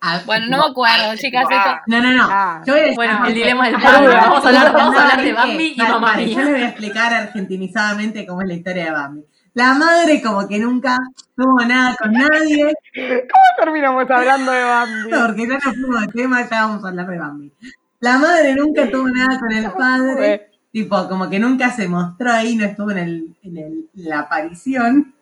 Ah, 0.00 0.20
Bueno, 0.26 0.46
no 0.48 0.58
me 0.58 0.70
acuerdo, 0.70 1.16
chicas. 1.16 1.44
ah. 1.50 1.54
Esto... 1.56 1.80
No, 1.86 2.00
no, 2.02 2.12
no. 2.12 2.28
Ah. 2.30 2.62
Yo 2.64 2.72
voy 2.74 2.80
a 2.80 2.82
decir 2.84 2.96
Bueno, 2.96 3.26
el 3.26 3.34
dilema 3.34 3.66
del 3.66 3.74
Ah, 3.76 3.80
padre. 3.82 4.14
Vamos 4.14 4.44
a 4.44 4.48
hablar, 4.48 4.72
vamos 4.72 4.96
a 4.96 5.02
hablar 5.02 5.16
de 5.24 5.34
¿saben 5.34 5.34
Bambi 5.50 5.74
y 5.76 5.82
mamá 5.82 6.20
Yo 6.20 6.38
les 6.38 6.50
voy 6.50 6.62
a 6.62 6.68
explicar 6.68 7.14
argentinizadamente 7.14 8.26
cómo 8.26 8.42
es 8.42 8.48
la 8.48 8.54
historia 8.54 8.84
de 8.84 8.90
Bambi. 8.92 9.24
La 9.54 9.72
madre 9.74 10.20
como 10.22 10.46
que 10.46 10.58
nunca 10.58 10.98
tuvo 11.34 11.64
nada 11.64 11.96
con 11.96 12.12
nadie, 12.12 12.74
¿Cómo 12.94 13.44
terminamos 13.58 14.04
hablando 14.10 14.52
de 14.52 14.62
Bambi? 14.64 15.10
porque 15.10 15.48
ya 15.48 15.54
no 15.54 15.60
fuimos 15.72 16.00
de 16.02 16.06
tema, 16.08 16.42
ya 16.48 16.66
vamos 16.66 16.84
a 16.84 16.88
hablar 16.88 17.06
de 17.06 17.18
Bambi. 17.18 17.52
La 18.00 18.18
madre 18.18 18.54
nunca 18.54 18.88
tuvo 18.90 19.08
nada 19.08 19.38
con 19.40 19.50
el 19.52 19.70
padre, 19.72 20.50
tipo, 20.76 21.08
como 21.08 21.30
que 21.30 21.38
nunca 21.38 21.70
se 21.70 21.88
mostró 21.88 22.30
ahí, 22.30 22.54
no 22.54 22.66
estuvo 22.66 22.90
en, 22.90 22.98
el, 22.98 23.36
en 23.42 23.56
el- 23.56 23.88
la 23.94 24.18
aparición 24.20 25.14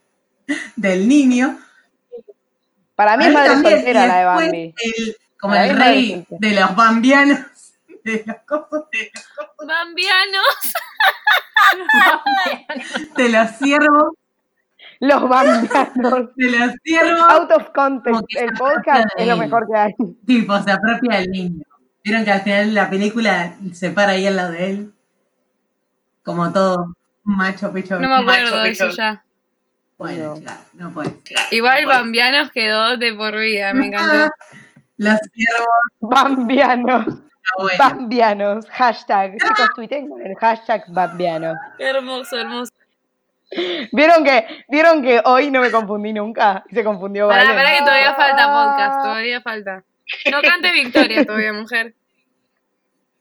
del 0.74 1.08
niño. 1.08 1.56
Para 2.96 3.16
mí 3.16 3.26
es 3.26 3.32
madre 3.32 3.50
también, 3.50 3.74
soltera 3.76 4.06
la 4.08 4.18
de 4.18 4.24
Bambi. 4.24 4.74
el- 4.76 5.16
como 5.38 5.54
Para 5.54 5.66
el 5.66 5.76
rey 5.78 6.26
de 6.28 6.54
los 6.60 6.74
bambianos, 6.74 7.38
de 8.02 8.24
los 8.26 8.36
cosas, 8.48 8.82
de, 8.90 9.12
Bambianos. 9.64 10.44
de 13.16 13.28
los 13.28 13.50
ciervos, 13.52 14.14
Los 14.98 15.28
bambianos. 15.28 16.34
de 16.34 16.50
los 16.50 16.72
ciervos, 16.82 17.20
Out 17.30 17.52
of 17.52 17.68
context. 17.72 18.22
El 18.36 18.52
podcast 18.58 19.06
es 19.16 19.26
lo 19.28 19.36
mejor 19.36 19.68
que 19.70 19.76
hay. 19.78 19.94
tipo, 20.26 20.60
se 20.62 20.72
apropia 20.72 21.20
del 21.20 21.30
niño. 21.30 21.64
Vieron 22.02 22.24
que 22.24 22.32
al 22.32 22.40
final 22.40 22.74
la 22.74 22.90
película 22.90 23.54
se 23.72 23.90
para 23.90 24.12
ahí 24.12 24.26
al 24.26 24.34
lado 24.36 24.50
de 24.50 24.70
él, 24.70 24.93
como 26.24 26.52
todo 26.52 26.94
macho 27.22 27.72
pecho. 27.72 27.98
No 28.00 28.08
me 28.08 28.14
acuerdo 28.16 28.50
macho 28.50 28.56
de 28.62 28.70
eso 28.70 28.88
ya. 28.90 29.22
Bueno, 29.96 30.34
No. 30.34 30.40
claro, 30.40 30.60
no 30.74 30.90
puede. 30.92 31.14
Igual 31.52 31.86
Bambianos 31.86 32.50
quedó 32.50 32.96
de 32.96 33.14
por 33.14 33.36
vida, 33.38 33.72
me 33.74 33.86
encantó. 33.86 34.32
Los 34.96 35.18
ciervos, 35.32 35.66
Bambianos. 36.00 37.04
bueno. 37.58 37.78
Bambianos. 37.78 38.66
Hashtag. 38.70 39.32
Chicos, 39.32 39.68
tuiten 39.74 40.08
con 40.08 40.20
el 40.24 40.34
hashtag 40.36 40.84
Bambianos. 40.88 41.56
Hermoso, 41.78 42.38
hermoso. 42.38 42.72
¿Vieron 43.92 44.24
que, 44.24 44.64
¿Vieron 44.68 45.02
que 45.02 45.20
hoy 45.24 45.50
no 45.50 45.60
me 45.60 45.70
confundí 45.70 46.12
nunca? 46.12 46.64
Se 46.72 46.82
confundió 46.82 47.28
Pará, 47.28 47.42
Valen. 47.44 47.56
pará 47.56 47.72
que 47.76 47.84
todavía 47.84 48.14
falta 48.14 48.46
podcast, 48.52 49.02
todavía 49.02 49.40
falta. 49.42 49.84
No 50.30 50.42
cante 50.42 50.72
Victoria 50.72 51.24
todavía, 51.24 51.52
mujer. 51.52 51.94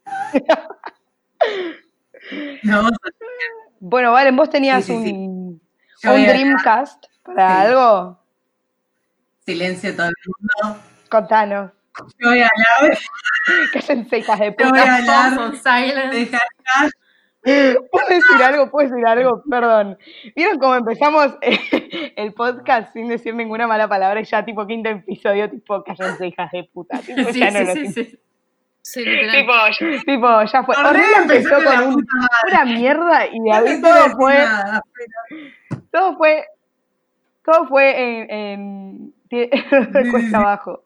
No, 2.64 2.90
Bueno, 3.80 4.12
Valen, 4.12 4.36
vos 4.36 4.50
tenías 4.50 4.86
Sí, 4.86 4.96
sí, 4.98 5.04
sí. 5.04 5.12
un, 5.14 5.62
un 6.06 6.24
Dreamcast 6.26 7.06
para 7.24 7.48
Sí. 7.48 7.68
algo. 7.68 8.20
Silencio 9.46 9.96
todo 9.96 10.08
el 10.08 10.14
mundo. 10.26 10.80
Contanos. 11.10 11.72
Yo 12.20 12.30
voy 12.30 12.42
a 12.42 12.48
hablar, 12.82 12.98
Cállense, 13.74 14.18
hijas 14.18 14.40
de 14.40 14.46
yo 14.48 14.70
voy 14.70 14.80
puta. 14.80 14.84
a 14.84 15.26
hablar 15.28 16.12
de 16.12 16.26
hashtag. 16.26 16.92
¿Puedo 17.92 18.08
decir 18.08 18.42
algo? 18.44 18.72
¿Puedo 18.72 18.90
decir 18.90 19.06
algo? 19.06 19.44
Perdón. 19.50 19.98
¿Vieron 20.36 20.58
cómo 20.60 20.76
empezamos 20.76 21.38
el 22.16 22.34
podcast 22.34 22.94
sin 22.94 23.10
decir 23.10 23.36
ninguna 23.36 23.68
mala 23.68 23.88
palabra 23.90 24.22
y 24.22 24.24
ya 24.24 24.46
tipo 24.46 24.66
quinto 24.66 24.90
episodio, 24.90 25.50
tipo, 25.50 25.84
cállense, 25.84 26.26
hijas 26.28 26.50
de 26.52 26.64
puta? 26.74 27.00
Tipo, 27.00 27.32
Sí, 27.32 27.40
ya 27.40 27.52
no 27.52 27.60
sí, 27.60 27.66
lo 27.66 27.92
sí. 27.92 28.20
Sí. 28.84 29.04
Tipo, 29.04 29.54
tipo, 30.06 30.44
ya 30.44 30.64
fue. 30.64 30.76
Horrible, 30.76 31.08
Horrible 31.18 31.36
empezó 31.38 31.56
con 31.64 31.84
un- 31.96 32.06
una 32.52 32.66
mierda 32.66 33.26
y 33.26 33.40
de 33.40 33.50
No 33.50 33.56
ahí 33.56 33.82
todo 33.82 34.10
fue, 34.16 34.34
nada. 34.38 34.84
todo 35.92 36.18
fue, 36.18 36.46
todo 37.44 37.68
fue 37.68 38.22
en, 38.22 38.32
en 38.32 39.14
sí, 39.30 39.50
cuesta 40.12 40.38
abajo. 40.38 40.84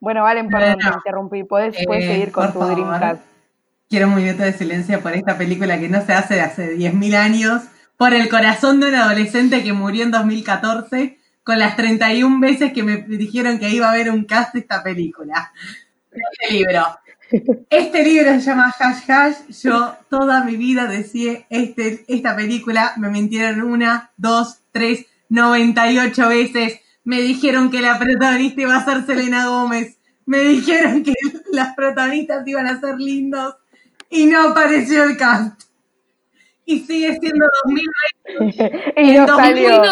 Bueno, 0.00 0.22
Valen, 0.22 0.48
perdón, 0.48 0.74
Bueno, 0.74 0.90
te 0.90 0.96
interrumpí. 0.98 1.44
Podés, 1.44 1.76
eh, 1.76 1.84
seguir 2.02 2.32
con 2.32 2.52
tu 2.52 2.58
favor. 2.60 2.74
Dreamcast. 2.74 3.22
Quiero 3.90 4.08
un 4.08 4.16
minuto 4.16 4.42
de 4.42 4.52
silencio 4.52 5.00
por 5.00 5.12
esta 5.14 5.38
película 5.38 5.78
que 5.78 5.88
no 5.88 6.00
se 6.02 6.12
hace 6.12 6.34
de 6.34 6.40
hace 6.42 6.76
10.000 6.76 7.14
años, 7.16 7.62
por 7.96 8.12
el 8.14 8.28
corazón 8.28 8.80
de 8.80 8.88
un 8.88 8.94
adolescente 8.94 9.62
que 9.64 9.72
murió 9.72 10.04
en 10.04 10.10
2014, 10.10 11.18
con 11.42 11.58
las 11.58 11.74
31 11.76 12.38
veces 12.38 12.72
que 12.74 12.82
me 12.82 12.96
dijeron 12.98 13.58
que 13.58 13.70
iba 13.70 13.86
a 13.88 13.92
haber 13.92 14.10
un 14.10 14.24
cast 14.24 14.52
de 14.54 14.60
esta 14.60 14.82
película. 14.82 15.52
Este 16.12 16.52
libro. 16.54 16.84
Este 17.70 18.02
libro 18.04 18.32
se 18.34 18.40
llama 18.40 18.74
Hash 18.78 19.10
Hash. 19.10 19.34
Yo 19.62 19.96
toda 20.08 20.44
mi 20.44 20.56
vida 20.56 20.86
decía 20.86 21.44
este, 21.50 22.04
esta 22.08 22.34
película. 22.36 22.94
Me 22.96 23.08
mintieron 23.10 23.62
una, 23.62 24.10
dos, 24.16 24.60
tres, 24.72 25.06
98 25.28 26.28
veces. 26.28 26.80
Me 27.04 27.20
dijeron 27.20 27.70
que 27.70 27.80
la 27.80 27.98
protagonista 27.98 28.60
iba 28.62 28.76
a 28.76 28.84
ser 28.84 29.04
Selena 29.04 29.46
Gómez. 29.48 29.96
Me 30.26 30.38
dijeron 30.40 31.02
que 31.02 31.14
las 31.52 31.74
protagonistas 31.74 32.46
iban 32.46 32.66
a 32.66 32.80
ser 32.80 32.98
lindos. 32.98 33.54
Y 34.10 34.26
no 34.26 34.48
apareció 34.50 35.04
el 35.04 35.16
cast. 35.16 35.62
Y 36.64 36.80
sigue 36.80 37.16
siendo 37.18 37.46
2020. 37.64 38.92
y 39.02 39.12
no 39.12 39.20
en 39.20 39.26
2000 39.26 39.36
salió. 39.36 39.84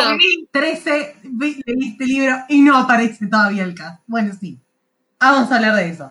En 0.00 0.18
2013 0.18 1.16
vi- 1.24 1.62
leí 1.64 1.88
este 1.90 2.06
libro 2.06 2.36
y 2.48 2.60
no 2.60 2.76
aparece 2.76 3.26
todavía 3.26 3.62
el 3.64 3.74
cast. 3.74 4.00
Bueno, 4.06 4.32
sí. 4.38 4.58
Vamos 5.20 5.50
a 5.50 5.56
hablar 5.56 5.76
de 5.76 5.88
eso. 5.90 6.10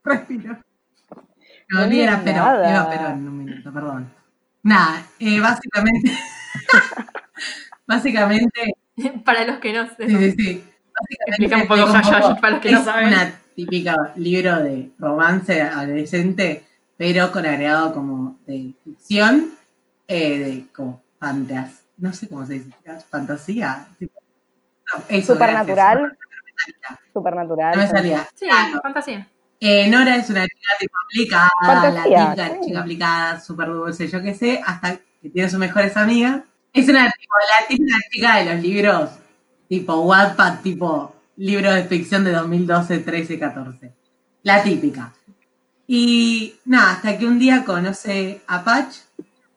Respiro. 0.04 0.58
Me 1.68 1.78
No 1.78 1.82
olvidé, 1.84 2.02
era 2.04 2.20
pero. 2.24 2.36
Eva 2.38 2.90
Perón, 2.90 3.12
en 3.12 3.28
un 3.28 3.38
minuto, 3.44 3.72
perdón. 3.72 4.12
Nada, 4.62 5.02
eh, 5.18 5.40
básicamente. 5.40 6.12
básicamente. 7.86 8.74
Para 9.24 9.44
los 9.44 9.58
que 9.58 9.72
no 9.72 9.86
sé. 9.86 10.08
Sí, 10.08 10.16
sí, 10.16 10.30
sí. 10.32 10.64
Básicamente 11.00 11.26
Explica 11.28 11.56
un 11.56 11.68
poco 11.68 11.96
Hash 11.96 12.12
Hash 12.12 12.40
para 12.40 12.50
los 12.54 12.60
que 12.60 12.72
no 12.72 12.78
es 12.80 12.84
saben. 12.84 13.06
una 13.08 13.32
típica 13.54 13.96
libro 14.16 14.56
de 14.62 14.90
romance 14.98 15.62
adolescente, 15.62 16.64
pero 16.98 17.32
con 17.32 17.46
agregado 17.46 17.94
como 17.94 18.38
de 18.46 18.74
ficción, 18.84 19.52
eh, 20.08 20.38
de 20.38 20.66
como 20.74 21.02
fantasía, 21.18 21.78
no 21.98 22.12
sé 22.12 22.28
cómo 22.28 22.44
se 22.44 22.54
dice, 22.54 22.70
fantasía. 23.08 23.86
no, 24.00 25.04
eso, 25.08 25.32
Supernatural. 25.32 25.98
gracias, 25.98 27.00
Supernatural. 27.14 27.76
No 27.76 27.82
me 27.82 27.88
salía. 27.88 28.28
Sí, 28.34 28.46
Claro. 28.46 28.80
fantasía. 28.82 29.26
Eh, 29.62 29.90
Nora 29.90 30.16
es 30.16 30.30
una 30.30 30.46
chica 30.46 30.70
tipo 30.78 30.94
aplicada, 31.04 31.50
Fantasía, 31.60 32.00
la 32.00 32.34
típica 32.34 32.48
sí. 32.48 32.66
chica 32.66 32.80
aplicada, 32.80 33.40
súper 33.40 33.68
dulce, 33.68 34.08
yo 34.08 34.22
qué 34.22 34.34
sé, 34.34 34.60
hasta 34.64 34.96
que 35.20 35.28
tiene 35.28 35.50
sus 35.50 35.58
mejores 35.58 35.96
amigas. 35.98 36.42
Es 36.72 36.88
una 36.88 37.10
tipo, 37.10 37.34
la 37.60 37.66
típica 37.68 37.96
chica 38.10 38.36
de 38.38 38.54
los 38.54 38.62
libros, 38.62 39.10
tipo 39.68 40.00
Wattpad, 40.00 40.60
tipo 40.60 41.14
libro 41.36 41.72
de 41.72 41.84
ficción 41.84 42.24
de 42.24 42.32
2012, 42.32 43.00
13, 43.00 43.38
14. 43.38 43.92
La 44.44 44.62
típica. 44.62 45.12
Y 45.86 46.54
nada, 46.64 46.92
hasta 46.92 47.18
que 47.18 47.26
un 47.26 47.38
día 47.38 47.64
conoce 47.64 48.40
a 48.46 48.64
Patch, 48.64 48.96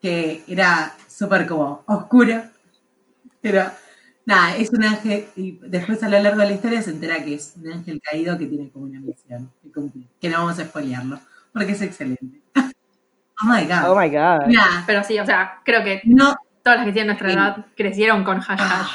que 0.02 0.44
era 0.48 0.94
súper 1.08 1.48
como 1.48 1.84
oscuro, 1.86 2.44
pero 3.40 3.72
nada, 4.26 4.56
es 4.58 4.70
un 4.72 4.84
ángel, 4.84 5.26
y 5.36 5.60
después 5.68 6.02
a 6.04 6.10
lo 6.10 6.20
largo 6.20 6.40
de 6.42 6.48
la 6.48 6.54
historia 6.54 6.82
se 6.82 6.92
entera 6.92 7.24
que 7.24 7.36
es 7.36 7.54
un 7.62 7.72
ángel 7.72 8.02
caído 8.02 8.38
que 8.38 8.46
tiene 8.48 8.70
como 8.70 8.86
una 8.86 9.00
misión 9.00 9.52
que 9.62 9.72
cumplir, 9.72 10.08
que 10.22 10.30
no 10.30 10.40
vamos 10.40 10.60
a 10.60 10.66
spoilearlo, 10.66 11.20
porque 11.52 11.72
es 11.74 11.82
excelente. 11.82 12.42
Oh 13.46 13.48
my 13.48 13.66
god. 13.66 13.90
Oh 13.90 14.00
my 14.00 14.08
god. 14.10 14.46
Nada, 14.48 14.84
Pero 14.86 15.04
sí, 15.04 15.20
o 15.20 15.26
sea, 15.26 15.60
creo 15.66 15.84
que 15.84 16.02
no, 16.06 16.34
todas 16.64 16.78
las 16.78 16.86
que 16.86 16.94
tienen 16.94 17.08
nuestra 17.08 17.30
Sí. 17.30 17.36
edad 17.36 17.66
crecieron 17.76 18.24
con 18.24 18.38
Hash 18.38 18.60
Ah. 18.62 18.82
Hash 18.82 18.92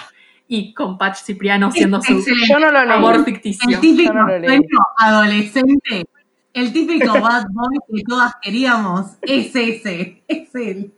y 0.47 0.73
con 0.73 0.97
Patch 0.97 1.19
Cipriano 1.25 1.71
siendo 1.71 2.01
su. 2.01 2.25
Yo 2.49 2.59
no 2.59 2.71
lo 2.71 2.83
leí. 2.85 2.97
amor 2.97 3.17
El 3.17 3.25
ficticio. 3.27 3.79
típico 3.81 4.13
no 4.15 4.27
leí. 4.29 4.47
sueño 4.47 4.79
adolescente, 4.97 6.07
el 6.55 6.73
típico 6.73 7.21
bad 7.21 7.45
boy 7.51 7.79
que 7.95 8.03
todas 8.05 8.33
queríamos, 8.41 9.17
es 9.23 9.55
ese, 9.55 10.23
es 10.29 10.55
él. 10.55 10.95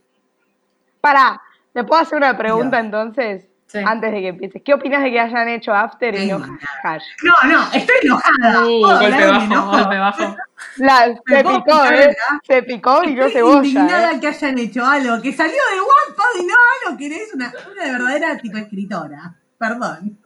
Pará, 1.01 1.41
¿le 1.73 1.83
puedo 1.83 2.01
hacer 2.01 2.19
una 2.19 2.37
pregunta 2.37 2.79
entonces? 2.79 3.49
Sí. 3.71 3.77
Antes 3.85 4.11
de 4.11 4.19
que 4.19 4.27
empieces. 4.27 4.61
¿Qué 4.65 4.73
opinas 4.73 5.01
de 5.01 5.11
que 5.11 5.19
hayan 5.21 5.47
hecho 5.47 5.73
After 5.73 6.13
y 6.13 6.27
no 6.27 6.39
no. 6.39 6.57
Hash? 6.83 7.05
No, 7.23 7.49
no, 7.49 7.71
estoy 7.71 7.95
enojada. 8.03 8.67
Uh, 8.67 8.81
Puedo 8.81 8.99
golpe 8.99 9.25
bajo, 9.27 9.71
golpe 9.71 9.97
bajo. 9.97 10.37
La, 10.75 11.05
se 11.05 11.37
picó, 11.37 11.63
picar, 11.63 11.93
¿eh? 11.93 12.17
Se 12.45 12.63
picó 12.63 13.03
y 13.05 13.15
no 13.15 13.25
Estoy 13.27 13.31
cebolla, 13.31 13.67
indignada 13.67 14.11
¿eh? 14.11 14.19
que 14.19 14.27
hayan 14.27 14.59
hecho 14.59 14.85
algo 14.85 15.21
que 15.21 15.31
salió 15.31 15.53
de 15.53 15.79
Wattpad 15.79 16.41
y 16.41 16.45
no 16.47 16.53
algo 16.83 16.97
que 16.97 17.05
eres 17.05 17.33
una, 17.33 17.53
una 17.71 17.85
de 17.85 17.91
verdadera 17.93 18.37
tipo 18.39 18.57
escritora. 18.57 19.35
Perdón. 19.57 20.17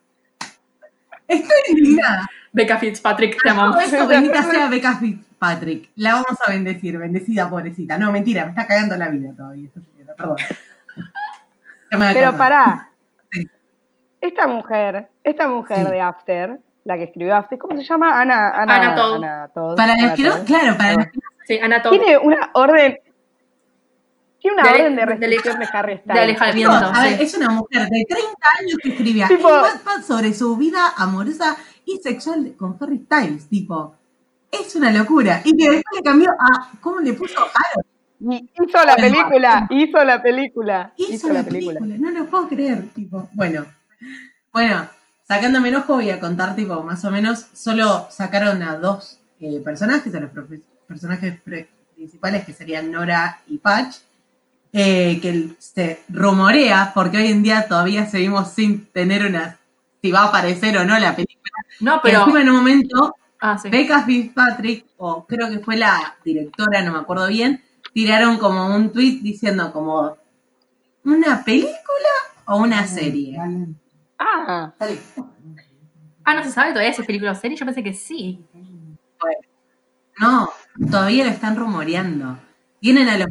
Estoy 1.28 1.58
indignada. 1.70 2.28
Becca 2.52 2.80
Fitzpatrick, 2.80 3.38
te 3.44 3.50
amamos. 3.50 3.84
eso 3.84 4.08
bendita 4.08 4.42
sea 4.42 4.68
Becca 4.70 4.98
Fitzpatrick. 4.98 5.92
La 5.98 6.14
vamos 6.14 6.40
a 6.44 6.50
bendecir, 6.50 6.98
bendecida 6.98 7.48
pobrecita. 7.48 8.00
No, 8.00 8.12
mentira, 8.12 8.46
me 8.46 8.50
está 8.52 8.66
cagando 8.66 8.98
la 8.98 9.10
vida 9.10 9.34
todavía 9.38 9.70
perdón. 10.18 10.38
Pero 12.14 12.36
pará. 12.36 12.90
Esta 14.28 14.48
mujer, 14.48 15.10
esta 15.24 15.48
mujer 15.48 15.86
Sí. 15.86 15.92
de 15.92 16.02
After, 16.02 16.60
la 16.84 16.98
que 16.98 17.04
escribió 17.04 17.36
After, 17.36 17.58
¿cómo 17.60 17.76
se 17.78 17.84
llama? 17.84 18.20
Ana, 18.20 18.50
Ana, 18.50 18.76
Ana 18.76 18.96
Todd. 18.96 19.16
Ana 19.16 19.48
Todd, 19.54 19.76
Para 19.78 19.96
los 20.02 20.12
que 20.14 20.24
no, 20.24 20.44
claro, 20.46 20.78
para 20.78 20.94
los 20.94 21.06
que 21.08 21.20
Sí, 21.48 21.60
Ana 21.60 21.82
Todd. 21.82 21.92
Tiene 21.92 22.18
una 22.18 22.50
orden. 22.54 22.98
Tiene 24.40 24.58
una 24.62 24.64
De- 24.64 24.70
orden 24.80 24.96
de 24.96 25.02
de- 25.02 25.06
restricción 25.06 25.60
de, 25.60 25.68
Harry 25.74 25.94
de 25.96 26.00
Styles. 26.02 26.22
alejamiento. 26.24 26.80
No, 26.82 26.88
a 26.88 27.04
ver, 27.04 27.18
sí. 27.18 27.24
es 27.24 27.34
una 27.36 27.50
mujer 27.50 27.82
de 27.90 28.06
30 28.08 28.48
años 28.60 28.78
que 28.82 28.90
escribía 28.90 29.28
Tipo- 29.28 29.66
en 29.96 30.04
sobre 30.04 30.34
su 30.34 30.56
vida 30.58 30.94
amorosa 30.98 31.56
y 31.86 31.98
sexual 31.98 32.54
con 32.58 32.78
Harry 32.80 33.00
Styles, 33.06 33.48
tipo, 33.50 33.96
es 34.52 34.76
una 34.76 34.92
locura. 34.92 35.42
Y 35.44 35.56
que 35.58 35.70
después 35.70 35.96
le 35.96 36.02
cambió 36.04 36.32
a, 36.32 36.72
¿cómo 36.82 37.00
le 37.00 37.14
puso? 37.14 37.40
Harold. 37.40 37.86
Hizo 38.54 38.86
la 38.86 38.96
película, 38.96 39.68
hizo 39.70 40.04
la 40.04 40.22
película. 40.22 40.94
Hizo 40.98 41.30
la 41.34 41.44
película. 41.44 41.80
no 41.82 42.12
lo 42.12 42.26
puedo 42.26 42.48
creer, 42.48 42.90
tipo, 42.96 43.28
bueno. 43.34 43.66
Bueno, 44.52 44.88
sacándome 45.28 45.70
enojo 45.70 45.96
voy 45.96 46.10
a 46.10 46.20
contar, 46.20 46.56
tipo, 46.56 46.82
más 46.84 47.04
o 47.06 47.12
menos, 47.12 47.48
solo 47.54 48.08
sacaron 48.10 48.64
a 48.64 48.78
dos 48.78 49.20
eh, 49.40 49.62
personajes, 49.64 50.14
a 50.16 50.20
los 50.20 50.32
personajes 50.88 51.40
principales 51.96 52.46
que 52.46 52.54
serían 52.54 52.92
Nora 52.92 53.42
y 53.48 53.58
Patch, 53.58 53.98
eh, 54.74 55.20
que 55.22 55.56
se 55.60 56.02
rumorea, 56.10 56.92
porque 56.94 57.18
hoy 57.18 57.28
en 57.28 57.44
día 57.44 57.68
todavía 57.68 58.06
seguimos 58.06 58.52
sin 58.52 58.86
tener 58.88 59.26
una, 59.26 59.58
si 60.02 60.12
va 60.12 60.22
a 60.22 60.28
aparecer 60.28 60.78
o 60.78 60.86
no 60.86 60.98
la 61.00 61.16
película, 61.16 61.52
No, 61.80 62.00
pero 62.04 62.20
encima 62.20 62.42
en 62.42 62.50
un 62.50 62.56
momento 62.58 63.16
Ah, 63.40 63.58
sí. 63.58 63.70
Becca 63.70 64.04
Fitzpatrick, 64.04 64.86
o 64.98 65.26
creo 65.26 65.50
que 65.50 65.60
fue 65.60 65.78
la 65.78 66.16
directora, 66.24 66.82
no 66.82 66.94
me 66.94 67.00
acuerdo 67.00 67.28
bien, 67.28 67.62
tiraron 67.94 68.38
como 68.38 68.76
un 68.76 68.92
tweet 68.92 69.20
diciendo 69.22 69.72
como 69.72 70.18
una 71.04 71.44
película 71.44 71.76
o 72.46 72.58
una 72.58 72.88
serie. 72.88 73.38
Ah, 74.18 74.74
Dale. 74.80 74.98
Ah, 76.24 76.34
no 76.34 76.44
se 76.44 76.52
sabe 76.52 76.72
todavía 76.72 76.94
si 76.94 77.02
es 77.02 77.08
película 77.08 77.32
o 77.32 77.36
serie. 77.36 77.58
Yo 77.58 77.66
pensé 77.66 77.84
que 77.84 77.94
sí. 77.94 78.44
No, 80.20 80.50
todavía 80.90 81.26
lo 81.26 81.30
están 81.32 81.56
rumoreando. 81.56 82.38
Tienen 82.80 83.10
a 83.10 83.18
los 83.18 83.28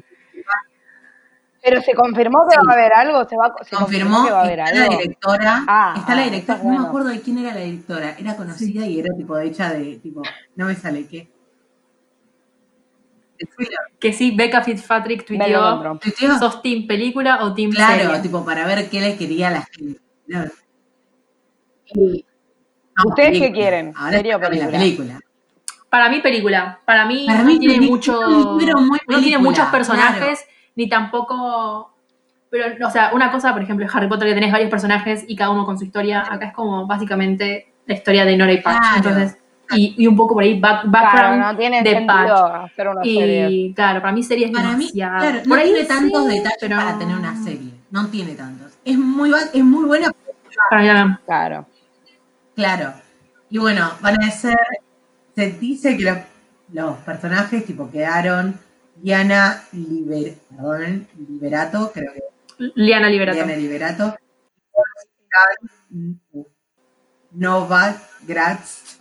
pero 1.62 1.80
se 1.80 1.94
confirmó 1.94 2.44
que 2.46 2.56
Sí. 2.56 2.60
va 2.66 2.72
a 2.72 2.74
haber 2.74 2.92
algo, 2.92 3.26
se, 3.26 3.36
va, 3.38 3.54
se 3.64 3.74
confirmó 3.74 4.26
que 4.26 4.30
va 4.32 4.40
a 4.40 4.44
haber 4.44 4.58
está 4.58 4.74
la 4.74 4.82
algo. 4.84 4.98
directora, 4.98 5.64
Ah, 5.66 5.94
está 5.96 6.14
la 6.14 6.20
ah, 6.20 6.24
directora, 6.24 6.58
está 6.58 6.68
no 6.68 6.78
me 6.78 6.86
acuerdo 6.86 7.08
de 7.08 7.20
quién 7.22 7.38
era 7.38 7.54
la 7.54 7.60
directora, 7.60 8.16
era 8.18 8.36
conocida 8.36 8.84
y 8.86 9.00
era 9.00 9.14
tipo 9.16 9.38
hecha 9.38 9.72
de 9.72 9.96
tipo, 9.96 10.20
no 10.56 10.66
me 10.66 10.74
sale 10.74 11.06
qué. 11.08 11.32
De. 13.38 13.48
Que 13.98 14.12
sí, 14.12 14.36
Becca 14.36 14.62
Fitzpatrick 14.62 15.24
tuiteó. 15.24 15.82
¿Sos 16.38 16.60
team 16.60 16.86
película 16.86 17.42
o 17.44 17.54
team 17.54 17.70
Claro, 17.70 18.02
serie? 18.02 18.20
tipo 18.20 18.44
para 18.44 18.66
ver 18.66 18.90
qué 18.90 19.00
le 19.00 19.16
quería 19.16 19.48
a 19.48 19.52
la 19.52 19.62
gente. 19.62 20.00
Claro. 20.26 20.50
Y- 21.94 22.24
no, 22.96 23.08
¿Ustedes 23.10 23.30
qué 23.32 23.38
película. 23.40 23.52
quieren? 23.60 23.92
Ahora 23.96 24.12
¿Serie 24.12 24.34
o 24.34 24.36
está 24.38 24.44
la 24.48 24.50
película? 24.50 24.78
película. 24.78 25.20
Para 25.90 26.08
mí, 26.08 26.20
película. 26.20 26.78
Para 26.84 27.04
mí, 27.06 27.24
Para 27.26 27.40
no 27.40 27.44
mí, 27.44 27.58
tiene 27.58 27.74
película. 27.74 27.96
mucho. 27.96 28.56
No 29.08 29.20
tiene 29.20 29.38
muchos 29.38 29.66
personajes, 29.66 30.38
claro. 30.40 30.52
ni 30.76 30.88
tampoco. 30.88 31.90
Pero, 32.50 32.86
o 32.86 32.90
sea, 32.90 33.10
una 33.12 33.32
cosa, 33.32 33.52
por 33.52 33.62
ejemplo, 33.62 33.84
es 33.84 33.94
Harry 33.94 34.08
Potter 34.08 34.28
que 34.28 34.34
tenés 34.34 34.52
varios 34.52 34.70
personajes 34.70 35.24
y 35.26 35.34
cada 35.34 35.50
uno 35.50 35.64
con 35.66 35.76
su 35.76 35.84
historia. 35.84 36.20
Acá 36.28 36.46
es 36.46 36.52
como 36.52 36.86
básicamente 36.86 37.72
la 37.86 37.94
historia 37.94 38.24
de 38.24 38.36
Nora 38.36 38.52
y 38.52 38.60
Patch. 38.60 38.76
Claro. 38.78 38.96
Entonces, 38.96 39.38
y, 39.72 39.94
y 39.98 40.06
un 40.06 40.14
poco 40.16 40.34
por 40.34 40.44
ahí 40.44 40.60
back- 40.60 40.82
Claro, 40.82 40.90
background. 40.92 41.42
no 41.42 41.56
tiene 41.56 41.82
de 41.82 42.00
Patch. 42.06 42.30
hacer 42.70 42.88
una 42.88 43.02
serie. 43.02 43.50
y 43.50 43.74
claro, 43.74 44.00
para 44.00 44.12
mí 44.12 44.22
serie 44.22 44.46
es 44.46 44.52
Para 44.52 44.76
mí, 44.76 44.88
claro, 44.92 45.38
Por 45.40 45.48
no 45.48 45.54
ahí 45.56 45.72
tiene 45.72 45.84
tantos 45.84 46.26
detalles 46.28 46.58
pero- 46.60 46.76
para 46.76 46.98
tener 46.98 47.16
una 47.16 47.42
serie. 47.42 47.70
No 47.90 48.06
tiene 48.08 48.34
tantos. 48.34 48.72
Es 48.84 48.96
muy, 48.98 49.32
es 49.52 49.64
muy 49.64 49.84
buena, 49.86 50.12
Para 50.70 51.04
mí. 51.06 51.14
Claro. 51.26 51.66
Claro. 52.54 52.94
Y 53.50 53.58
bueno, 53.58 53.90
van 54.00 54.22
a 54.22 54.30
ser 54.30 54.56
se 55.34 55.50
dice 55.52 55.96
que 55.96 56.04
los, 56.04 56.18
los 56.72 56.96
personajes 56.98 57.64
tipo 57.64 57.90
quedaron 57.90 58.58
Diana 58.96 59.64
Liber, 59.72 60.34
perdón, 60.48 61.08
Liberato, 61.28 61.90
creo 61.92 62.12
que 62.12 62.22
Liana 62.76 63.08
Liberato. 63.08 63.36
Diana 63.36 63.56
Liberato, 63.56 64.16
Nova 67.32 67.96
Graz, 68.22 68.98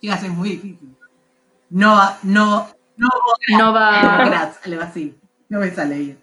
chicas 0.00 0.22
es 0.22 0.30
muy 0.30 0.50
difícil. 0.50 0.96
Nova, 1.68 2.18
no, 2.22 2.68
Novo 2.96 3.36
Nova. 3.58 4.24
Graz, 4.24 4.58
algo 4.64 4.82
así. 4.82 5.18
No 5.48 5.60
me 5.60 5.70
sale 5.70 5.98
bien. 5.98 6.18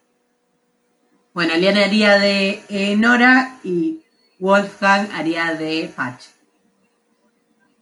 Bueno, 1.33 1.55
Liana 1.55 1.85
haría 1.85 2.17
de 2.17 2.63
eh, 2.69 2.95
Nora 2.97 3.59
y 3.63 4.03
Wolfgang 4.39 5.07
haría 5.13 5.53
de 5.53 5.91
Patch. 5.95 6.25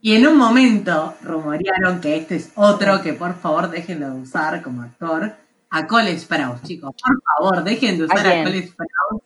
Y 0.01 0.15
en 0.15 0.27
un 0.27 0.37
momento 0.37 1.15
rumorearon 1.21 1.99
que 1.99 2.15
este 2.17 2.37
es 2.37 2.51
otro 2.55 3.01
que 3.01 3.13
por 3.13 3.33
favor 3.35 3.69
dejen 3.69 3.99
de 3.99 4.09
usar 4.09 4.61
como 4.61 4.81
actor 4.83 5.33
a 5.69 5.87
Cole 5.87 6.17
Sprouse, 6.17 6.63
chicos. 6.63 6.91
Por 7.01 7.21
favor, 7.21 7.63
dejen 7.63 7.97
de 7.97 8.05
usar 8.05 8.19
a? 8.19 8.43
Cole 8.43 8.67
Sprouse. 8.67 9.23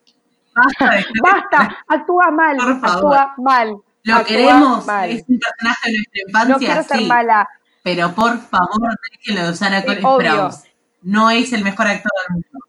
Basta 0.55 0.89
de 0.95 1.05
Basta, 1.23 1.77
actúa 1.87 2.31
mal, 2.31 2.57
Por 2.57 2.79
favor. 2.79 3.15
actúa 3.17 3.33
mal. 3.37 3.75
Lo 4.03 4.13
actúa 4.15 4.25
queremos, 4.27 4.85
mal. 4.85 5.09
es 5.09 5.23
un 5.27 5.39
personaje 5.39 5.91
de 5.91 5.97
nuestra 5.97 6.21
No 6.23 6.27
infancia, 6.49 6.57
quiero 6.67 6.83
ser 6.83 6.97
sí. 6.97 7.05
mala. 7.05 7.49
Pero 7.83 8.11
por 8.15 8.37
favor, 8.39 8.95
déjenlo 9.11 9.45
de 9.45 9.51
usar 9.51 9.73
a 9.73 9.81
Sí, 9.81 9.85
Cole 9.87 9.99
obvio. 10.03 10.31
Sprouse. 10.31 10.73
No 11.03 11.29
es 11.29 11.53
el 11.53 11.63
mejor 11.63 11.87
actor 11.87 12.11
del 12.27 12.33
mundo. 12.35 12.59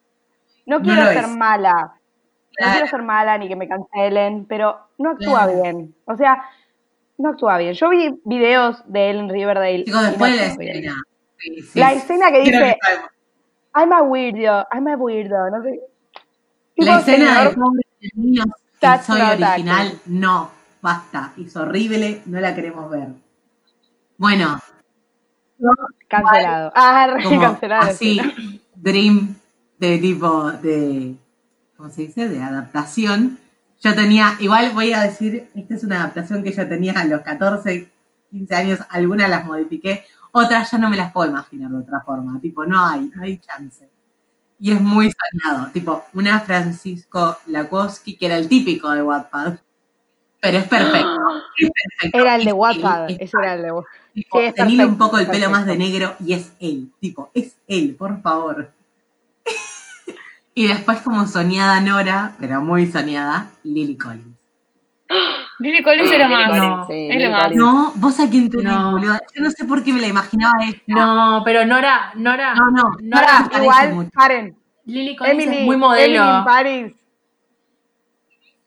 No 0.67 0.79
No 0.79 0.85
quiero 0.85 1.07
ser 1.09 1.25
es. 1.25 1.37
mala. 1.37 1.95
No 2.61 2.71
quiero 2.73 2.87
ser 2.87 3.03
mala 3.03 3.39
ni 3.39 3.49
que 3.49 3.57
me 3.57 3.67
cancelen, 3.69 4.47
pero 4.47 4.89
no 4.99 5.11
actúa 5.11 5.45
Claro. 5.45 5.63
bien. 5.63 5.95
O 6.05 6.17
sea, 6.17 6.45
no 7.19 7.31
actúa 7.31 7.59
bien. 7.59 7.75
Yo 7.75 7.91
vi 7.91 8.21
videos 8.25 8.83
de 8.87 9.11
él 9.11 9.19
en 9.19 9.29
Riverdale. 9.29 9.85
Chicos, 9.85 10.03
después 10.03 10.31
no 10.31 10.37
de 10.37 10.43
la 10.43 10.53
escena. 10.53 11.03
sí, 11.39 11.63
sí, 11.63 11.79
La 11.79 11.93
escena 11.93 12.33
que 12.33 12.41
dice, 12.41 12.53
sabemos. 12.81 13.11
I'm 13.75 13.93
a 13.93 14.03
weirdo, 14.03 14.67
I'm 14.73 14.87
a 14.87 14.97
weirdo, 14.97 15.51
no 15.51 15.63
sé. 15.63 15.81
La 16.77 17.01
escena 17.01 17.45
de 17.45 17.51
pobres 17.51 17.87
niños 18.15 18.47
que 18.81 19.03
soy 19.05 19.21
original, 19.21 20.01
no, 20.07 20.51
basta, 20.81 21.33
es 21.39 21.57
horrible, 21.57 22.23
no 22.27 22.41
la 22.41 22.55
queremos 22.55 22.91
ver. 22.91 23.09
Bueno, 24.17 24.61
cancelado. 26.09 26.73
Ah, 26.75 27.17
cancelado. 27.41 27.91
así, 27.91 28.21
sí. 28.21 28.61
Dream 28.75 29.35
de 29.79 29.99
tipo 29.99 30.53
de, 30.53 31.15
¿cómo 31.77 31.91
se 31.91 32.03
dice? 32.03 32.29
De 32.29 32.43
adaptación. 32.43 33.39
Yo 33.83 33.95
tenía, 33.95 34.37
igual 34.41 34.71
voy 34.73 34.93
a 34.93 35.03
decir, 35.03 35.49
esta 35.55 35.75
es 35.75 35.85
una 35.85 35.97
adaptación 35.97 36.43
que 36.43 36.53
yo 36.53 36.67
tenía 36.69 36.93
a 36.95 37.05
los 37.05 37.21
14, 37.21 37.91
15 38.31 38.55
años, 38.55 38.81
algunas 38.89 39.29
las 39.29 39.45
modifiqué, 39.45 40.05
otras 40.33 40.71
ya 40.71 40.79
no 40.79 40.91
me 40.91 40.97
las 40.97 41.13
puedo 41.13 41.31
imaginar 41.31 41.71
de 41.71 41.79
otra 41.79 42.01
forma, 42.01 42.41
tipo, 42.41 42.65
no 42.65 42.85
hay, 42.85 43.11
no 43.15 43.23
hay 43.23 43.39
chance. 43.39 43.89
Y 44.59 44.73
es 44.73 44.81
muy 44.81 45.11
soñado, 45.13 45.71
tipo, 45.71 46.05
una 46.15 46.41
Francisco 46.41 47.39
Lakowski, 47.47 48.17
que 48.17 48.27
era 48.27 48.39
el 48.39 48.49
típico 48.49 48.91
de 48.91 49.03
Wattpad, 49.03 49.59
pero 50.41 50.59
es 50.59 50.69
perfecto, 50.69 51.21
es 51.59 51.71
perfecto. 51.71 52.19
Era 52.19 52.37
el 52.37 52.45
de 52.45 52.53
Wattpad, 52.53 53.11
es 53.11 53.17
ese 53.21 53.37
era 53.39 53.55
el 53.55 53.63
de 53.63 53.73
Wattpad. 53.73 54.69
Sí, 54.69 54.81
un 54.81 54.99
poco 54.99 55.19
el 55.19 55.27
pelo 55.27 55.51
más 55.51 55.67
de 55.67 55.77
negro 55.77 56.15
y 56.21 56.35
es 56.35 56.53
él, 56.61 56.93
tipo, 57.01 57.31
es 57.35 57.57
él, 57.67 57.95
por 57.95 58.21
favor. 58.21 58.73
Y 60.55 60.67
después 60.69 61.01
como 61.01 61.27
soñada 61.27 61.81
Nora, 61.81 62.35
pero 62.39 62.61
muy 62.63 62.87
soñada, 62.87 63.51
Lily 63.65 63.97
Collins. 63.97 64.37
Lily 65.61 65.83
Collins 65.83 66.11
era 66.11 66.29
más. 66.29 66.57
No, 66.57 66.87
sí, 66.87 67.09
más. 67.31 67.53
No, 67.55 67.93
vos 67.97 68.19
a 68.21 68.29
quién 68.29 68.51
tenés, 68.51 68.65
No. 68.73 69.01
Yo 69.03 69.13
no 69.43 69.51
sé 69.51 69.65
por 69.65 69.83
qué 69.85 69.93
me 69.93 70.01
la 70.01 70.09
imaginaba 70.09 70.55
esta. 70.65 70.83
No, 70.87 71.43
pero 71.45 71.65
Nora, 71.65 72.13
Nora, 72.17 72.55
no, 72.55 72.71
no. 72.71 72.83
Nora, 73.03 73.41
Nora 73.43 73.59
igual, 73.63 73.95
mucho. 73.95 74.11
paren. 74.15 74.57
Lily 74.87 75.17
Collins 75.17 75.43
Emily, 75.45 75.57
es 75.61 75.65
muy 75.65 75.75
Emily 75.77 75.79
modelo. 75.79 76.39
in 76.39 76.45
Paris. 76.45 76.93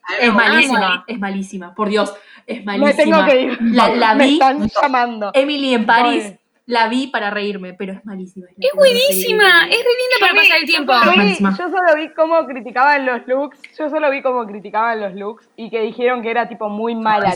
Me 0.10 0.26
Es 0.26 0.34
gusta. 0.34 0.50
malísima, 0.50 1.04
es 1.08 1.20
malísima, 1.20 1.76
por 1.76 1.90
Dios, 1.90 2.14
es 2.46 2.60
Me 2.66 2.78
malísima. 2.80 2.96
tengo 3.04 3.26
que 3.26 3.42
ir. 3.42 3.58
La, 3.62 3.90
la 3.96 4.16
Me 4.16 4.26
vi, 4.26 4.34
están 4.34 4.68
llamando. 4.82 5.32
Emily 5.34 5.74
en 5.74 5.86
París. 5.86 6.34
La 6.68 6.90
vi 6.90 7.08
para 7.08 7.30
reírme, 7.30 7.74
pero 7.74 7.94
es 7.94 8.06
malísima. 8.06 8.46
Es 8.60 8.70
buenísima, 8.76 9.66
es 9.68 9.78
re 9.78 9.78
linda 9.78 10.18
para 10.20 10.34
pasar 10.34 10.58
el 10.60 10.66
tiempo. 10.66 10.94
Yo, 11.06 11.12
vi- 11.12 11.18
Malísima. 11.18 11.50
yo 11.58 11.70
solo 11.70 11.96
vi 11.96 12.10
cómo 12.14 12.46
criticaban 12.46 13.06
los 13.06 13.26
looks, 13.26 13.58
yo 13.80 13.90
solo 13.90 14.12
vi 14.12 14.22
cómo 14.22 14.46
criticaban 14.46 15.00
los 15.00 15.14
looks 15.16 15.48
y 15.56 15.70
que 15.70 15.80
dijeron 15.82 16.22
que 16.22 16.30
era 16.30 16.50
tipo 16.50 16.68
muy 16.68 16.94
mala. 16.94 17.34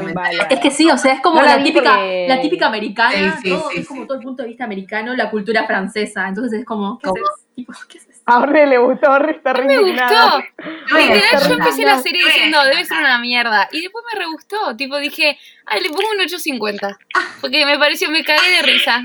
muy. 0.00 0.20
Es 0.50 0.58
que 0.60 0.70
sí, 0.70 0.90
o 0.90 0.96
sea, 0.96 1.12
es 1.14 1.20
como 1.20 1.36
No 1.40 1.46
la 1.46 1.62
típica, 1.62 1.82
porque- 1.96 2.26
la 2.28 2.40
típica 2.40 2.66
americana, 2.66 3.36
Sí, 3.36 3.42
sí, 3.42 3.48
todo, 3.50 3.70
sí, 3.70 3.80
es 3.80 3.88
como 3.88 4.00
sí. 4.02 4.06
todo 4.08 4.18
el 4.18 4.24
punto 4.24 4.42
de 4.42 4.48
vista 4.48 4.64
americano, 4.64 5.14
la 5.14 5.30
cultura 5.30 5.66
francesa. 5.66 6.26
Entonces 6.28 6.60
es 6.60 6.64
como, 6.64 6.98
¿qué 6.98 7.08
haces? 7.08 7.22
Tipo, 7.54 7.72
¿qué 7.88 7.98
haces? 7.98 8.11
A 8.24 8.38
Orne 8.38 8.66
le 8.66 8.78
gustó, 8.78 9.10
Orne 9.10 9.32
está 9.32 9.52
re 9.52 9.64
Me 9.64 9.74
indignada. 9.74 10.36
gustó. 10.36 10.96
Literal, 10.96 11.48
yo 11.48 11.54
empecé 11.54 11.84
la 11.84 11.98
serie 11.98 12.24
diciendo, 12.24 12.62
debe 12.64 12.84
ser 12.84 12.98
una 12.98 13.18
mierda. 13.18 13.68
Y 13.72 13.80
después 13.82 14.04
me 14.12 14.18
re 14.18 14.26
gustó. 14.26 14.76
Tipo, 14.76 14.96
dije, 14.98 15.38
ay, 15.66 15.80
le 15.82 15.88
pongo 15.88 16.08
un 16.12 16.20
850. 16.20 16.98
Porque 17.40 17.66
me 17.66 17.78
pareció, 17.78 18.10
me 18.10 18.22
cagué 18.22 18.48
de 18.50 18.62
risa. 18.62 19.02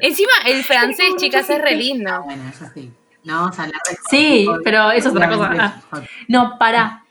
Encima, 0.00 0.32
el 0.46 0.62
francés, 0.64 1.06
chicas, 1.16 1.48
es 1.48 1.60
re 1.60 1.74
lindo. 1.74 2.22
Bueno, 2.22 2.42
eso 2.48 2.66
sí. 2.74 2.90
No 3.24 3.36
vamos 3.42 3.58
a 3.58 3.62
hablar 3.64 3.80
de 3.88 3.96
Sí, 4.10 4.48
pero 4.64 4.90
eso 4.90 5.08
es 5.08 5.14
otra 5.14 5.28
cosa. 5.28 5.82
Ah. 5.92 6.00
No, 6.28 6.58
para. 6.58 7.01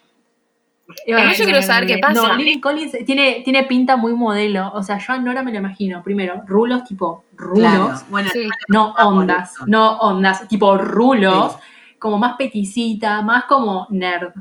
Pero 1.06 1.32
yo 1.32 1.44
quiero 1.46 1.62
saber 1.62 1.88
qué 1.88 1.98
pasa. 1.98 2.14
No, 2.14 2.36
Lily 2.36 2.60
Collins 2.62 2.96
tiene, 3.06 3.42
tiene 3.44 3.64
pinta 3.64 3.96
muy 3.98 4.14
modelo. 4.14 4.72
O 4.74 4.84
sea, 4.84 4.98
yo 4.98 5.14
a 5.14 5.18
Nora 5.18 5.44
me 5.44 5.52
lo 5.52 5.58
imagino. 5.60 6.04
Primero, 6.04 6.44
rulos 6.48 6.84
tipo 6.84 7.26
rulos. 7.36 7.60
Claro. 7.60 7.94
Bueno, 8.10 8.30
Sí. 8.32 8.50
No 8.68 8.92
ondas, 8.94 9.54
no 9.68 9.98
ondas, 9.98 10.48
tipo 10.48 10.78
rulos, 10.78 11.56
como 12.00 12.18
más 12.18 12.36
peticita, 12.38 13.22
más 13.22 13.46
como 13.46 13.88
nerd. 13.90 14.34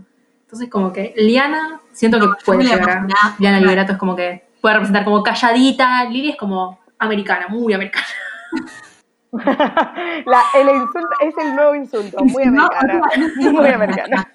Entonces, 0.43 0.69
como 0.69 0.93
que 0.93 1.15
Liana, 1.17 1.81
siento 1.93 2.19
que 2.21 2.27
puede 2.45 2.65
llegar. 2.65 3.07
a- 3.23 3.37
Liana 3.39 3.61
Liberato 3.61 3.93
es 3.93 3.99
como 3.99 4.17
que 4.17 4.49
puede 4.61 4.75
representar 4.75 5.05
como 5.05 5.23
calladita. 5.23 6.05
Lily 6.05 6.31
es 6.31 6.37
como 6.37 6.81
americana, 6.99 7.47
muy 7.49 7.73
americana. 7.73 8.07
La, 9.33 10.43
el 10.55 10.69
insulto 10.69 11.09
es 11.21 11.35
el 11.39 11.55
nuevo 11.55 11.75
insulto, 11.75 12.25
muy 12.25 12.43
americana. 12.43 13.01
Muy 13.37 13.69
americana. 13.69 14.33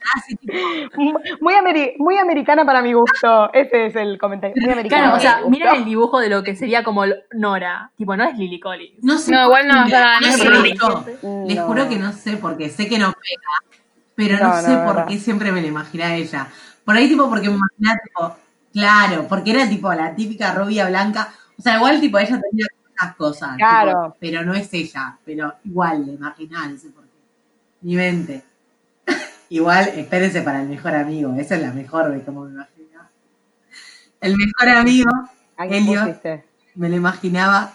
Muy, 1.42 1.54
ameri- 1.54 1.96
muy 1.98 2.18
americana 2.18 2.66
para 2.66 2.82
mi 2.82 2.94
gusto. 2.94 3.52
Ese 3.54 3.88
es 3.88 3.96
el 3.96 4.18
comentario. 4.18 4.56
Muy 4.62 4.72
americana. 4.72 5.04
Claro, 5.04 5.18
o 5.18 5.20
sea, 5.20 5.42
miren 5.50 5.76
el 5.76 5.86
dibujo 5.86 6.20
de 6.20 6.30
lo 6.30 6.44
que 6.44 6.56
sería 6.56 6.84
como 6.84 7.04
Nora. 7.34 7.92
Tipo, 7.98 8.16
no 8.16 8.24
es 8.24 8.38
Lily 8.38 8.60
Collins. 8.60 9.04
No 9.04 9.18
sé. 9.18 9.32
No, 9.32 9.46
igual 9.46 9.68
no, 9.68 9.74
no 9.76 9.86
mí 9.86 10.32
sé 10.32 10.50
no. 10.50 10.56
por 10.80 11.06
qué. 11.06 11.18
Les 11.48 11.60
juro 11.60 11.90
que 11.90 11.98
no 11.98 12.12
sé 12.14 12.38
porque 12.38 12.70
sé 12.70 12.88
que 12.88 12.98
no 12.98 13.12
pega, 13.12 13.82
pero 14.16 14.38
no, 14.48 14.62
sé 14.62 14.76
no, 14.76 14.86
por 14.86 15.06
qué 15.08 15.18
siempre 15.18 15.52
me 15.52 15.62
la 15.62 15.68
imaginé 15.68 16.04
a 16.04 16.16
ella. 16.16 16.48
Por 16.86 16.96
ahí 16.96 17.10
tipo 17.10 17.28
porque 17.30 17.50
me 17.50 17.56
imaginaba 17.58 18.00
tipo, 18.04 18.36
claro, 18.74 19.26
porque 19.28 19.52
era 19.52 19.68
tipo 19.68 19.94
la 19.94 20.16
típica 20.16 20.54
rubia 20.54 20.88
blanca, 20.88 21.34
o 21.58 21.62
sea, 21.62 21.78
igual 21.78 22.00
tipo 22.00 22.18
ella 22.20 22.40
tenía 22.40 22.68
esas 22.96 23.16
cosas, 23.16 23.58
Claro. 23.58 23.92
tipo, 23.92 24.18
pero 24.20 24.44
no 24.44 24.54
es 24.54 24.72
ella, 24.74 25.18
pero 25.26 25.54
igual 25.64 26.06
la 26.06 26.14
imaginaba, 26.14 26.68
no 26.68 26.78
sé 26.78 26.90
por 26.90 27.04
qué. 27.04 27.10
Mi 27.82 27.96
mente. 27.96 28.44
igual, 29.50 29.88
espérense 29.90 30.42
para 30.42 30.62
el 30.62 30.70
mejor 30.70 30.96
amigo, 30.96 31.34
esa 31.36 31.56
es 31.56 31.62
la 31.62 31.72
mejor 31.72 32.12
de 32.12 32.24
cómo 32.24 32.46
me 32.46 32.52
imaginaba. 32.52 33.10
El 34.22 34.36
mejor 34.38 34.70
amigo, 34.78 35.12
¿A 35.58 35.68
qué 35.68 35.78
Elliot. 35.78 36.06
pusiste? 36.08 36.46
me 36.76 36.90
lo 36.90 36.96
imaginaba 36.98 37.72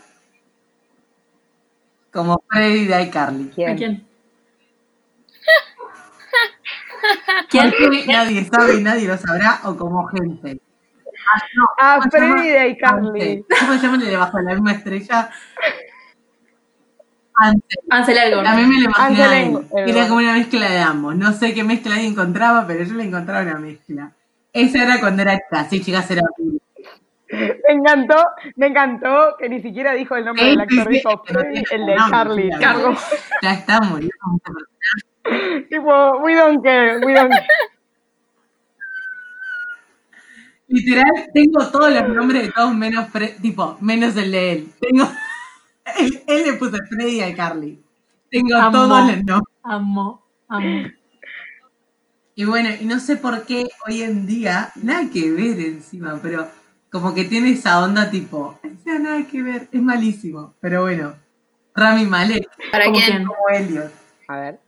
como 2.12 2.42
Freddy 2.48 2.86
de 2.86 3.02
iCarly. 3.04 3.50
¿Quién? 3.54 3.70
¿A 3.70 3.76
quién? 3.76 4.04
¿Quién? 7.48 7.70
Porque 7.78 8.06
nadie 8.06 8.44
sabe 8.44 8.78
y 8.78 8.82
nadie 8.82 9.08
lo 9.08 9.16
sabrá, 9.16 9.60
o 9.64 9.76
como 9.76 10.06
gente. 10.08 10.60
Ah, 11.32 11.42
no, 11.54 11.64
Ah, 11.78 11.96
¿cómo 11.98 12.10
se 12.10 12.20
llama? 12.20 12.32
Freddy 12.38 12.48
de 12.50 12.68
iCarly. 12.70 13.44
¿Cómo 13.60 13.72
se 13.74 13.78
llama 13.86 13.96
el 13.96 14.10
de 14.10 14.16
bajo 14.16 14.40
la 14.40 14.52
misma 14.54 14.72
estrella? 14.72 15.30
Ansel. 17.34 17.78
Ansel 17.90 18.18
Elgort. 18.18 18.44
También 18.44 18.68
me 18.68 18.74
lo 18.80 18.84
imaginaba 18.84 19.30
Ansel. 19.36 19.88
Era 19.88 20.08
como 20.08 20.18
una 20.20 20.32
mezcla 20.34 20.68
de 20.70 20.78
ambos. 20.78 21.16
No 21.16 21.32
sé 21.32 21.54
qué 21.54 21.64
mezcla 21.64 21.94
ahí 21.94 22.06
encontraba, 22.06 22.66
pero 22.66 22.84
yo 22.84 22.94
le 22.94 23.04
encontraba 23.04 23.42
una 23.42 23.58
mezcla. 23.58 24.12
Esa 24.52 24.82
era 24.82 25.00
cuando 25.00 25.22
era 25.22 25.34
chica. 25.38 25.64
Sí, 25.70 25.80
chicas, 25.80 26.10
era. 26.10 26.22
Me 27.32 27.74
encantó, 27.74 28.16
me 28.56 28.66
encantó 28.66 29.36
que 29.38 29.48
ni 29.48 29.62
siquiera 29.62 29.92
dijo 29.92 30.16
el 30.16 30.24
nombre 30.24 30.42
Sí, 30.44 30.50
del 30.50 30.60
actor, 30.62 30.84
sí, 30.88 30.90
dijo 30.90 31.10
sí, 31.26 31.32
no 31.32 31.40
Freddy, 31.40 31.62
el 31.70 31.86
de 31.86 31.96
Carly. 32.10 32.50
sí, 32.52 32.58
Cargo. 32.60 32.94
Ya 33.42 33.52
está, 33.52 33.80
murió. 33.82 34.10
tipo, 35.68 36.16
we 36.18 36.34
don't 36.34 36.62
care, 36.64 36.98
we 37.06 37.14
don't 37.14 37.30
care. 37.30 37.46
Literal, 40.70 41.04
tengo 41.34 41.66
todos 41.70 41.92
los 41.92 42.08
nombres 42.08 42.42
de 42.46 42.52
todos 42.52 42.74
menos 42.74 43.08
Fre- 43.12 43.36
tipo, 43.40 43.76
menos 43.80 44.16
el 44.16 44.30
de 44.30 44.52
él. 44.52 44.72
Tengo. 44.80 45.10
Él, 45.98 46.22
él 46.28 46.42
le 46.44 46.52
puso 46.52 46.76
Freddy 46.88 47.20
a 47.20 47.34
Carly. 47.34 47.82
Tengo 48.30 48.54
Amo. 48.56 48.70
todos 48.70 48.88
los 49.08 49.24
nombres. 49.24 49.48
Amo, 49.64 50.24
amo. 50.46 50.82
Y 52.36 52.44
bueno, 52.44 52.68
y 52.80 52.84
no 52.84 53.00
sé 53.00 53.16
por 53.16 53.44
qué 53.44 53.66
hoy 53.88 54.02
en 54.02 54.24
día, 54.26 54.70
nada 54.76 55.10
que 55.12 55.32
ver 55.32 55.58
encima, 55.58 56.18
pero 56.22 56.46
como 56.92 57.12
que 57.12 57.24
tiene 57.24 57.50
esa 57.50 57.82
onda 57.82 58.08
tipo, 58.08 58.58
tiene 58.84 59.00
nada 59.00 59.26
que 59.26 59.42
ver. 59.42 59.68
Es 59.72 59.82
malísimo. 59.82 60.54
Pero 60.60 60.82
bueno. 60.82 61.14
Rami 61.74 62.04
Malek 62.06 62.48
¿Para 62.70 62.84
¿Cómo 62.86 62.96
quién? 62.98 63.10
quién? 63.10 63.24
como 63.26 63.48
Elliot. 63.48 63.92
A 64.28 64.36
ver. 64.40 64.60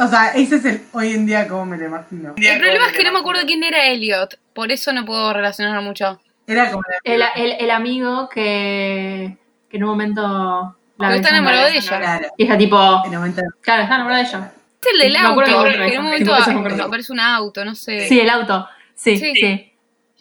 O 0.00 0.08
sea, 0.08 0.32
ese 0.34 0.56
es 0.56 0.64
el 0.64 0.82
hoy 0.92 1.12
en 1.12 1.26
día 1.26 1.46
como 1.48 1.66
me 1.66 1.76
lo 1.76 1.86
imagino. 1.86 2.34
El 2.36 2.58
problema 2.58 2.86
es 2.86 2.92
que 2.92 3.04
no 3.04 3.12
me 3.12 3.18
acuerdo 3.18 3.42
quién 3.46 3.62
era 3.64 3.84
Elliot, 3.86 4.38
por 4.52 4.70
eso 4.72 4.92
no 4.92 5.04
puedo 5.04 5.32
relacionar 5.32 5.80
mucho. 5.82 6.20
Era 6.46 6.70
como 6.70 6.82
la 6.88 6.96
El, 7.04 7.22
el, 7.36 7.52
el 7.60 7.70
amigo 7.70 8.28
que, 8.28 9.36
que 9.70 9.76
en 9.76 9.84
un 9.84 9.90
momento 9.90 10.22
la 10.22 10.74
Porque 10.96 11.16
está 11.16 11.28
enamorado 11.30 11.66
de 11.66 11.76
ella. 11.76 11.98
Claro. 11.98 12.26
Y 12.36 12.44
ella 12.44 12.58
tipo, 12.58 13.02
En 13.06 13.12
el 13.12 13.18
momento 13.18 13.42
claro, 13.60 13.82
está 13.82 13.94
enamorada 13.96 14.22
de 14.22 14.28
ella. 14.28 14.52
Es 14.80 14.92
el 14.92 14.98
del 15.00 15.12
Me 15.12 15.18
auto, 15.18 15.30
acuerdo 15.32 15.64
que 15.64 15.70
que 15.76 15.94
en 15.94 15.98
un 15.98 16.04
momento 16.06 16.32
me 16.32 16.52
acuerdo. 16.54 16.84
aparece 16.84 17.12
un 17.12 17.20
auto, 17.20 17.64
no 17.64 17.74
sé. 17.74 18.08
Sí, 18.08 18.20
el 18.20 18.30
auto. 18.30 18.66
Sí, 18.94 19.16
Sí. 19.18 19.32
sí. 19.34 19.72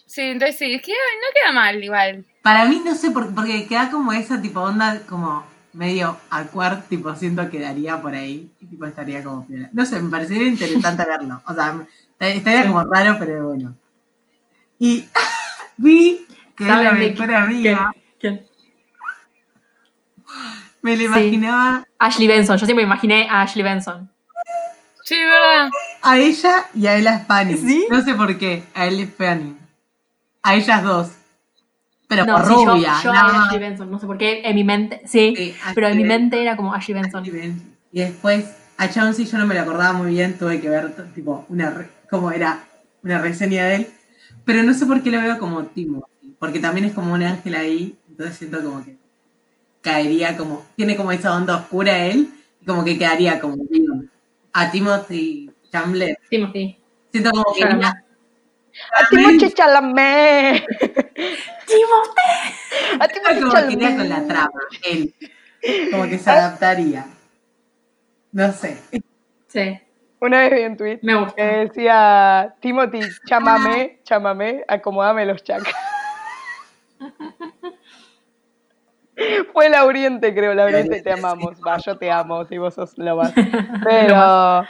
Sí, 0.05 0.21
entonces 0.21 0.57
sí, 0.57 0.73
es 0.73 0.81
que 0.81 0.91
no 0.93 1.27
queda 1.35 1.51
mal 1.51 1.83
igual. 1.83 2.25
Para 2.41 2.65
mí 2.65 2.81
no 2.83 2.95
sé, 2.95 3.11
por- 3.11 3.35
porque 3.35 3.67
queda 3.67 3.89
como 3.91 4.13
esa 4.13 4.41
tipo 4.41 4.61
onda 4.61 5.01
como 5.07 5.45
medio 5.77 6.17
awkward, 6.31 6.83
tipo 6.89 7.15
siento 7.15 7.49
que 7.49 7.59
daría 7.59 8.01
por 8.01 8.13
ahí 8.13 8.51
y 8.59 8.65
tipo 8.65 8.85
estaría 8.85 9.23
como. 9.23 9.45
No 9.71 9.85
sé, 9.85 9.99
me 10.01 10.09
parecería 10.09 10.47
interesante 10.47 11.05
verlo. 11.07 11.41
O 11.45 11.53
sea, 11.53 11.79
estaría 12.19 12.67
como 12.67 12.83
raro, 12.83 13.15
pero 13.19 13.47
bueno. 13.47 13.75
Y 14.79 15.05
vi 15.77 16.25
que 16.55 16.63
es 16.63 16.69
la 16.69 16.75
¿Saben 16.83 16.99
de 16.99 17.09
mejor 17.11 17.33
amiga, 17.33 17.91
¿Quién? 18.19 18.45
me 20.81 20.91
la 20.91 20.97
Sí. 20.97 21.03
imaginaba 21.05 21.85
Ashley 21.99 22.27
Benson. 22.27 22.57
Yo 22.57 22.65
siempre 22.65 22.85
me 22.85 22.91
imaginé 22.91 23.27
a 23.29 23.41
Ashley 23.43 23.63
Benson. 23.63 24.09
Sí, 25.03 25.15
verdad. 25.15 25.69
a 26.01 26.17
ella 26.17 26.65
y 26.73 26.85
a 26.87 26.95
él 26.97 27.07
a 27.07 27.19
Fanning. 27.19 27.57
¿Sí? 27.57 27.85
No 27.89 28.01
sé 28.01 28.13
por 28.13 28.37
qué, 28.37 28.63
a 28.73 28.87
él 28.87 28.99
es 28.99 29.13
Fanning. 29.15 29.57
A 30.43 30.55
ellas 30.55 30.83
dos. 30.83 31.11
Pero 32.07 32.25
No, 32.25 32.35
por 32.37 32.45
sí, 32.45 32.53
yo- 32.65 32.71
rubia, 32.73 32.93
yo, 33.03 33.11
a 33.11 33.13
más. 33.23 33.45
Ashley 33.47 33.59
Benson. 33.59 33.91
No 33.91 33.99
sé 33.99 34.05
por 34.07 34.17
qué 34.17 34.41
en 34.45 34.55
mi 34.55 34.63
mente. 34.63 35.01
Sí, 35.05 35.33
Sí, 35.35 35.55
pero 35.75 35.87
en 35.87 35.97
mi 35.97 36.03
mente 36.05 36.41
era 36.41 36.55
como 36.55 36.73
Ashley 36.73 36.93
Benson. 36.95 37.25
Y 37.91 37.99
después, 37.99 38.55
a 38.77 38.89
Chauncey 38.89 39.25
yo 39.25 39.37
no 39.37 39.45
me 39.45 39.55
lo 39.55 39.61
acordaba 39.61 39.93
muy 39.93 40.11
bien, 40.11 40.37
tuve 40.37 40.61
que 40.61 40.69
ver 40.69 40.93
tipo 41.13 41.45
una 41.49 41.87
cómo 42.09 42.31
era 42.31 42.63
una 43.03 43.19
reseña 43.19 43.65
de 43.65 43.75
él, 43.75 43.87
pero 44.45 44.63
no 44.63 44.73
sé 44.73 44.85
por 44.85 45.01
qué 45.03 45.11
lo 45.11 45.19
veo 45.21 45.37
como 45.39 45.63
Timo, 45.65 46.07
porque 46.39 46.59
también 46.59 46.85
es 46.85 46.93
como 46.93 47.13
un 47.13 47.23
ángel 47.23 47.55
ahí, 47.55 47.97
entonces 48.09 48.37
siento 48.37 48.61
como 48.63 48.83
que 48.85 48.95
caería 49.81 50.37
como, 50.37 50.65
tiene 50.75 50.95
como 50.95 51.11
esa 51.11 51.35
onda 51.35 51.55
oscura 51.57 51.97
él, 52.05 52.29
y 52.61 52.65
como 52.65 52.83
que 52.85 52.97
quedaría 52.97 53.39
como 53.39 53.57
bien. 53.69 54.09
A 54.53 54.71
Timothy 54.71 55.51
Chambler, 55.71 56.17
Timothy. 56.29 56.77
siento 57.11 57.31
como 57.31 57.43
que 57.53 57.61
Chalamet. 57.61 57.95
¡A 58.95 59.09
Timoche 59.09 59.51
Chalamet! 59.53 60.63
Timothy. 61.67 62.99
¡A 62.99 63.07
Timoche 63.07 63.41
como 63.41 63.67
que 63.67 63.73
iría 63.73 63.95
con 63.95 64.09
la 64.09 64.25
trama, 64.25 64.59
él, 64.85 65.13
como 65.91 66.03
que 66.07 66.17
se 66.17 66.29
adaptaría. 66.29 67.05
No 68.31 68.51
sé. 68.51 68.77
Sí, 69.47 69.79
Una 70.19 70.41
vez 70.41 70.51
vi 70.51 70.65
un 70.65 70.77
tweet 70.77 70.99
me 71.01 71.15
gusta. 71.15 71.35
que 71.35 71.43
decía 71.43 72.55
Timothy, 72.59 72.99
chámame, 73.25 73.99
chámame, 74.03 74.63
acomodame 74.67 75.25
los 75.25 75.43
chacas. 75.43 75.73
Fue 79.51 79.69
la 79.69 79.85
Oriente, 79.85 80.33
creo, 80.33 80.53
la 80.53 80.65
Oriente, 80.65 81.01
te 81.01 81.11
amamos. 81.11 81.59
Va, 81.65 81.77
yo 81.77 81.97
te 81.97 82.11
amo, 82.11 82.45
si 82.45 82.57
vos 82.59 82.75
sos 82.75 82.95
lo 82.97 83.15
más. 83.15 83.33
Pero, 83.83 84.63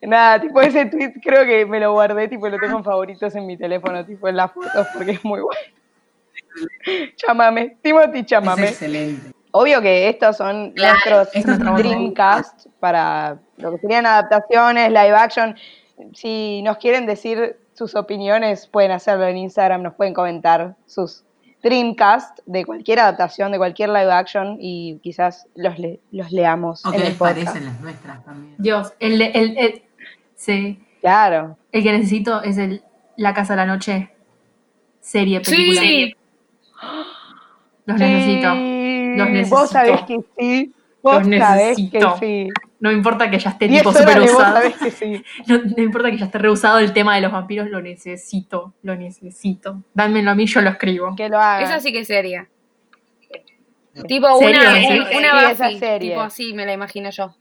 nada, 0.00 0.40
tipo 0.40 0.60
ese 0.62 0.86
tweet 0.86 1.12
creo 1.22 1.44
que 1.44 1.66
me 1.66 1.80
lo 1.80 1.92
guardé, 1.92 2.26
tipo 2.28 2.48
lo 2.48 2.58
tengo 2.58 2.78
en 2.78 2.84
favoritos 2.84 3.34
en 3.34 3.46
mi 3.46 3.58
teléfono, 3.58 4.06
tipo 4.06 4.26
en 4.28 4.36
las 4.36 4.50
fotos, 4.52 4.86
porque 4.94 5.12
es 5.12 5.24
muy 5.24 5.40
bueno. 5.40 5.60
Chámame, 7.16 7.76
Timothy, 7.82 8.20
Es 8.20 8.26
chámame. 8.26 8.68
excelente. 8.68 9.32
Obvio 9.52 9.80
que 9.80 10.08
estos 10.08 10.36
son 10.36 10.72
nuestros 10.74 11.28
es 11.34 11.44
nuestra 11.44 11.72
Dreamcast 11.72 12.66
para 12.78 13.38
lo 13.56 13.72
que 13.72 13.78
serían 13.78 14.06
adaptaciones, 14.06 14.88
live 14.90 15.10
action. 15.16 15.56
Si 16.14 16.62
nos 16.62 16.78
quieren 16.78 17.04
decir 17.06 17.56
sus 17.74 17.94
opiniones, 17.96 18.66
pueden 18.68 18.92
hacerlo 18.92 19.26
en 19.26 19.36
Instagram, 19.38 19.82
nos 19.82 19.94
pueden 19.94 20.14
comentar 20.14 20.76
sus 20.86 21.24
Dreamcast 21.62 22.38
de 22.46 22.64
cualquier 22.64 23.00
adaptación, 23.00 23.52
de 23.52 23.58
cualquier 23.58 23.90
live 23.90 24.10
action 24.12 24.56
y 24.60 24.98
quizás 25.02 25.46
los, 25.56 25.78
le- 25.78 26.00
los 26.10 26.30
leamos 26.32 26.84
O 26.86 26.88
en 26.88 26.92
que 26.94 26.98
el 27.02 27.08
les 27.08 27.18
podcast. 27.18 27.44
parecen 27.44 27.64
las 27.66 27.80
nuestras 27.80 28.24
también. 28.24 28.54
Dios, 28.56 28.92
el, 29.00 29.20
el, 29.20 29.58
el- 29.58 29.82
sí, 30.36 30.80
Claro. 31.00 31.58
el 31.72 31.82
que 31.82 31.92
necesito 31.92 32.42
es 32.42 32.56
el 32.56 32.82
La 33.16 33.34
Casa 33.34 33.54
de 33.54 33.56
la 33.58 33.66
Noche. 33.66 34.10
Serie, 35.00 35.40
película. 35.40 35.80
Sí, 35.80 36.14
Los 37.86 37.98
necesito. 37.98 38.48
Los 38.54 39.26
Vos 39.26 39.30
necesito. 39.30 39.66
sabés 39.66 40.02
que 40.02 40.20
sí. 40.38 40.72
Vos 41.02 41.26
Los 41.26 41.38
sabés 41.38 41.76
que 41.76 41.82
necesito. 41.82 42.16
sí. 42.18 42.48
No 42.78 42.90
importa 42.90 43.30
que 43.30 43.38
ya 43.38 43.50
esté 43.50 43.68
tipo 43.68 43.84
vos 43.92 44.00
usado. 44.00 44.54
sabés 44.54 44.76
que 44.76 44.90
sí. 44.90 45.22
No, 45.46 45.58
no 45.58 45.82
importa 45.82 46.10
que 46.10 46.16
ya 46.18 46.24
esté 46.26 46.38
reusado 46.38 46.78
el 46.78 46.92
tema 46.94 47.14
de 47.14 47.20
los 47.20 47.32
vampiros, 47.32 47.68
lo 47.68 47.82
necesito. 47.82 48.72
Lo 48.82 48.96
necesito. 48.96 49.82
Dámelo 49.92 50.30
a 50.30 50.34
mí, 50.34 50.46
yo 50.46 50.60
lo 50.62 50.70
escribo. 50.70 51.14
Que 51.16 51.28
lo 51.28 51.38
hagan. 51.38 51.64
esa 51.64 51.80
sí 51.80 51.92
que 51.92 52.04
sería. 52.04 52.48
Tipo 54.06 54.38
¿Serio? 54.38 54.60
una, 54.60 54.74
Sí, 54.80 54.98
una 55.18 55.40
sí, 55.46 55.52
esa 55.52 55.66
Buffy, 55.66 55.78
serie. 55.78 56.10
tipo 56.10 56.20
así 56.22 56.54
me 56.54 56.64
la 56.64 56.72
imagino 56.72 57.10
yo. 57.10 57.34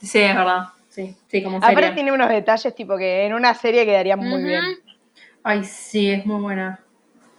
Sí, 0.00 0.18
es 0.20 0.36
verdad. 0.36 0.66
Sí, 0.88 1.16
sí, 1.26 1.42
como 1.42 1.56
Aparte 1.56 1.74
serie. 1.80 1.94
tiene 1.94 2.12
unos 2.12 2.28
detalles 2.28 2.74
tipo 2.74 2.96
que 2.96 3.24
en 3.26 3.34
una 3.34 3.54
serie 3.54 3.84
quedarían 3.86 4.18
muy 4.20 4.42
bien. 4.44 4.62
Ay, 5.42 5.64
sí, 5.64 6.10
es 6.10 6.24
muy 6.26 6.40
buena. 6.40 6.80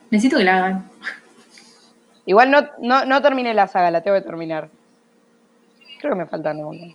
Necesito 0.09 0.37
que 0.37 0.43
la 0.43 0.57
hagan. 0.57 0.89
Igual 2.27 2.51
no, 2.51 2.69
no, 2.79 3.05
no 3.05 3.21
terminé 3.23 3.53
la 3.55 3.67
saga, 3.67 3.89
la 3.89 4.01
tengo 4.01 4.17
que 4.17 4.23
terminar. 4.25 4.69
Creo 5.99 6.13
que 6.13 6.19
me 6.19 6.27
faltan 6.27 6.63
una. 6.63 6.93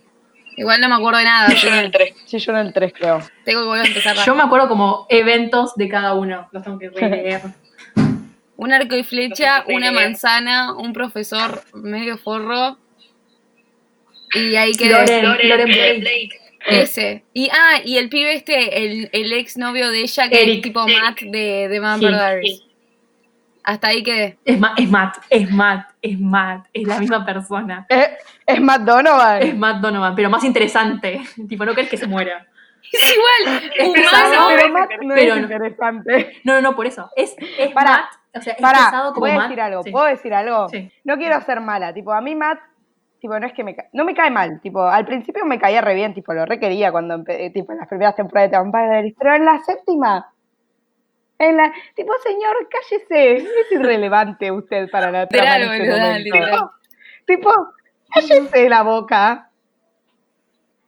Igual 0.55 0.79
no 0.79 0.87
me 0.87 0.95
acuerdo 0.95 1.17
de 1.17 1.25
nada, 1.25 1.47
así 1.47 1.67
que 1.67 2.13
Sí, 2.25 2.37
yo 2.39 2.51
en 2.53 2.59
el 2.59 2.73
3 2.73 2.93
creo. 2.93 3.19
tengo 3.43 3.61
que 3.61 3.67
volver 3.67 3.83
a 3.85 3.87
empezar. 3.87 4.15
Yo 4.25 4.35
me 4.35 4.43
acuerdo 4.43 4.69
como 4.69 5.05
eventos 5.09 5.75
de 5.75 5.89
cada 5.89 6.13
uno. 6.13 6.47
Los 6.51 6.63
tengo 6.63 6.79
que 6.79 6.89
releer. 6.91 7.41
Un 8.55 8.71
arco 8.71 8.95
y 8.95 9.03
flecha, 9.03 9.65
una 9.67 9.91
manzana, 9.91 10.73
un 10.75 10.93
profesor 10.93 11.63
medio 11.73 12.17
forro. 12.19 12.77
Y 14.35 14.55
ahí 14.55 14.73
que 14.73 14.89
Loren, 14.89 15.25
Loren 15.49 15.67
Blake. 15.99 16.29
ese. 16.67 17.23
Y 17.33 17.49
ah, 17.51 17.81
y 17.83 17.97
el 17.97 18.09
pibe 18.09 18.35
este, 18.35 18.85
el, 18.85 19.09
el 19.11 19.33
ex 19.33 19.57
novio 19.57 19.89
de 19.89 20.01
ella, 20.01 20.29
que 20.29 20.41
Eric. 20.43 20.55
es 20.57 20.61
tipo 20.61 20.87
Matt 20.87 21.19
de, 21.21 21.67
de 21.67 21.79
Vampire 21.79 22.11
Sí, 22.11 22.17
Diaries. 22.19 22.63
Hasta 23.63 23.87
ahí 23.87 24.03
quedé. 24.03 24.37
Es, 24.45 24.59
Ma- 24.59 24.73
es 24.77 24.89
Matt, 24.89 25.17
es 25.29 25.49
Matt, 25.51 25.89
es 26.01 26.19
Matt. 26.19 26.67
Es 26.73 26.87
la 26.87 26.99
misma 26.99 27.25
persona. 27.25 27.85
Es, 27.89 28.09
es 28.45 28.59
Matt 28.61 28.81
Donovan. 28.81 29.41
Es 29.41 29.55
Matt 29.57 29.77
Donovan, 29.81 30.15
pero 30.15 30.29
más 30.29 30.43
interesante. 30.43 31.21
tipo, 31.47 31.63
no 31.65 31.73
crees 31.73 31.89
que 31.89 31.97
se 31.97 32.07
muera. 32.07 32.45
Es 32.93 33.15
igual, 33.15 33.71
Es 33.75 33.87
humano. 33.87 33.93
pesado. 34.03 34.47
pero 34.55 34.69
Matt 34.73 34.89
no 35.01 35.15
pero 35.15 35.33
es 35.33 35.35
no. 35.37 35.43
interesante. 35.43 36.33
No, 36.43 36.53
no, 36.55 36.61
no, 36.61 36.75
por 36.75 36.85
eso. 36.85 37.09
Es, 37.15 37.33
es 37.57 37.71
Pará, 37.71 37.91
Matt. 37.91 38.05
O 38.35 38.41
sea, 38.41 38.53
es 38.53 38.61
Pará, 38.61 38.77
pesado 38.85 39.13
como 39.13 39.25
a 39.27 39.33
Matt. 39.35 39.43
decir 39.43 39.61
algo, 39.61 39.83
Sí. 39.83 39.91
¿puedo 39.91 40.05
decir 40.05 40.33
algo? 40.33 40.69
Sí. 40.69 40.91
No 41.05 41.17
quiero 41.17 41.39
ser 41.41 41.61
mala, 41.61 41.93
tipo, 41.93 42.11
a 42.11 42.19
mí 42.21 42.35
Matt, 42.35 42.59
tipo, 43.19 43.39
no 43.39 43.47
es 43.47 43.53
que 43.53 43.63
me 43.63 43.75
ca- 43.75 43.85
no 43.93 44.03
me 44.03 44.13
cae 44.13 44.29
mal, 44.29 44.59
tipo, 44.61 44.81
al 44.85 45.05
principio 45.05 45.45
me 45.45 45.57
caía 45.57 45.81
re 45.81 45.95
bien, 45.95 46.13
tipo, 46.13 46.33
lo 46.33 46.45
requería 46.45 46.91
cuando, 46.91 47.23
tipo, 47.53 47.71
en 47.71 47.77
las 47.79 47.87
primeras 47.87 48.15
temporadas 48.15 48.51
de 48.51 48.57
Vampire 48.57 48.87
Diaries, 48.89 49.15
pero 49.17 49.35
en 49.35 49.45
la 49.45 49.59
séptima, 49.61 50.32
en 51.49 51.57
la, 51.57 51.73
tipo, 51.95 52.13
señor, 52.23 52.55
cállese, 52.69 53.35
es 53.37 53.71
irrelevante 53.71 54.51
usted 54.51 54.89
para 54.89 55.11
la 55.11 55.27
trama 55.27 55.57
Literal, 55.57 55.61
en 55.61 55.71
este 55.81 55.89
boluda, 55.89 56.07
momento. 56.07 56.23
literal. 56.35 56.69
Tipo, 57.25 57.51
cállese 58.13 58.69
la 58.69 58.81
boca. 58.83 59.49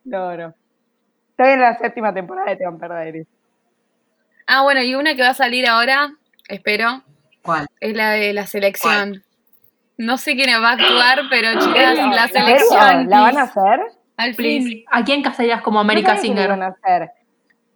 No, 0.03 0.35
no. 0.37 0.53
Estoy 1.31 1.53
en 1.53 1.61
la 1.61 1.77
séptima 1.77 2.13
temporada 2.13 2.49
de 2.51 2.57
The 2.57 2.65
Vampire 2.65 2.93
Diaries. 3.01 3.27
Ah, 4.47 4.61
bueno, 4.63 4.81
y 4.81 4.95
una 4.95 5.15
que 5.15 5.23
va 5.23 5.29
a 5.29 5.33
salir 5.33 5.67
ahora, 5.67 6.11
espero, 6.47 7.01
¿Cuál? 7.41 7.65
es 7.79 7.95
la 7.95 8.11
de 8.11 8.31
la 8.33 8.45
selección. 8.45 9.23
No 9.97 10.17
sé 10.17 10.35
quién 10.35 10.49
va 10.61 10.69
a 10.69 10.73
actuar, 10.73 11.21
pero 11.29 11.59
chicas, 11.59 11.95
la 11.95 12.23
¿En 12.25 12.29
selección. 12.29 13.09
¿La 13.09 13.21
van 13.21 13.37
a 13.37 13.43
hacer? 13.43 13.79
Al 14.17 14.33
fin. 14.35 14.83
¿A 14.91 15.03
quién 15.03 15.21
casarías 15.23 15.61
como 15.61 15.83
No 15.83 15.93
que 15.93 16.01
lo 16.01 16.17
Singer? 16.17 16.45
iban 16.45 16.63
a 16.63 16.67
hacer. 16.67 17.09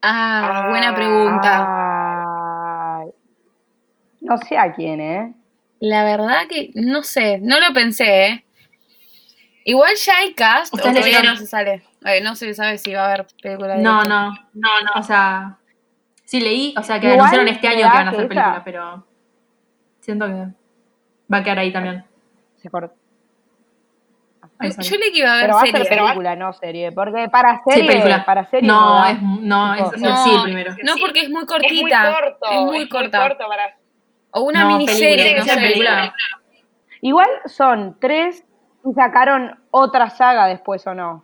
Ah, 0.02 0.68
buena 0.70 0.94
pregunta. 0.96 1.58
Ay. 1.58 1.89
No 4.22 4.38
sé 4.38 4.58
a 4.58 4.74
quién, 4.74 5.00
¿eh? 5.00 5.34
La 5.80 6.04
verdad 6.04 6.48
que 6.50 6.72
no 6.76 7.04
sé, 7.04 7.40
no 7.42 7.60
lo 7.60 7.74
pensé, 7.74 8.26
¿eh? 8.28 8.46
Igual 9.66 9.94
ya 9.96 10.18
hay 10.18 10.34
cast, 10.34 10.74
o 10.74 10.78
no 10.78 11.36
se 11.36 11.46
sale. 11.46 11.84
Eh, 12.06 12.22
no 12.22 12.36
se 12.36 12.54
sabe 12.54 12.78
si 12.78 12.94
va 12.94 13.04
a 13.04 13.06
haber 13.08 13.28
película 13.42 13.76
de 13.76 13.84
No, 13.84 14.04
no, 14.04 14.32
no, 14.54 14.70
no. 14.82 14.92
O 15.00 15.04
sea, 15.04 15.58
sí 16.26 16.40
leí, 16.40 16.74
o 16.78 16.84
sea, 16.84 17.00
que 17.00 17.08
Igual 17.08 17.20
anunciaron 17.20 17.48
este 17.50 17.68
año 17.68 17.78
que 17.78 17.84
van 17.84 18.08
a 18.08 18.10
hacer 18.12 18.28
película, 18.28 18.52
esa- 18.56 18.64
pero 18.64 19.06
siento 20.00 20.26
que 20.26 20.34
va 21.32 21.38
a 21.38 21.44
quedar 21.44 21.60
ahí 21.60 21.72
también. 21.72 22.04
Se 22.58 22.70
cortó. 22.70 22.96
Yo 24.62 24.98
leí 24.98 25.12
que 25.14 25.20
iba 25.20 25.30
a 25.30 25.34
haber 25.36 25.44
Pero 25.46 25.56
va 25.56 25.62
a 25.62 25.66
serie. 25.66 25.86
ser 25.86 25.98
película, 26.00 26.36
no 26.36 26.52
serie. 26.54 26.92
Porque 26.92 27.30
para 27.30 27.62
Sí, 27.66 27.72
serie, 27.72 27.88
película. 27.88 28.26
para 28.26 28.46
serie 28.46 28.68
no, 28.68 28.96
da. 28.96 29.12
es, 29.12 29.22
no, 29.22 29.74
es, 29.76 29.94
es 29.94 30.00
sí 30.24 30.36
el 30.36 30.44
primero. 30.44 30.76
No, 30.84 30.96
porque 31.00 31.22
es 31.22 31.30
muy 31.30 31.46
cortita. 31.46 32.20
Es 32.52 32.62
muy 32.62 32.90
corta. 32.90 33.36
para... 33.48 33.78
O 34.32 34.42
una 34.42 34.62
No, 34.64 34.68
miniserie, 34.78 35.16
película, 35.16 35.40
no 35.40 35.46
sé. 35.46 35.60
película. 35.68 36.16
Igual 37.02 37.30
son 37.46 37.98
tres 38.00 38.44
y 38.86 38.94
sacaron 38.94 39.60
otra 39.72 40.10
saga 40.10 40.48
después, 40.48 40.86
¿o 40.88 40.94
no? 40.94 41.24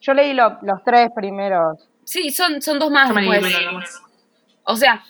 Yo 0.00 0.14
leí 0.14 0.32
lo- 0.32 0.58
los 0.62 0.82
tres 0.84 1.10
primeros, 1.14 1.88
Sí, 2.04 2.30
son, 2.30 2.62
son 2.62 2.78
dos 2.78 2.90
más 2.90 3.12
me 3.12 3.20
después. 3.20 4.00
O 4.64 4.76
sea, 4.76 5.02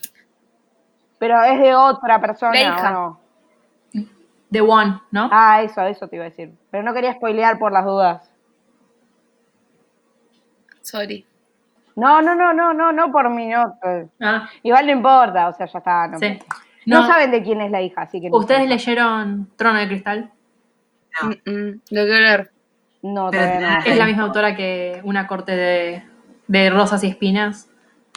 pero 1.18 1.42
es 1.44 1.60
de 1.60 1.74
otra 1.74 2.20
persona, 2.20 2.52
La 2.52 2.60
hija. 2.62 2.88
¿o 2.88 2.92
no? 2.92 3.20
The 4.50 4.60
One, 4.62 5.00
¿no? 5.12 5.28
Ah, 5.30 5.62
eso, 5.62 5.82
eso 5.82 6.08
te 6.08 6.16
iba 6.16 6.24
a 6.24 6.30
decir. 6.30 6.52
Pero 6.70 6.82
no 6.82 6.94
quería 6.94 7.12
spoilear 7.14 7.58
por 7.58 7.70
las 7.70 7.84
dudas. 7.84 8.30
sorry. 10.80 11.26
No, 11.96 12.22
no, 12.22 12.34
no, 12.34 12.52
no, 12.52 12.72
no, 12.72 12.92
no 12.92 13.10
por 13.12 13.28
mi 13.28 13.46
nota. 13.46 14.06
Ah, 14.20 14.48
Igual 14.62 14.86
no 14.86 14.92
importa, 14.92 15.48
o 15.48 15.52
sea, 15.52 15.66
ya 15.66 15.78
está. 15.78 16.06
No, 16.08 16.18
sí. 16.18 16.38
No 16.88 17.00
No, 17.02 17.06
saben 17.06 17.30
de 17.30 17.42
quién 17.42 17.60
es 17.60 17.70
la 17.70 17.80
hija, 17.82 18.02
así 18.02 18.20
que 18.20 18.30
no 18.30 18.36
¿Ustedes 18.36 18.68
leyeron 18.68 19.50
Trono 19.56 19.78
de 19.78 19.88
Cristal? 19.88 20.30
No. 21.22 21.28
Mm, 21.28 21.50
mm, 21.50 21.80
lo 21.90 22.02
quiero 22.04 22.18
leer. 22.20 22.50
No, 23.02 23.30
todavía 23.30 23.60
no. 23.78 23.84
Es 23.84 23.96
la 23.96 24.06
misma 24.06 24.24
autora 24.24 24.56
que 24.56 25.00
Una 25.04 25.26
corte 25.26 25.54
de, 25.54 26.02
de 26.46 26.70
rosas 26.70 27.02
y 27.04 27.08
espinas. 27.08 27.70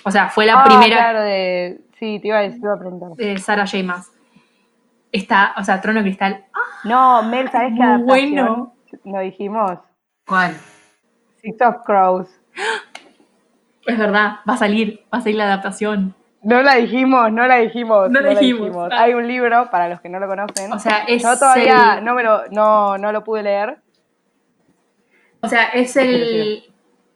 O 0.03 0.11
sea, 0.11 0.29
fue 0.29 0.45
la 0.45 0.61
Ah, 0.61 0.63
primera 0.65 0.95
claro, 0.97 1.21
de... 1.21 1.81
Sí, 1.99 2.19
te 2.19 2.29
iba 2.29 2.39
a 2.39 2.41
decir, 2.41 2.59
te 2.59 2.65
iba 2.65 2.73
a 2.73 2.79
preguntar. 2.79 3.09
de 3.11 3.37
Sarah 3.37 3.67
J. 3.67 3.83
Maas. 3.83 4.11
Está, 5.11 5.53
o 5.57 5.63
sea, 5.63 5.79
Trono 5.81 5.99
de 5.99 6.05
Cristal. 6.05 6.45
¡ah! 6.53 6.59
No, 6.85 7.21
Mel, 7.23 7.49
¿sabes 7.51 7.73
qué 7.73 7.79
Muy 7.79 7.85
adaptación? 7.85 8.05
bueno. 8.45 8.73
Lo 9.05 9.19
dijimos. 9.19 9.79
¿Cuál? 10.25 10.55
Six 11.41 11.61
of 11.61 11.75
Crows. 11.85 12.27
Es 13.85 13.97
verdad, 13.97 14.37
va 14.47 14.53
a 14.53 14.57
salir, 14.57 15.03
va 15.11 15.17
a 15.17 15.21
salir 15.21 15.37
la 15.37 15.45
adaptación. 15.45 16.13
No 16.43 16.63
la 16.63 16.75
dijimos, 16.75 17.31
no 17.31 17.47
la 17.47 17.57
dijimos. 17.57 18.09
No 18.09 18.19
la 18.19 18.31
dijimos. 18.31 18.89
Ah. 18.91 19.03
Hay 19.03 19.13
un 19.13 19.27
libro, 19.27 19.69
para 19.69 19.87
los 19.87 20.01
que 20.01 20.09
no 20.09 20.19
lo 20.19 20.27
conocen. 20.27 20.73
O 20.73 20.79
sea, 20.79 21.03
es 21.07 21.21
Yo 21.21 21.37
todavía 21.37 21.97
el- 21.99 22.03
no, 22.05 22.15
me 22.15 22.23
lo, 22.23 22.47
no, 22.49 22.97
no 22.97 23.11
lo 23.11 23.23
pude 23.23 23.43
leer. 23.43 23.77
O 25.41 25.47
sea, 25.47 25.65
es 25.69 25.95
el. 25.97 26.63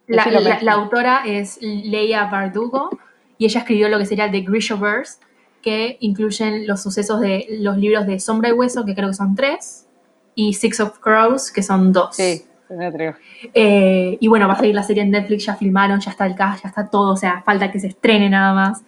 La 0.08 0.74
autora 0.74 1.24
es 1.26 1.58
Leia 1.62 2.26
Bardugo 2.26 2.92
y 3.40 3.46
ella 3.46 3.62
escribió 3.62 3.90
lo 3.90 3.98
que 3.98 4.06
sería 4.06 4.30
The 4.30 4.42
Grishaverse, 4.42 5.20
que 5.64 5.98
incluyen 6.00 6.68
los 6.68 6.84
sucesos 6.84 7.20
de 7.20 7.48
los 7.60 7.78
libros 7.78 8.06
de 8.06 8.20
Sombra 8.20 8.50
y 8.50 8.52
Hueso, 8.52 8.86
que 8.86 8.94
creo 8.94 9.08
que 9.10 9.16
son 9.16 9.36
tres, 9.36 9.88
y 10.36 10.54
Six 10.54 10.80
of 10.80 11.00
Crows, 11.00 11.52
que 11.52 11.64
son 11.64 11.92
dos. 11.92 12.16
Sí, 12.16 12.46
me 12.70 12.86
atrevo. 12.86 13.16
Eh, 13.54 14.18
y 14.20 14.28
bueno, 14.28 14.48
va 14.48 14.54
a 14.54 14.58
salir 14.58 14.76
la 14.76 14.84
serie 14.84 15.02
en 15.02 15.10
Netflix, 15.10 15.46
ya 15.46 15.56
filmaron, 15.56 16.00
ya 16.00 16.12
está 16.12 16.28
el 16.28 16.36
cast, 16.36 16.64
ya 16.64 16.70
está 16.70 16.88
todo, 16.88 17.14
o 17.14 17.18
sea, 17.18 17.42
falta 17.44 17.72
que 17.72 17.80
se 17.80 17.88
estrene 17.88 18.30
nada 18.30 18.54
más. 18.54 18.84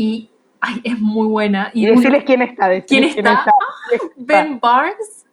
Y 0.00 0.30
ay, 0.60 0.80
es 0.84 0.98
muy 1.00 1.26
buena. 1.26 1.70
Y 1.74 1.84
Y, 1.84 1.90
decirles 1.90 2.22
quién 2.22 2.40
está. 2.42 2.68
decirles 2.68 3.14
¿Quién 3.14 3.26
está? 3.26 3.44
¿Quién 3.88 4.00
está? 4.00 4.16
Ben 4.16 4.60
Barnes, 4.60 5.26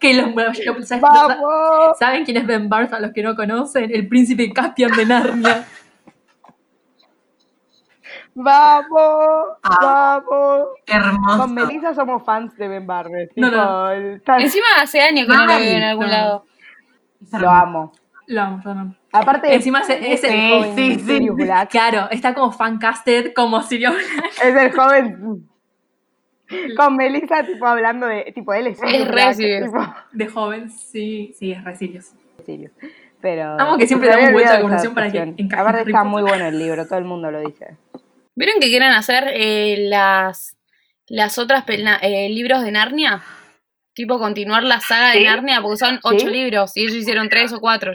que 0.00 0.14
los, 0.14 0.34
los- 0.34 0.88
¿sabes- 0.88 1.02
¡Vamos! 1.02 1.98
¿Saben 1.98 2.24
quién 2.24 2.38
es 2.38 2.46
Ben 2.46 2.70
Barnes? 2.70 2.90
A 2.94 3.00
los 3.00 3.12
que 3.12 3.22
no 3.22 3.36
conocen, 3.36 3.90
el 3.94 4.08
príncipe 4.08 4.50
Caspian 4.50 4.92
de 4.92 5.04
Narnia. 5.04 5.66
¡Vamos! 8.34 9.56
Ah. 9.62 10.20
¡Vamos! 10.28 10.68
Hermoso. 10.86 11.38
Con 11.38 11.54
Melissa 11.54 11.94
somos 11.94 12.22
fans 12.24 12.56
de 12.56 12.68
Ben 12.68 12.86
Barnes. 12.86 13.30
No, 13.36 13.90
el- 13.90 14.22
Encima 14.38 14.66
hace 14.80 15.00
años 15.00 15.26
que 15.26 15.32
no 15.34 15.46
lo 15.46 15.58
veo 15.58 15.76
en 15.76 15.82
algún 15.82 16.08
lado. 16.10 16.44
Lo 17.32 17.50
amo. 17.50 17.92
Lo 18.26 18.42
amo, 18.42 18.60
lo 18.64 18.70
amo. 18.70 18.94
Aparte, 19.20 19.54
Encima 19.54 19.80
es- 19.80 19.88
es 19.90 20.24
el 20.24 20.34
el 20.34 20.50
joven 20.50 20.76
sí, 20.76 20.94
sí. 20.94 21.00
Sirius 21.06 21.36
Black. 21.36 21.70
Claro, 21.70 22.08
está 22.10 22.34
como 22.34 22.52
fancasted 22.52 23.32
como 23.34 23.62
Sirio 23.62 23.92
Black. 23.92 24.32
Es 24.42 24.54
el 24.56 24.72
joven. 24.72 25.48
Con 26.76 26.96
Melissa, 26.96 27.42
tipo, 27.44 27.66
hablando 27.66 28.06
de. 28.06 28.30
Tipo, 28.32 28.54
él 28.54 28.68
es 28.68 28.78
Sirius 28.78 29.08
re 29.08 29.34
Sirius. 29.34 29.64
tipo, 29.72 29.94
de 30.12 30.26
joven. 30.28 30.70
Sí, 30.70 31.34
sí, 31.36 31.52
es 31.52 31.64
Recilios. 31.64 32.12
Sirius. 32.44 32.70
Pero. 33.20 33.58
Amo 33.58 33.76
que 33.76 33.86
siempre 33.86 34.08
damos 34.10 34.30
vuelta 34.32 34.50
a 34.50 34.54
la 34.54 34.60
conversación 34.60 34.94
para 34.94 35.10
que 35.10 35.18
encaje 35.18 35.42
en 35.42 35.52
Aparte, 35.54 35.80
está 35.90 36.04
muy 36.04 36.22
bueno 36.22 36.46
el 36.46 36.58
libro, 36.58 36.86
todo 36.86 36.98
el 36.98 37.04
mundo 37.04 37.30
lo 37.32 37.40
dice. 37.40 37.76
¿Vieron 38.36 38.60
que 38.60 38.68
quieren 38.68 38.92
hacer 38.92 39.24
eh, 39.32 39.86
las, 39.88 40.56
las 41.08 41.38
otras 41.38 41.64
eh, 41.68 42.28
libros 42.28 42.62
de 42.62 42.70
Narnia? 42.70 43.22
Tipo 43.94 44.18
continuar 44.18 44.62
la 44.62 44.78
saga 44.78 45.12
de. 45.12 45.24
Narnia, 45.24 45.60
porque 45.62 45.78
son 45.78 45.98
ocho 46.04 46.26
¿Sí? 46.26 46.30
libros 46.30 46.76
y 46.76 46.82
ellos 46.82 46.94
hicieron 46.94 47.28
tres 47.28 47.52
o 47.54 47.60
cuatro. 47.60 47.92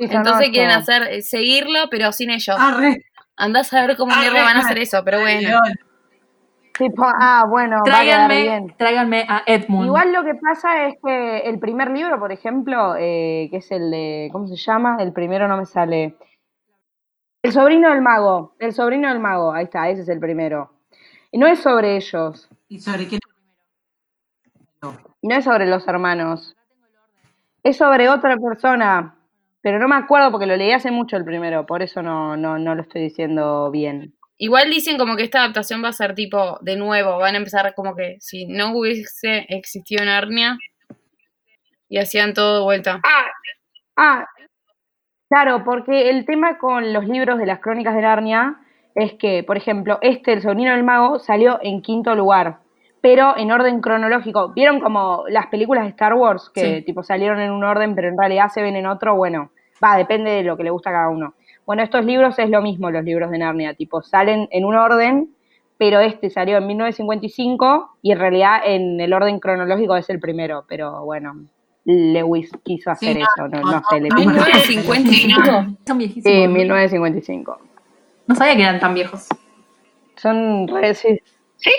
Entonces 0.00 0.48
quieren 0.50 0.70
hacer 0.70 1.02
eh, 1.04 1.22
seguirlo, 1.22 1.88
pero 1.90 2.12
sin 2.12 2.30
ellos. 2.30 2.56
Ah, 2.58 2.76
re. 2.78 3.04
Andás 3.36 3.72
a 3.72 3.86
ver 3.86 3.96
cómo 3.96 4.12
Ah, 4.14 4.20
mierda 4.20 4.42
van 4.42 4.56
a 4.56 4.60
hacer 4.60 4.78
eso, 4.78 5.02
pero 5.04 5.20
bueno. 5.20 5.58
Tipo, 6.78 7.04
ah, 7.04 7.44
bueno, 7.46 7.76
va 7.76 7.80
a 7.80 7.84
Tráiganme, 7.84 8.42
bien. 8.42 8.74
tráiganme 8.78 9.26
a 9.28 9.42
Edmund. 9.44 9.86
Igual 9.86 10.12
lo 10.14 10.24
que 10.24 10.34
pasa 10.34 10.86
es 10.86 10.94
que 11.04 11.38
el 11.40 11.58
primer 11.58 11.90
libro, 11.90 12.18
por 12.18 12.32
ejemplo, 12.32 12.94
eh, 12.98 13.48
que 13.50 13.58
es 13.58 13.70
el 13.70 13.90
de, 13.90 14.30
¿cómo 14.32 14.46
se 14.46 14.56
llama? 14.56 14.96
El 15.00 15.12
primero 15.12 15.46
no 15.46 15.58
me 15.58 15.66
sale. 15.66 16.16
El 17.42 17.52
sobrino 17.52 17.90
del 17.90 18.00
mago, 18.00 18.54
el 18.58 18.72
sobrino 18.72 19.08
del 19.08 19.20
mago, 19.20 19.52
ahí 19.52 19.64
está, 19.64 19.88
ese 19.90 20.02
es 20.02 20.08
el 20.08 20.20
primero. 20.20 20.72
Y 21.30 21.38
no 21.38 21.46
es 21.46 21.58
sobre 21.60 21.96
ellos, 21.96 22.48
¿Y 22.68 22.78
sobre 22.80 23.08
qué? 23.08 23.18
y 25.22 25.28
no 25.28 25.34
es 25.36 25.44
sobre 25.44 25.66
los 25.66 25.86
hermanos. 25.86 26.56
Es 27.62 27.76
sobre 27.76 28.08
otra 28.08 28.36
persona, 28.38 29.14
pero 29.62 29.78
no 29.78 29.88
me 29.88 29.96
acuerdo 29.96 30.30
porque 30.30 30.46
lo 30.46 30.56
leí 30.56 30.72
hace 30.72 30.90
mucho 30.90 31.16
el 31.16 31.24
primero, 31.24 31.66
por 31.66 31.82
eso 31.82 32.02
no, 32.02 32.36
no, 32.36 32.58
no 32.58 32.74
lo 32.74 32.82
estoy 32.82 33.02
diciendo 33.02 33.70
bien. 33.70 34.14
Igual 34.38 34.70
dicen 34.70 34.96
como 34.96 35.16
que 35.16 35.24
esta 35.24 35.40
adaptación 35.40 35.84
va 35.84 35.88
a 35.88 35.92
ser 35.92 36.14
tipo, 36.14 36.58
de 36.62 36.76
nuevo, 36.76 37.18
van 37.18 37.34
a 37.34 37.38
empezar 37.38 37.74
como 37.74 37.94
que 37.94 38.16
si 38.20 38.46
no 38.46 38.74
hubiese 38.74 39.44
existido 39.50 40.02
Narnia 40.04 40.58
y 41.90 41.98
hacían 41.98 42.32
todo 42.32 42.58
de 42.58 42.64
vuelta. 42.64 43.00
Ah, 43.96 44.26
claro, 45.28 45.62
porque 45.62 46.08
el 46.08 46.24
tema 46.24 46.56
con 46.56 46.94
los 46.94 47.06
libros 47.06 47.38
de 47.38 47.44
las 47.44 47.60
crónicas 47.60 47.94
de 47.94 48.00
Narnia 48.00 48.56
es 48.94 49.12
que, 49.14 49.44
por 49.44 49.58
ejemplo, 49.58 49.98
este, 50.00 50.32
El 50.32 50.40
sobrino 50.40 50.72
del 50.72 50.84
mago, 50.84 51.18
salió 51.18 51.58
en 51.62 51.82
quinto 51.82 52.14
lugar, 52.14 52.60
pero 53.00 53.36
en 53.36 53.50
orden 53.50 53.80
cronológico. 53.80 54.50
¿Vieron 54.54 54.80
como 54.80 55.24
las 55.28 55.46
películas 55.46 55.84
de 55.84 55.90
Star 55.90 56.14
Wars 56.14 56.50
que 56.54 56.76
Sí. 56.78 56.82
tipo 56.82 57.02
salieron 57.02 57.40
en 57.40 57.50
un 57.50 57.64
orden, 57.64 57.94
pero 57.94 58.08
en 58.08 58.18
realidad 58.18 58.48
se 58.48 58.62
ven 58.62 58.76
en 58.76 58.86
otro? 58.86 59.16
Bueno, 59.16 59.50
va, 59.82 59.96
depende 59.96 60.30
de 60.30 60.42
lo 60.42 60.56
que 60.56 60.64
le 60.64 60.70
gusta 60.70 60.90
a 60.90 60.92
cada 60.92 61.08
uno. 61.08 61.34
Bueno, 61.66 61.82
estos 61.82 62.04
libros 62.04 62.38
es 62.38 62.50
lo 62.50 62.60
mismo, 62.62 62.90
los 62.90 63.04
libros 63.04 63.30
de 63.30 63.38
Narnia, 63.38 63.74
tipo, 63.74 64.02
salen 64.02 64.48
en 64.50 64.64
un 64.64 64.74
orden, 64.76 65.30
pero 65.78 66.00
este 66.00 66.28
salió 66.28 66.58
en 66.58 66.66
1955 66.66 67.96
y 68.02 68.12
en 68.12 68.18
realidad 68.18 68.60
en 68.64 69.00
el 69.00 69.12
orden 69.12 69.38
cronológico 69.40 69.96
es 69.96 70.10
el 70.10 70.20
primero, 70.20 70.64
pero 70.68 71.04
bueno, 71.04 71.34
Lewis 71.84 72.50
quiso 72.62 72.90
hacer 72.90 73.16
Sí, 73.16 73.22
eso, 73.22 73.48
no, 73.48 73.60
no 73.62 73.82
sé, 73.88 74.00
le 74.00 74.08
no, 74.10 74.16
puso- 74.16 74.30
1955. 74.30 75.76
Son 75.86 75.98
viejísimos. 75.98 76.24
Sí, 76.42 76.48
1955. 76.48 77.58
No 78.26 78.34
sabía 78.34 78.56
que 78.56 78.62
eran 78.62 78.80
tan 78.80 78.94
viejos. 78.94 79.28
Son 80.16 80.68
re, 80.68 80.94
sí. 80.94 81.18
¿Sí? 81.56 81.70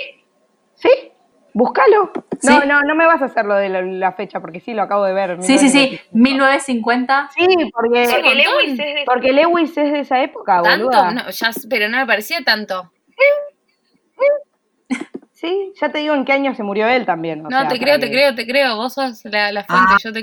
¿Sí? 0.81 0.89
Búscalo. 1.53 2.11
No, 2.43 2.61
Sí. 2.61 2.67
no, 2.67 2.81
no 2.81 2.95
me 2.95 3.05
vas 3.05 3.21
a 3.21 3.25
hacer 3.25 3.45
lo 3.45 3.55
de 3.55 3.67
la, 3.69 3.81
la 3.81 4.13
fecha, 4.13 4.39
porque 4.39 4.61
sí, 4.61 4.73
lo 4.73 4.81
acabo 4.83 5.03
de 5.03 5.13
ver. 5.13 5.43
Sí, 5.43 5.57
sí, 5.57 5.69
sí. 5.69 5.99
1955. 6.11 7.29
1950. 7.29 7.29
Sí, 7.35 7.71
porque, 7.73 8.05
un 8.05 8.11
montón. 8.23 8.37
Lewis 8.37 8.71
es 8.79 8.95
de, 8.95 9.03
porque 9.05 9.33
Lewis 9.33 9.77
es 9.77 9.91
de 9.91 9.99
esa 9.99 10.21
época, 10.23 10.61
¿Tanto? 10.61 10.85
boluda. 10.85 11.11
No, 11.11 11.29
ya, 11.29 11.51
pero 11.69 11.89
no 11.89 11.97
me 11.97 12.05
parecía 12.05 12.39
tanto. 12.45 12.91
Sí, 15.33 15.73
ya 15.81 15.89
te 15.91 15.97
digo 15.99 16.13
en 16.13 16.23
qué 16.23 16.33
año 16.33 16.53
se 16.53 16.61
murió 16.63 16.87
él 16.87 17.05
también. 17.05 17.43
o 17.45 17.49
No, 17.49 17.59
sea, 17.59 17.67
te 17.67 17.79
creo, 17.79 17.99
te 17.99 18.05
que- 18.07 18.11
creo, 18.11 18.35
te 18.35 18.45
creo. 18.45 18.75
Vos 18.77 18.93
sos 18.93 19.25
la, 19.25 19.51
la 19.51 19.63
fuente, 19.63 19.93
yo 20.03 20.13
te 20.13 20.21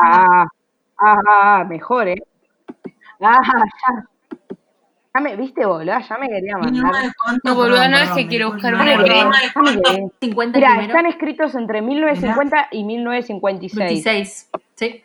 Ah, 0.00 0.46
ah, 0.98 1.20
ah, 1.28 1.64
mejor, 1.68 2.08
¿eh? 2.08 2.22
Ah, 3.20 3.40
ya. 3.44 4.04
Ya 5.12 5.20
me, 5.20 5.34
viste, 5.36 5.66
boluda, 5.66 6.00
ya 6.08 6.18
me 6.18 6.28
quería 6.28 6.56
mandar. 6.56 6.92
No, 7.42 7.60
perdón, 7.60 7.90
no 7.90 7.98
es 7.98 8.10
que 8.10 8.28
quiero 8.28 8.52
buscar 8.52 8.74
una 8.74 8.84
me 8.84 8.90
Ya 8.90 8.96
acuerdo. 9.00 9.28
me 9.30 9.36
quedé, 9.40 9.50
ya 9.54 9.62
me 9.62 9.82
quedé. 9.82 10.08
50 10.20 10.58
Mira, 10.58 10.80
están 10.82 11.06
escritos 11.06 11.54
entre 11.56 11.82
1950 11.82 12.68
y 12.70 12.84
1956. 12.84 14.04
26. 14.04 14.50
Sí. 14.76 15.02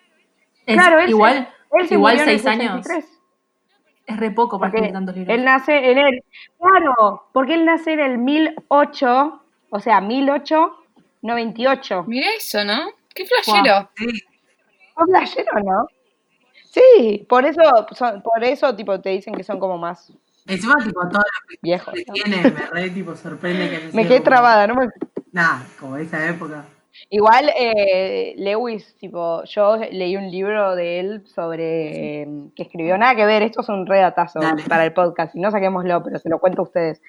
Es 0.67 0.75
Claro, 0.75 0.99
él 0.99 1.05
se- 1.05 1.11
igual, 1.11 1.49
Él 1.71 1.87
se 1.87 1.93
igual 1.95 2.13
murió 2.17 2.23
en 2.23 2.29
el 2.29 2.35
6 2.39 2.45
años. 2.47 2.85
63, 2.85 3.19
Es 4.07 4.17
re 4.17 4.29
poco 4.31 4.59
para 4.59 4.69
Porque 4.71 4.85
escribir 4.85 4.93
tantos 4.93 5.15
libros. 5.15 5.35
él 5.35 5.43
nace 5.45 5.91
en 5.91 5.97
el. 5.97 6.23
Claro, 6.59 7.23
porque 7.33 7.55
él 7.55 7.65
nace 7.65 7.93
en 7.93 7.99
el 7.99 8.17
1008, 8.19 9.41
o 9.71 9.79
sea, 9.79 10.01
1898. 10.01 12.03
Mirá 12.07 12.27
eso, 12.37 12.63
¿no? 12.63 12.91
Qué 13.13 13.25
flashero. 13.25 13.89
Sí, 13.97 14.05
¿Un 14.97 15.05
playero, 15.07 15.51
no? 15.63 15.87
Sí, 16.75 17.25
por 17.29 17.45
eso, 17.45 17.61
son- 17.93 18.21
por 18.21 18.43
eso 18.43 18.75
tipo 18.75 18.99
te 18.99 19.09
dicen 19.11 19.33
que 19.33 19.43
son 19.43 19.59
como 19.59 19.77
más 19.77 20.11
Encima, 20.47 20.75
tipo, 20.83 20.99
todo 21.09 21.19
lo 21.21 21.47
que 21.49 21.55
viejos. 21.61 21.93
tiene 22.13 22.37
me 22.37 22.49
re, 22.49 22.89
tipo, 22.89 23.15
sorprende 23.15 23.69
que 23.69 23.79
Me 23.95 24.03
quedé 24.07 24.17
como- 24.17 24.25
trabada, 24.29 24.67
¿no? 24.67 24.75
me- 24.75 24.87
Nada, 25.31 25.63
como 25.79 25.95
esa 25.97 26.27
época. 26.29 26.65
Igual 27.09 27.49
eh, 27.57 28.35
Lewis, 28.37 28.95
tipo, 28.97 29.43
yo 29.45 29.77
leí 29.91 30.15
un 30.15 30.29
libro 30.31 30.75
de 30.75 30.99
él 30.99 31.23
sobre 31.27 32.21
eh, 32.23 32.27
que 32.55 32.63
escribió 32.63 32.97
nada 32.97 33.15
que 33.15 33.25
ver, 33.25 33.41
esto 33.43 33.61
es 33.61 33.69
un 33.69 33.85
redatazo 33.85 34.39
Dale. 34.39 34.63
para 34.63 34.85
el 34.85 34.93
podcast, 34.93 35.35
y 35.35 35.39
no 35.39 35.51
saquémoslo, 35.51 36.03
pero 36.03 36.19
se 36.19 36.29
lo 36.29 36.39
cuento 36.39 36.61
a 36.61 36.65
ustedes. 36.65 37.01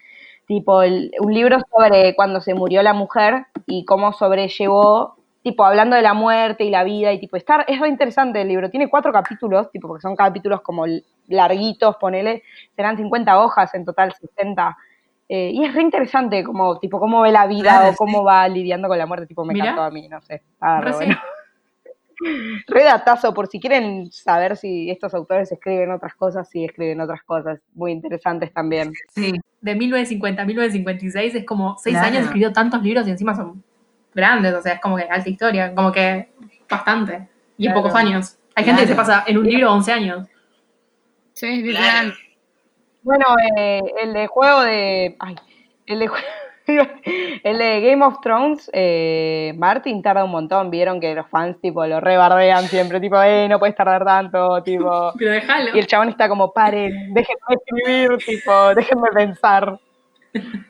tipo 0.46 0.82
el- 0.82 1.10
un 1.20 1.34
libro 1.34 1.58
sobre 1.72 2.14
cuando 2.14 2.40
se 2.40 2.54
murió 2.54 2.80
la 2.84 2.92
mujer 2.94 3.46
y 3.66 3.84
cómo 3.84 4.12
sobrellevó, 4.12 5.16
tipo 5.46 5.64
hablando 5.64 5.94
de 5.94 6.02
la 6.02 6.12
muerte 6.12 6.64
y 6.64 6.70
la 6.70 6.82
vida 6.82 7.12
y 7.12 7.20
tipo, 7.20 7.36
está, 7.36 7.62
es 7.68 7.78
re 7.78 7.88
interesante 7.88 8.42
el 8.42 8.48
libro, 8.48 8.68
tiene 8.68 8.88
cuatro 8.88 9.12
capítulos, 9.12 9.70
tipo 9.70 9.86
porque 9.86 10.02
son 10.02 10.16
capítulos 10.16 10.60
como 10.60 10.86
larguitos, 11.28 11.94
ponele, 11.98 12.42
serán 12.74 12.96
50 12.96 13.38
hojas 13.38 13.72
en 13.76 13.84
total, 13.84 14.12
60. 14.12 14.76
eh, 15.28 15.52
y 15.54 15.64
es 15.64 15.72
re 15.72 15.82
interesante 15.82 16.42
como, 16.42 16.80
tipo, 16.80 16.98
cómo 16.98 17.20
ve 17.20 17.30
la 17.30 17.46
vida 17.46 17.78
Claro, 17.78 17.90
o 17.90 17.94
cómo 17.94 18.24
va 18.24 18.48
lidiando 18.48 18.88
con 18.88 18.98
la 18.98 19.06
muerte, 19.06 19.26
tipo, 19.28 19.44
me 19.44 19.54
Mirá. 19.54 19.66
encantó 19.66 19.82
a 19.84 19.90
mí, 19.92 20.08
no 20.08 20.20
sé, 20.20 20.42
está 20.54 20.80
re 20.80 20.90
bueno. 20.92 21.16
Re 22.66 22.82
datazo, 22.82 23.32
por 23.34 23.46
si 23.46 23.60
quieren 23.60 24.10
saber 24.10 24.56
si 24.56 24.90
estos 24.90 25.12
autores 25.14 25.52
escriben 25.52 25.92
otras 25.92 26.14
cosas, 26.16 26.48
sí 26.48 26.64
escriben 26.64 27.00
otras 27.00 27.22
cosas 27.22 27.60
muy 27.74 27.92
interesantes 27.92 28.52
también. 28.52 28.92
Sí, 29.10 29.34
De 29.60 29.74
1950 29.76 30.42
a 30.42 30.44
1956 30.46 31.34
es 31.36 31.44
como 31.44 31.76
seis 31.78 31.94
Claro. 31.94 32.08
años 32.08 32.24
escribió 32.24 32.52
tantos 32.52 32.82
libros 32.82 33.06
y 33.06 33.10
encima 33.10 33.34
son 33.36 33.62
grandes, 34.16 34.52
o 34.54 34.60
sea, 34.60 34.72
es 34.72 34.80
como 34.80 34.96
que 34.96 35.04
alta 35.04 35.28
historia, 35.28 35.72
como 35.74 35.92
que 35.92 36.30
bastante. 36.68 37.28
Y 37.56 37.68
en 37.68 37.74
pocos 37.74 37.94
años. 37.94 38.36
Hay 38.56 38.64
gente 38.64 38.82
que 38.82 38.88
se 38.88 38.94
pasa 38.94 39.22
en 39.26 39.38
un 39.38 39.46
libro 39.46 39.72
11 39.72 39.92
años. 39.92 40.26
Sí, 41.34 41.62
literal. 41.62 42.14
Bueno, 43.02 43.24
eh, 43.56 43.80
el 44.02 44.12
de 44.12 44.26
juego 44.26 44.62
de. 44.62 45.16
Ay, 45.20 45.36
el 45.86 45.98
de, 46.00 46.08
jue- 46.08 46.24
el 47.44 47.58
de 47.58 47.80
Game 47.82 48.04
of 48.04 48.20
Thrones, 48.20 48.68
eh, 48.72 49.52
Martin 49.56 50.02
tarda 50.02 50.24
un 50.24 50.30
montón. 50.30 50.70
Vieron 50.70 51.00
que 51.00 51.14
los 51.14 51.28
fans, 51.28 51.60
tipo, 51.60 51.86
lo 51.86 52.00
rebardean 52.00 52.64
siempre, 52.64 53.00
tipo, 53.00 53.20
eh, 53.22 53.46
no 53.48 53.58
puedes 53.58 53.76
tardar 53.76 54.04
tanto, 54.04 54.62
tipo. 54.62 55.12
Pero 55.18 55.32
déjalo. 55.32 55.76
Y 55.76 55.78
el 55.78 55.86
chabón 55.86 56.08
está 56.08 56.28
como, 56.28 56.52
paren, 56.52 57.12
déjenme 57.14 57.40
escribir, 57.50 58.16
tipo, 58.24 58.74
déjenme 58.74 59.08
pensar. 59.14 59.78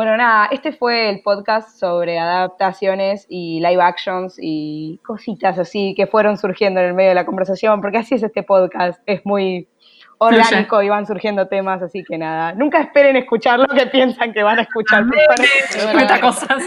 Bueno, 0.00 0.16
nada, 0.16 0.48
este 0.50 0.72
fue 0.72 1.10
el 1.10 1.20
podcast 1.20 1.78
sobre 1.78 2.18
adaptaciones 2.18 3.26
y 3.28 3.60
live 3.60 3.82
actions 3.82 4.38
y 4.40 4.98
cositas 5.04 5.58
así 5.58 5.92
que 5.94 6.06
fueron 6.06 6.38
surgiendo 6.38 6.80
en 6.80 6.86
el 6.86 6.94
medio 6.94 7.10
de 7.10 7.16
la 7.16 7.26
conversación, 7.26 7.82
porque 7.82 7.98
así 7.98 8.14
es 8.14 8.22
este 8.22 8.42
podcast, 8.42 8.98
es 9.04 9.20
muy 9.26 9.68
orgánico 10.16 10.82
y 10.82 10.88
van 10.88 11.06
surgiendo 11.06 11.48
temas, 11.48 11.82
así 11.82 12.02
que 12.02 12.16
nada, 12.16 12.54
nunca 12.54 12.80
esperen 12.80 13.14
escuchar 13.16 13.58
lo 13.58 13.66
que 13.66 13.88
piensan 13.88 14.32
que 14.32 14.42
van 14.42 14.60
a 14.60 14.62
escuchar, 14.62 15.04
pero, 15.10 16.20
cosas. 16.22 16.64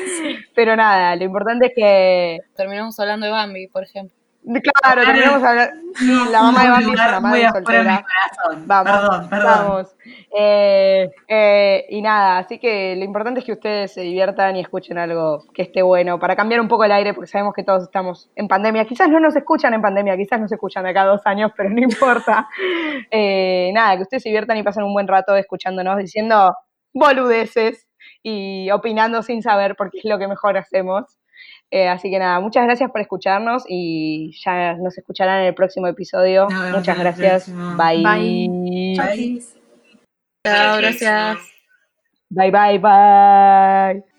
pero 0.53 0.75
nada, 0.75 1.15
lo 1.15 1.23
importante 1.23 1.65
es 1.65 1.71
que, 1.75 2.37
Terminamos 2.55 2.99
hablando 2.99 3.25
de 3.25 3.31
Bambi, 3.31 3.65
por 3.65 3.81
ejemplo. 3.81 4.15
Claro, 4.43 5.03
terminamos 5.03 5.43
hablando, 5.43 6.31
la 6.31 6.41
mamá 6.41 6.63
de 6.63 6.69
Bambi 6.69 6.85
es 6.85 6.91
una 6.91 7.19
madre 7.19 7.49
soltera. 7.49 8.05
Vamos, 8.65 8.91
Perdón, 8.91 9.29
perdón. 9.29 9.51
Vamos. 9.57 9.95
Eh, 10.35 11.11
eh, 11.27 11.85
y 11.89 12.01
nada, 12.01 12.39
así 12.39 12.59
que 12.59 12.95
lo 12.95 13.03
importante 13.03 13.39
es 13.39 13.45
que 13.45 13.53
ustedes 13.53 13.93
se 13.93 14.01
diviertan 14.01 14.55
y 14.55 14.61
escuchen 14.61 14.97
algo 14.97 15.43
que 15.53 15.63
esté 15.63 15.81
bueno 15.81 16.19
para 16.19 16.35
cambiar 16.35 16.61
un 16.61 16.67
poco 16.67 16.83
el 16.83 16.91
aire, 16.91 17.13
porque 17.13 17.27
sabemos 17.27 17.53
que 17.53 17.63
todos 17.63 17.83
estamos 17.83 18.29
en 18.35 18.47
pandemia. 18.47 18.85
Quizás 18.85 19.09
no 19.09 19.19
nos 19.19 19.35
escuchan 19.35 19.73
en 19.73 19.81
pandemia, 19.81 20.17
quizás 20.17 20.39
nos 20.39 20.51
escuchan 20.51 20.83
de 20.83 20.89
acá 20.89 21.05
dos 21.05 21.21
años, 21.25 21.51
pero 21.55 21.69
no 21.69 21.79
importa. 21.81 22.47
Eh, 23.11 23.71
nada, 23.73 23.95
que 23.97 24.03
ustedes 24.03 24.23
se 24.23 24.29
diviertan 24.29 24.57
y 24.57 24.63
pasen 24.63 24.83
un 24.83 24.93
buen 24.93 25.07
rato 25.07 25.35
escuchándonos, 25.35 25.97
diciendo 25.97 26.55
boludeces 26.93 27.87
y 28.21 28.69
opinando 28.71 29.21
sin 29.23 29.41
saber, 29.41 29.75
porque 29.77 29.99
es 29.99 30.05
lo 30.05 30.17
que 30.19 30.27
mejor 30.27 30.57
hacemos. 30.57 31.17
Eh, 31.71 31.87
así 31.87 32.11
que 32.11 32.19
nada, 32.19 32.39
muchas 32.39 32.65
gracias 32.65 32.91
por 32.91 33.01
escucharnos 33.01 33.63
y 33.67 34.31
ya 34.43 34.75
nos 34.75 34.97
escucharán 34.97 35.41
en 35.41 35.47
el 35.47 35.55
próximo 35.55 35.87
episodio. 35.87 36.47
Muchas 36.71 36.99
gracias. 36.99 37.51
Bye. 37.77 38.03
Bye. 38.03 39.15
Chis. 39.15 39.57
Chao, 40.45 40.77
gracias. 40.77 41.39
Bye, 42.29 42.51
bye, 42.51 42.79
bye. 42.79 44.12